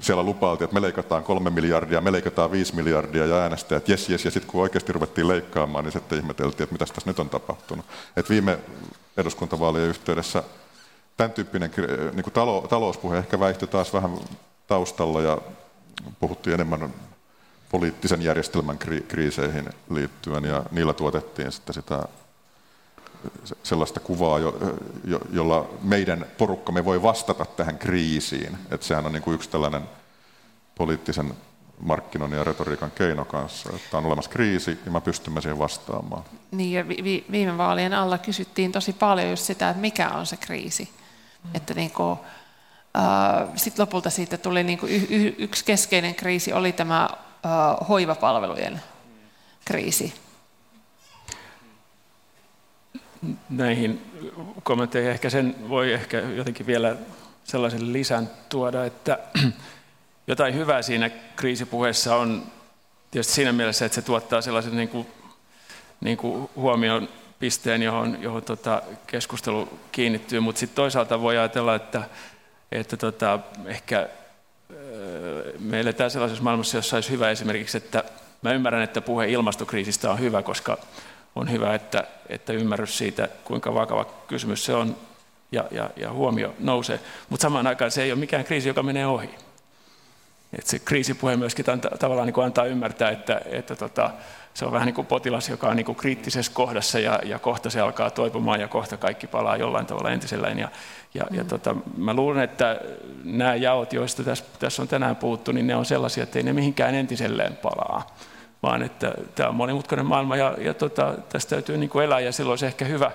[0.00, 4.08] siellä lupailtiin, että me leikataan kolme miljardia, me leikataan viisi miljardia ja äänestäjät, että jes,
[4.08, 7.30] jes, ja sitten kun oikeasti ruvettiin leikkaamaan, niin sitten ihmeteltiin, että mitä tässä nyt on
[7.30, 7.86] tapahtunut.
[8.16, 8.58] Et viime
[9.16, 10.42] eduskuntavaalien yhteydessä
[11.16, 11.70] tämän tyyppinen
[12.12, 14.18] niin kuin talo, talouspuhe ehkä väihtyi taas vähän
[14.66, 15.38] taustalla ja
[16.20, 16.94] puhuttiin enemmän
[17.70, 18.78] poliittisen järjestelmän
[19.08, 22.02] kriiseihin liittyen ja niillä tuotettiin sitten sitä
[23.62, 24.58] sellaista kuvaa, jo,
[25.04, 28.58] jo, jolla meidän porukkamme voi vastata tähän kriisiin.
[28.70, 29.82] Että sehän on niin kuin yksi tällainen
[30.74, 31.34] poliittisen
[31.80, 36.24] markkinoinnin ja retoriikan keino kanssa, että on olemassa kriisi ja me pystymme siihen vastaamaan.
[36.50, 40.36] Niin ja vi- viime vaalien alla kysyttiin tosi paljon just sitä, että mikä on se
[40.36, 40.88] kriisi.
[41.54, 42.18] Että niin kuin,
[42.96, 45.06] äh, sitten lopulta siitä tuli niin kuin
[45.38, 48.82] yksi keskeinen kriisi oli tämä äh, hoivapalvelujen
[49.64, 50.14] kriisi.
[53.48, 54.12] Näihin
[54.62, 56.96] kommentteihin ehkä sen voi ehkä jotenkin vielä
[57.44, 59.18] sellaisen lisän tuoda, että
[60.26, 62.42] jotain hyvää siinä kriisipuheessa on
[63.10, 65.06] tietysti siinä mielessä, että se tuottaa sellaisen niin kuin,
[66.00, 67.08] niin kuin huomion
[67.38, 72.02] pisteen, johon, johon tota keskustelu kiinnittyy, mutta sitten toisaalta voi ajatella, että,
[72.72, 74.08] että tota, ehkä
[75.58, 78.04] me eletään sellaisessa maailmassa, jossa olisi hyvä esimerkiksi, että
[78.42, 80.78] mä ymmärrän, että puhe ilmastokriisistä on hyvä, koska
[81.36, 84.96] on hyvä, että, että ymmärrys siitä, kuinka vakava kysymys se on
[85.52, 87.00] ja, ja, ja huomio nousee.
[87.28, 89.30] Mutta samaan aikaan se ei ole mikään kriisi, joka menee ohi.
[90.58, 94.10] Et se kriisipuhe myöskin anta, tavallaan niin antaa ymmärtää, että, että tota,
[94.56, 97.70] se on vähän niin kuin potilas, joka on niin kuin kriittisessä kohdassa ja, ja kohta
[97.70, 100.58] se alkaa toipumaan ja kohta kaikki palaa jollain tavalla entiselleen.
[100.58, 100.68] Ja,
[101.14, 101.36] ja, mm.
[101.36, 102.80] ja tota, mä luulen, että
[103.24, 106.52] nämä jaot, joista tässä, tässä on tänään puhuttu, niin ne on sellaisia, että ei ne
[106.52, 108.06] mihinkään entiselleen palaa
[108.62, 112.32] vaan että tämä on monimutkainen maailma ja, ja tota, tästä täytyy niin kuin elää ja
[112.32, 113.10] silloin olisi ehkä hyvä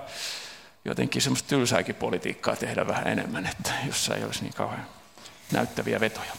[0.86, 4.86] jotenkin semmoista tylsääkin politiikkaa tehdä vähän enemmän, että jossa ei olisi niin kauhean
[5.52, 6.32] näyttäviä vetoja.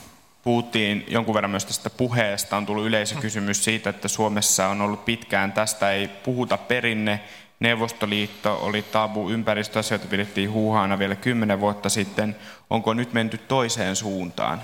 [0.42, 2.56] Puhuttiin jonkun verran myös tästä puheesta.
[2.56, 7.20] On tullut yleisökysymys siitä, että Suomessa on ollut pitkään tästä ei puhuta perinne.
[7.60, 12.36] Neuvostoliitto oli tabu, ympäristöasioita pidettiin huuhaana vielä kymmenen vuotta sitten.
[12.70, 14.62] Onko nyt menty toiseen suuntaan?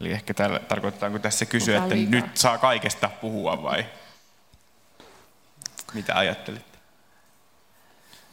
[0.00, 3.86] Eli ehkä tällä, tarkoittaako tässä kysyä, että nyt saa kaikesta puhua vai
[5.94, 6.78] mitä ajattelitte?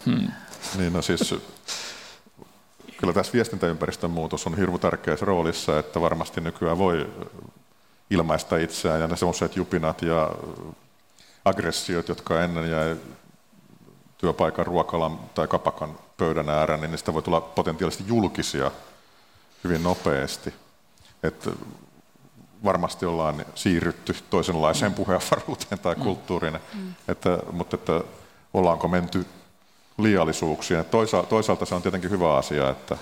[0.05, 0.31] Hmm.
[0.77, 1.35] Niin, no siis,
[3.03, 7.09] kyllä tässä viestintäympäristön muutos on hirveän tärkeässä roolissa, että varmasti nykyään voi
[8.09, 10.31] ilmaista itseään ja ne sellaiset jupinat ja
[11.45, 12.95] aggressiot, jotka ennen jäi
[14.17, 18.71] työpaikan, ruokalan tai kapakan pöydän ääreen, niin niistä voi tulla potentiaalisesti julkisia
[19.63, 20.53] hyvin nopeasti
[21.23, 21.49] että
[22.63, 24.95] varmasti ollaan siirrytty toisenlaiseen mm.
[24.95, 26.01] puheenvaruuteen tai mm.
[26.01, 26.93] kulttuuriin, mm.
[27.07, 28.01] että, mutta että
[28.53, 29.25] ollaanko menty
[29.97, 30.85] liiallisuuksiin.
[30.85, 32.97] Toisaalta, toisaalta se on tietenkin hyvä asia, että,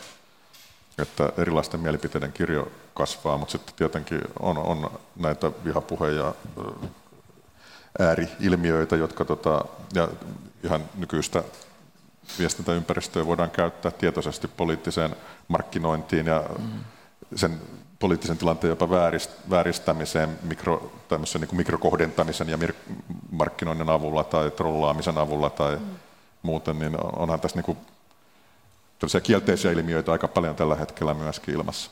[0.97, 6.33] että erilaisten mielipiteiden kirjo kasvaa, mutta sitten tietenkin on, on näitä vihapuhe- ja
[7.99, 10.07] ääriilmiöitä, jotka tota, ja
[10.63, 11.43] ihan nykyistä
[12.39, 15.15] viestintäympäristöä voidaan käyttää tietoisesti poliittiseen
[15.47, 16.79] markkinointiin ja mm.
[17.35, 17.61] sen
[17.99, 18.89] poliittisen tilanteen jopa
[19.49, 22.57] vääristämiseen mikro, niin kuin mikrokohdentamisen ja
[23.31, 25.85] markkinoinnin avulla tai trollaamisen avulla tai mm.
[26.41, 27.77] Muuten, niin onhan tässä niin kuin
[29.23, 31.91] kielteisiä ilmiöitä aika paljon tällä hetkellä myöskin ilmassa.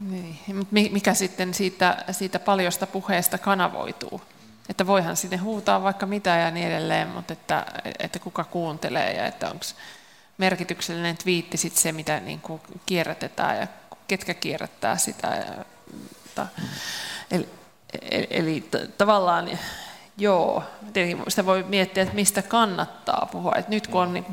[0.00, 0.38] Niin.
[0.70, 4.22] Mikä sitten siitä, siitä paljosta puheesta kanavoituu?
[4.68, 7.66] Että voihan sinne huutaa vaikka mitä ja niin edelleen, mutta että,
[7.98, 9.64] että kuka kuuntelee ja että onko
[10.38, 13.66] merkityksellinen twiitti sitten se, mitä niin kuin kierrätetään ja
[14.08, 15.28] ketkä kierrättää sitä.
[15.28, 15.64] Ja,
[16.34, 16.46] ta,
[17.30, 17.48] eli,
[18.30, 18.68] eli
[18.98, 19.58] tavallaan
[20.20, 20.62] joo,
[21.28, 23.52] sitä voi miettiä, että mistä kannattaa puhua.
[23.56, 24.26] Että nyt kun on niin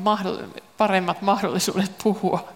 [0.78, 2.48] paremmat mahdollisuudet puhua,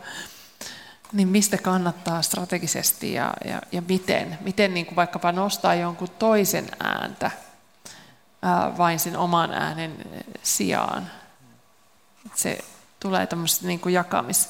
[1.12, 4.38] niin mistä kannattaa strategisesti ja, ja, ja miten?
[4.40, 7.30] Miten niin kuin vaikkapa nostaa jonkun toisen ääntä
[8.42, 9.96] ää, vain sen oman äänen
[10.42, 11.10] sijaan.
[12.34, 12.58] Se
[13.00, 14.48] tulee tämmöistä niin kuin jakamis,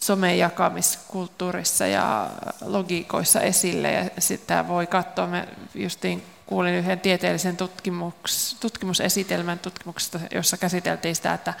[0.00, 2.30] somejakamiskulttuurissa ja
[2.64, 3.92] logiikoissa esille.
[3.92, 11.34] Ja sitä voi katsoa, me justiin kuulin yhden tieteellisen tutkimus, tutkimusesitelmän tutkimuksesta, jossa käsiteltiin sitä,
[11.34, 11.54] että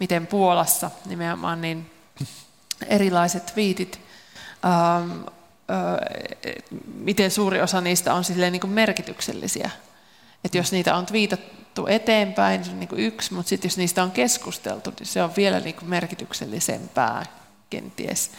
[0.00, 1.90] miten Puolassa nimenomaan niin
[2.86, 4.00] erilaiset viitit,
[4.64, 5.26] ähm, äh,
[6.94, 9.70] miten suuri osa niistä on niin kuin merkityksellisiä.
[10.44, 14.02] Että jos niitä on viitattu eteenpäin, se on niin kuin yksi, mutta sitten jos niistä
[14.02, 17.26] on keskusteltu, niin se on vielä niin kuin merkityksellisempää
[17.70, 18.30] kenties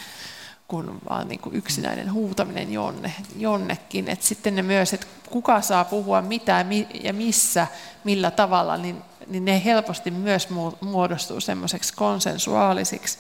[0.68, 4.10] kuin vaan niin kuin yksinäinen huutaminen jonne, jonnekin.
[4.10, 6.66] Et sitten ne myös, että kuka saa puhua mitä
[7.04, 7.68] ja missä,
[8.04, 10.48] millä tavalla, niin, niin ne helposti myös
[10.82, 13.18] muodostuu semmoiseksi konsensuaalisiksi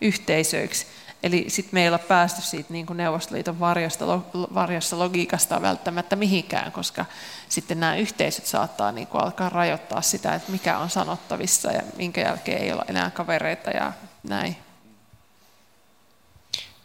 [0.00, 0.86] yhteisöiksi.
[1.22, 4.06] Eli sitten me ei olla päästy siitä niin kuin Neuvostoliiton varjosta,
[4.54, 7.04] varjossa logiikasta välttämättä mihinkään, koska
[7.48, 12.20] sitten nämä yhteisöt saattaa niin kuin alkaa rajoittaa sitä, että mikä on sanottavissa ja minkä
[12.20, 13.92] jälkeen ei olla enää kavereita ja
[14.22, 14.56] näin.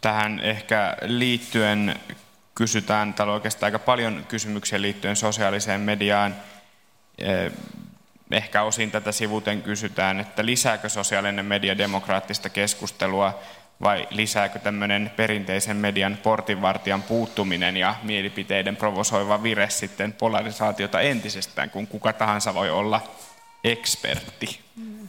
[0.00, 2.00] Tähän ehkä liittyen
[2.54, 6.34] kysytään, täällä on oikeastaan aika paljon kysymyksiä liittyen sosiaaliseen mediaan.
[7.18, 7.52] Eh,
[8.30, 13.38] ehkä osin tätä sivuten kysytään, että lisääkö sosiaalinen media demokraattista keskustelua
[13.82, 21.86] vai lisääkö tämmöinen perinteisen median portinvartijan puuttuminen ja mielipiteiden provosoiva vire sitten polarisaatiota entisestään, kun
[21.86, 23.00] kuka tahansa voi olla
[23.64, 24.60] ekspertti?
[24.76, 25.08] Mm.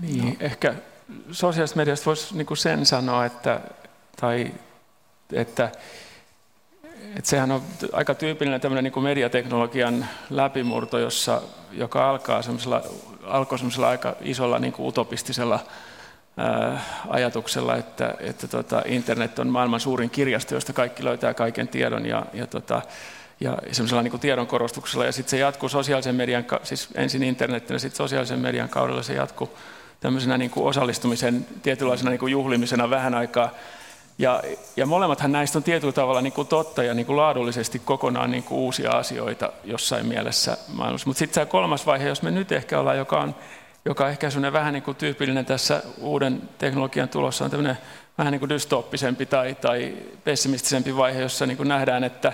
[0.00, 0.34] Niin, no.
[0.40, 0.74] ehkä
[1.30, 3.60] sosiaalisesta mediasta voisi niin sen sanoa, että,
[4.20, 4.52] tai,
[5.32, 5.70] että,
[7.16, 7.62] että sehän on
[7.92, 11.42] aika tyypillinen tämmöinen niin mediateknologian läpimurto, jossa,
[11.72, 12.82] joka alkaa semmoisella,
[13.24, 15.60] alkoi semmoisella aika isolla niin utopistisella
[17.08, 22.26] ajatuksella, että, että tota, internet on maailman suurin kirjasto, josta kaikki löytää kaiken tiedon ja,
[22.32, 22.82] ja tota,
[23.40, 25.04] ja semmoisella niin tiedon korostuksella.
[25.04, 29.14] Ja sitten se jatkuu sosiaalisen median, siis ensin internetin ja sitten sosiaalisen median kaudella se
[29.14, 29.50] jatkuu
[30.00, 33.50] tämmöisenä niin kuin osallistumisen tietynlaisena niin kuin juhlimisena vähän aikaa.
[34.18, 34.42] Ja,
[34.76, 38.42] ja molemmathan näistä on tietyllä tavalla niin kuin totta ja niin kuin laadullisesti kokonaan niin
[38.42, 41.06] kuin uusia asioita jossain mielessä maailmassa.
[41.06, 43.34] Mutta sitten tämä kolmas vaihe, jos me nyt ehkä ollaan, joka on,
[43.84, 47.78] joka ehkä vähän niin kuin tyypillinen tässä uuden teknologian tulossa, on tämmöinen
[48.18, 49.94] vähän niin kuin dystoppisempi tai, tai
[50.24, 52.32] pessimistisempi vaihe, jossa niin kuin nähdään, että,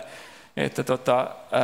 [0.57, 1.63] että tota, ää,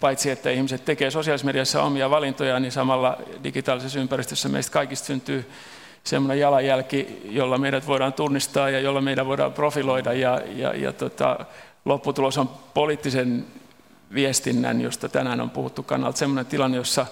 [0.00, 5.50] paitsi että ihmiset tekee sosiaalisessa mediassa omia valintoja, niin samalla digitaalisessa ympäristössä meistä kaikista syntyy
[6.04, 10.12] semmoinen jalanjälki, jolla meidät voidaan tunnistaa ja jolla meidän voidaan profiloida.
[10.12, 11.38] Ja, ja, ja tota,
[11.84, 13.44] lopputulos on poliittisen
[14.14, 17.06] viestinnän, josta tänään on puhuttu kannalta, semmoinen tilanne, jossa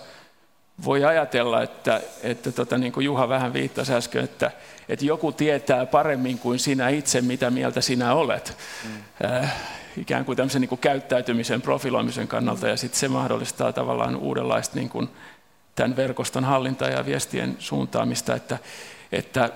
[0.84, 4.50] voi ajatella, että, että tota, niin kuin Juha vähän viittasi äsken, että,
[4.88, 8.56] että joku tietää paremmin kuin sinä itse, mitä mieltä sinä olet.
[8.84, 8.90] Mm.
[9.24, 9.54] Äh,
[10.00, 14.88] ikään kuin tämmöisen niin kuin käyttäytymisen profiloimisen kannalta, ja sitten se mahdollistaa tavallaan uudenlaista niin
[14.88, 15.08] kuin
[15.74, 18.58] tämän verkoston hallintaa ja viestien suuntaamista, että,
[19.12, 19.50] että,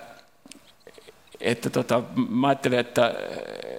[1.41, 3.15] että tota, mä ajattelen, että,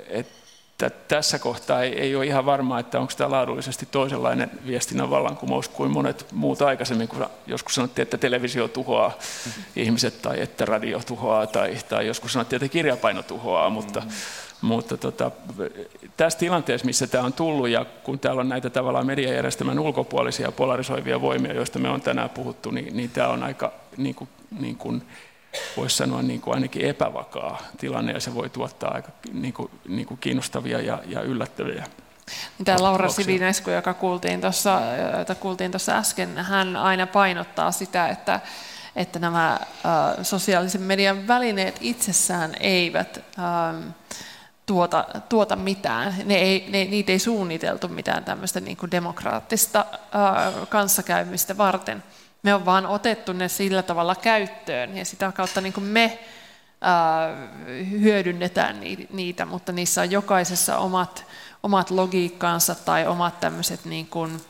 [0.10, 5.70] että tässä kohtaa ei, ei ole ihan varmaa, että onko tämä laadullisesti toisenlainen viestinnän vallankumous
[5.70, 9.64] kuin monet muut aikaisemmin, kun joskus sanottiin, että televisio tuhoaa mm-hmm.
[9.76, 14.98] ihmiset tai että radio tuhoaa tai, tai joskus sanottiin, että kirjapaino tuhoaa, mutta, mm-hmm mutta
[14.98, 15.32] tota,
[16.18, 21.22] tässä tilanteessa, missä tämä on tullut ja kun täällä on näitä tavallaan mediajärjestelmän ulkopuolisia polarisoivia
[21.22, 24.30] voimia, joista me on tänään puhuttu, niin, niin tämä on aika, niin kuin,
[24.60, 25.04] niin kuin,
[25.78, 30.06] voisi sanoa niin kuin ainakin epävakaa tilanne ja se voi tuottaa aika niin kuin, niin
[30.06, 31.86] kuin kiinnostavia ja, ja yllättäviä
[32.66, 34.82] Tämä Laura Sivinesku, joka kuultiin tuossa,
[35.18, 38.40] jota kuultiin tuossa äsken, hän aina painottaa sitä, että,
[38.96, 39.60] että nämä äh,
[40.22, 43.94] sosiaalisen median välineet itsessään eivät äh,
[44.66, 46.16] tuota, tuota mitään.
[46.26, 52.04] Ne ei, ne, niitä ei suunniteltu mitään tämmöistä niin kuin demokraattista ää, kanssakäymistä varten.
[52.44, 56.20] Me on vaan otettu ne sillä tavalla käyttöön ja sitä kautta niin kuin me
[56.82, 57.48] ää,
[57.92, 58.82] hyödynnetään
[59.14, 61.26] niitä, mutta niissä on jokaisessa omat,
[61.64, 64.42] omat logiikkaansa tai omat tämmöiset niin kuin,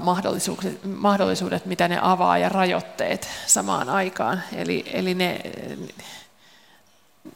[0.00, 4.42] mahdollisuudet, mahdollisuudet, mitä ne avaa ja rajoitteet samaan aikaan.
[4.52, 5.40] Eli, eli ne,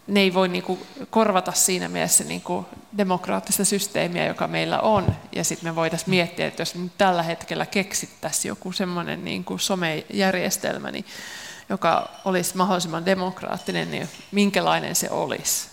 [0.07, 0.79] ne ei voi niinku
[1.11, 2.67] korvata siinä mielessä niinku
[2.99, 5.07] demokraattista systeemiä, joka meillä on.
[5.33, 10.91] Ja sitten me voitaisiin miettiä, että jos nyt tällä hetkellä keksittäisiin joku semmoinen niinku somejärjestelmä,
[10.91, 11.05] niin,
[11.69, 15.69] joka olisi mahdollisimman demokraattinen, niin minkälainen se olisi?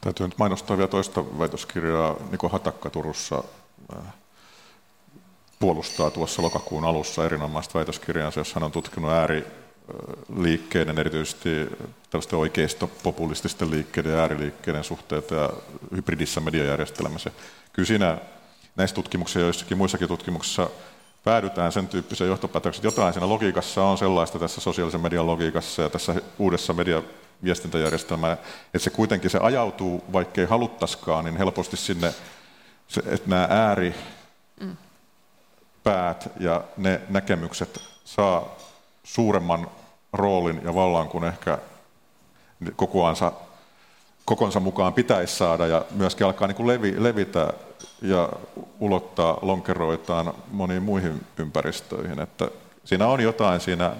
[0.00, 2.16] Täytyy nyt mainostaa vielä toista väitöskirjaa.
[2.30, 3.44] Niko Hatakka Turussa
[3.96, 4.04] äh,
[5.58, 9.63] puolustaa tuossa lokakuun alussa erinomaista väitöskirjansa, jossa hän on tutkinut ääri
[10.36, 11.48] liikkeiden, erityisesti
[12.10, 15.50] tällaisten oikeisto-populististen liikkeiden ja ääriliikkeiden suhteita ja
[15.96, 17.30] hybridissä mediajärjestelmässä.
[17.72, 18.18] Kyllä siinä
[18.76, 20.70] näissä tutkimuksissa ja joissakin muissakin tutkimuksissa
[21.24, 26.14] päädytään sen tyyppiseen johtopäätökseen, jotain siinä logiikassa on sellaista tässä sosiaalisen median logiikassa ja tässä
[26.38, 32.14] uudessa mediaviestintäjärjestelmää, että se kuitenkin se ajautuu, vaikkei haluttaskaan, niin helposti sinne,
[33.06, 33.94] että nämä ääri
[35.84, 38.56] päät ja ne näkemykset saa
[39.04, 39.68] suuremman
[40.12, 41.58] roolin ja vallan kuin ehkä
[42.76, 43.32] kokoansa,
[44.24, 47.52] kokonsa mukaan pitäisi saada ja myöskin alkaa niin kuin levi, levitä
[48.02, 48.28] ja
[48.80, 52.20] ulottaa lonkeroitaan moniin muihin ympäristöihin.
[52.20, 52.48] Että
[52.84, 53.92] siinä on jotain siinä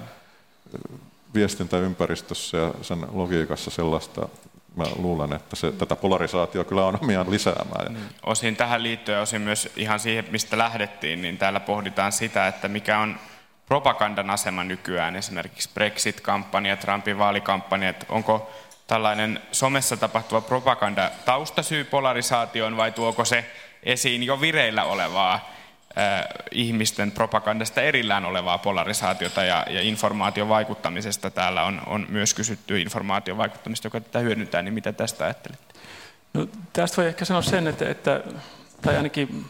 [1.35, 4.29] viestintäympäristössä ja sen logiikassa sellaista,
[4.77, 7.93] mä luulen, että se, tätä polarisaatio kyllä on omiaan lisäämään.
[7.93, 7.99] Mm.
[8.27, 12.99] Osin tähän liittyen, osin myös ihan siihen, mistä lähdettiin, niin täällä pohditaan sitä, että mikä
[12.99, 13.17] on
[13.67, 18.51] propagandan asema nykyään, esimerkiksi Brexit-kampanja, Trumpin vaalikampanjat, onko
[18.87, 23.51] tällainen somessa tapahtuva propaganda taustasyy polarisaatioon vai tuoko se
[23.83, 31.31] esiin jo vireillä olevaa äh, ihmisten propagandasta erillään olevaa polarisaatiota ja, ja informaation vaikuttamisesta.
[31.31, 35.61] Täällä on, on myös kysytty informaation vaikuttamista, joka tätä hyödyntää, niin mitä tästä ajattelet?
[36.35, 38.21] No, tästä voi ehkä sanoa sen, että, että
[38.83, 39.45] tai ainakin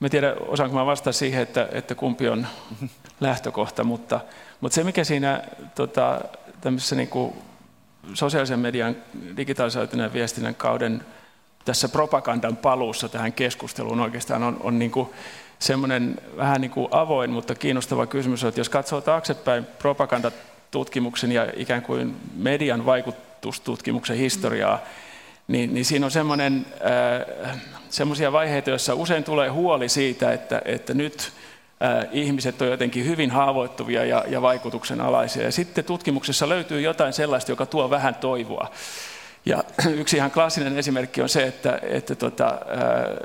[0.00, 2.46] Mä tiedän, osaanko mä vastata siihen, että, että kumpi on
[3.20, 4.20] lähtökohta, mutta,
[4.60, 5.42] mutta se mikä siinä
[5.74, 6.20] tota,
[6.60, 7.34] tämmöisessä niin kuin
[8.14, 8.96] sosiaalisen median
[9.36, 11.00] digitalisoituneen viestinnän kauden
[11.64, 15.08] tässä propagandan paluussa tähän keskusteluun oikeastaan on, on niin kuin
[15.58, 21.82] semmoinen vähän niin kuin avoin, mutta kiinnostava kysymys, että jos katsoo taaksepäin propagandatutkimuksen ja ikään
[21.82, 24.78] kuin median vaikutustutkimuksen historiaa,
[25.48, 26.66] niin, niin siinä on semmoinen,
[27.44, 27.58] äh,
[27.90, 31.32] semmoisia vaiheita, joissa usein tulee huoli siitä, että, että nyt
[32.12, 35.42] ihmiset on jotenkin hyvin haavoittuvia ja, ja vaikutuksen alaisia.
[35.42, 38.70] Ja sitten tutkimuksessa löytyy jotain sellaista, joka tuo vähän toivoa.
[39.46, 39.64] Ja
[40.00, 42.58] yksi ihan klassinen esimerkki on se, että, että, tota,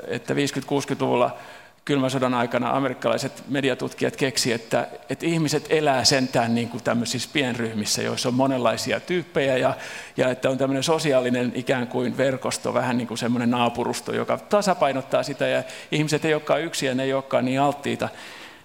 [0.08, 1.36] että 50-60-luvulla
[1.84, 8.02] kylmän sodan aikana amerikkalaiset mediatutkijat keksi, että, että ihmiset elää sentään niin kuin tämmöisissä pienryhmissä,
[8.02, 9.74] joissa on monenlaisia tyyppejä ja,
[10.16, 15.22] ja että on tämmöinen sosiaalinen ikään kuin verkosto, vähän niin kuin semmoinen naapurusto, joka tasapainottaa
[15.22, 18.08] sitä ja ihmiset ei olekaan yksin ja ne ei olekaan niin alttiita.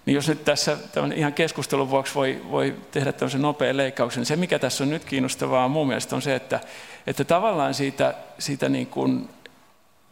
[0.06, 0.76] Niin jos nyt tässä
[1.14, 5.04] ihan keskustelun vuoksi voi, voi tehdä tämmöisen nopean leikkauksen, niin se mikä tässä on nyt
[5.04, 6.60] kiinnostavaa mun mielestä on se, että,
[7.06, 9.28] että tavallaan siitä, siitä niin kuin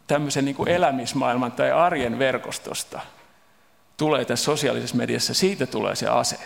[0.07, 3.01] tämmöisen niin kuin elämismaailman tai arjen verkostosta
[3.97, 6.39] tulee tässä sosiaalisessa mediassa, siitä tulee se ase.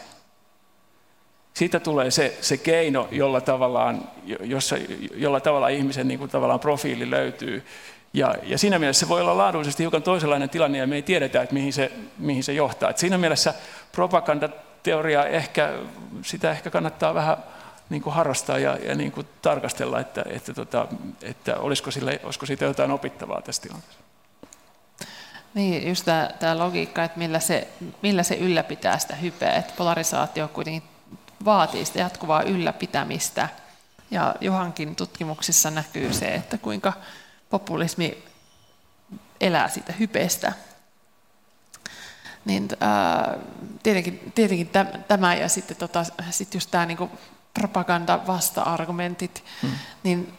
[1.55, 4.11] Siitä tulee se, se keino, jolla tavallaan,
[4.41, 4.77] jossa,
[5.15, 7.65] jolla tavallaan ihmisen niin kuin tavallaan profiili löytyy.
[8.13, 11.43] Ja, ja siinä mielessä se voi olla laadullisesti hiukan toisenlainen tilanne ja me ei tiedetä,
[11.43, 12.91] että mihin se, mihin se johtaa.
[12.91, 13.55] Et siinä mielessä
[13.93, 15.73] propagandateoriaa ehkä,
[16.23, 17.37] sitä ehkä kannattaa vähän
[17.91, 20.87] niin kuin harrastaa ja, ja niin kuin tarkastella, että, että, tota,
[21.23, 23.99] että olisiko, sille, olisiko siitä jotain opittavaa tässä tilanteessa.
[25.55, 27.69] Niin, just tämä, tämä logiikka, että millä se,
[28.03, 30.83] millä se ylläpitää sitä hypeä, että polarisaatio kuitenkin
[31.45, 33.49] vaatii sitä jatkuvaa ylläpitämistä.
[34.11, 36.93] Ja Johankin tutkimuksissa näkyy se, että kuinka
[37.51, 38.25] populismi
[39.41, 40.53] elää siitä hypeestä.
[42.45, 43.39] Niin, ää,
[43.83, 44.71] tietenkin, tietenkin
[45.09, 47.11] tämä ja sitten tota, sit just tämä niinku
[47.55, 49.71] propaganda vasta-argumentit, hmm.
[50.03, 50.33] niin,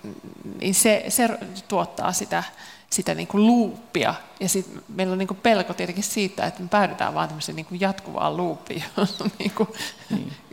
[0.59, 1.29] niin se, se
[1.67, 2.43] tuottaa sitä,
[2.89, 4.13] sitä niin kuin luuppia.
[4.39, 7.65] Ja sit meillä on niin kuin pelko tietenkin siitä, että me päädytään vaan tämmöiseen niin
[7.65, 9.51] kuin jatkuvaan luuppiin, jossa niin.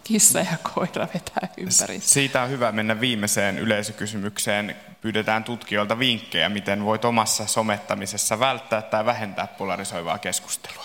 [0.07, 2.01] Kissa ja koira vetää ympäri.
[2.01, 4.77] Siitä on hyvä mennä viimeiseen yleisökysymykseen.
[5.01, 10.85] Pyydetään tutkijoilta vinkkejä, miten voit omassa somettamisessa välttää tai vähentää polarisoivaa keskustelua.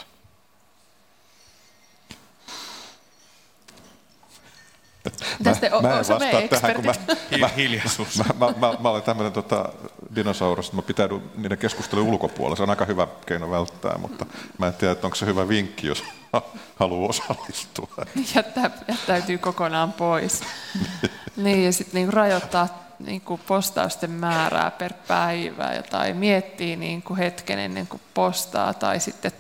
[5.43, 6.93] Tästä mä, mä en vastaa tähän, kun mä,
[7.39, 8.18] mä, hiljaisuus.
[8.18, 9.69] Mä, mä, mä, mä olen tämmöinen tota,
[10.15, 12.56] dinosaurus, että mä pitäydyn niiden keskustelun ulkopuolella.
[12.56, 14.26] Se on aika hyvä keino välttää, mutta
[14.57, 16.03] mä en tiedä, että onko se hyvä vinkki, jos
[16.80, 17.88] haluaa osallistua.
[18.36, 20.41] Jättää, jättäytyy kokonaan pois.
[21.38, 27.88] niin, ja sitten niinku rajoittaa niinku postausten määrää per päivä tai miettii niinku hetken ennen
[27.88, 28.74] kuin postaa.
[28.74, 29.32] Tai sitten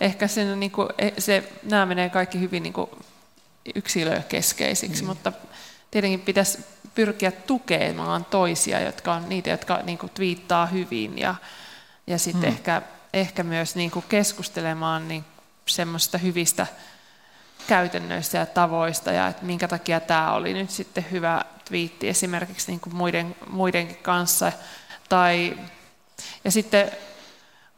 [0.00, 2.90] ehkä sen, niinku, e, se, nämä menee kaikki hyvin niinku
[3.74, 5.08] yksilökeskeisiksi, mm.
[5.08, 5.32] mutta
[5.90, 6.58] tietenkin pitäisi
[6.94, 11.34] pyrkiä tukemaan toisia, jotka on niitä, jotka niin kuin twiittaa hyvin ja,
[12.06, 12.56] ja sitten mm.
[12.56, 15.24] ehkä, ehkä myös niin kuin keskustelemaan niin
[15.66, 16.66] semmoista hyvistä
[17.66, 22.80] käytännöistä ja tavoista ja että minkä takia tämä oli nyt sitten hyvä twiitti esimerkiksi niin
[22.80, 24.52] kuin muiden, muidenkin kanssa.
[25.08, 25.58] Tai,
[26.44, 26.90] ja sitten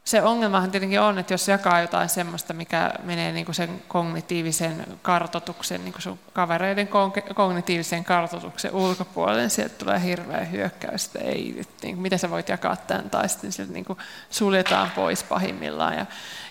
[0.03, 4.85] se ongelmahan tietenkin on, että jos jakaa jotain semmoista, mikä menee niin kuin sen kognitiivisen
[5.01, 6.89] kartotuksen, niin kuin sun kavereiden
[7.35, 12.49] kognitiivisen kartotuksen ulkopuolelle, niin sieltä tulee hirveä hyökkäys, että ei, niin kuin, miten sä voit
[12.49, 13.99] jakaa tämän, tai sitten sieltä niin kuin
[14.29, 15.93] suljetaan pois pahimmillaan.
[15.93, 16.05] Ja,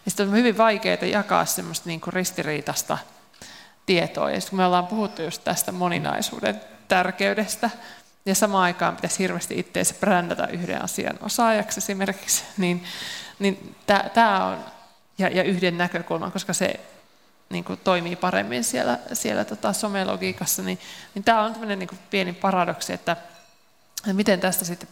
[0.04, 2.98] ja sitten on hyvin vaikeaa jakaa semmoista niin kuin ristiriitasta
[3.86, 7.70] tietoa, ja sitten me ollaan puhuttu just tästä moninaisuuden tärkeydestä,
[8.26, 12.84] ja samaan aikaan pitäisi hirveästi itseensä brändätä yhden asian osaajaksi esimerkiksi, niin
[13.42, 13.74] niin
[14.14, 14.64] tämä on,
[15.18, 16.80] ja, ja yhden näkökulman, koska se
[17.50, 20.78] niin kuin toimii paremmin siellä, siellä tota somelogiikassa, niin,
[21.14, 23.16] niin tämä on tämmöinen niin kuin pieni paradoksi, että
[24.12, 24.88] miten tästä sitten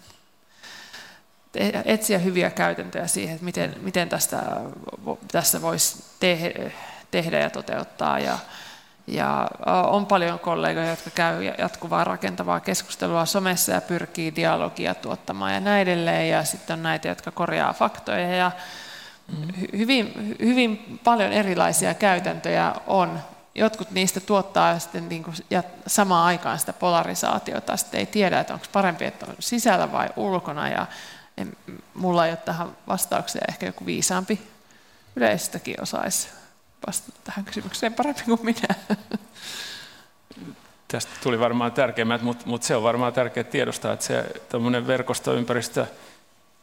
[1.85, 4.43] etsiä hyviä käytäntöjä siihen, että miten, miten tästä,
[5.33, 6.71] tässä voisi tehdä,
[7.11, 8.19] tehdä ja toteuttaa.
[8.19, 8.39] Ja,
[9.07, 9.49] ja
[9.85, 15.83] on paljon kollegoja, jotka käy jatkuvaa rakentavaa keskustelua somessa ja pyrkii dialogia tuottamaan ja näin
[15.83, 16.29] edelleen.
[16.29, 18.37] Ja sitten on näitä, jotka korjaa faktoja.
[18.37, 18.53] Ja
[19.77, 23.21] hyvin, hyvin paljon erilaisia käytäntöjä on.
[23.55, 27.77] Jotkut niistä tuottaa sitten niin kuin, ja samaan aikaan sitä polarisaatiota.
[27.77, 30.69] Sitten ei tiedä, että onko parempi, että on sisällä vai ulkona.
[30.69, 30.87] Ja
[31.37, 31.57] en,
[31.95, 34.49] mulla ei ole tähän vastauksia, ehkä joku viisaampi
[35.17, 36.40] yleistäkin osaisi
[36.87, 38.75] vastata tähän kysymykseen paremmin kuin minä.
[40.89, 44.25] Tästä tuli varmaan tärkeimmät, mutta, mutta se on varmaan tärkeää tiedostaa, että se
[44.87, 45.87] verkostoympäristö,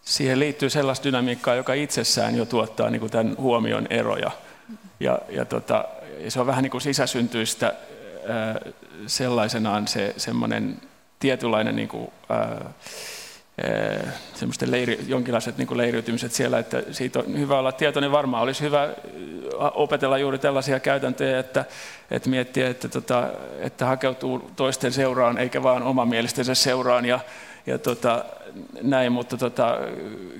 [0.01, 4.31] siihen liittyy sellaista dynamiikkaa, joka itsessään jo tuottaa niin kuin tämän huomion eroja.
[4.99, 5.85] Ja, ja, tota,
[6.19, 7.73] ja se on vähän niin kuin sisäsyntyistä
[9.07, 10.81] sellaisenaan se semmoinen
[11.19, 12.69] tietynlainen niin kuin, ää,
[14.33, 18.11] semmoisten leiri, jonkinlaiset niin leiriytymiset siellä, että siitä on hyvä olla tietoinen.
[18.11, 18.89] Varmaan olisi hyvä
[19.57, 21.65] opetella juuri tällaisia käytäntöjä, että,
[22.11, 23.29] että miettiä, että, tota,
[23.59, 27.19] että hakeutuu toisten seuraan eikä vaan omamielistensä seuraan ja,
[27.65, 28.25] ja tota,
[28.81, 29.77] näin, mutta tota,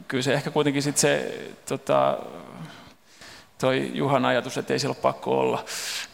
[0.07, 1.33] kyllä se ehkä kuitenkin sit se
[1.67, 2.17] tota,
[3.57, 5.65] toi Juhan ajatus, että ei siellä ole pakko olla,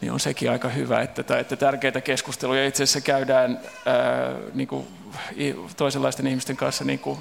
[0.01, 3.95] niin on sekin aika hyvä, että, että tärkeitä keskusteluja itse asiassa käydään ää,
[4.53, 4.87] niin kuin
[5.77, 7.19] toisenlaisten ihmisten kanssa niin kuin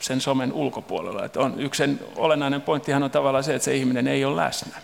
[0.00, 1.24] sen somen ulkopuolella.
[1.24, 4.76] Että on, yksi sen olennainen pointtihan on tavallaan se, että se ihminen ei ole läsnä,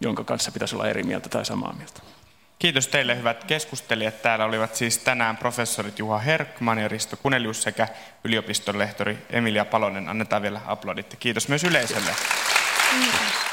[0.00, 2.00] jonka kanssa pitäisi olla eri mieltä tai samaa mieltä.
[2.58, 4.22] Kiitos teille hyvät keskustelijat.
[4.22, 7.88] Täällä olivat siis tänään professorit Juha Herkman ja Risto Kunelius sekä
[8.24, 10.08] yliopiston lehtori Emilia Palonen.
[10.08, 11.16] Annetaan vielä aplodit.
[11.20, 12.10] Kiitos myös yleisölle.
[12.10, 12.61] Kiitos.
[12.92, 13.51] Jesus.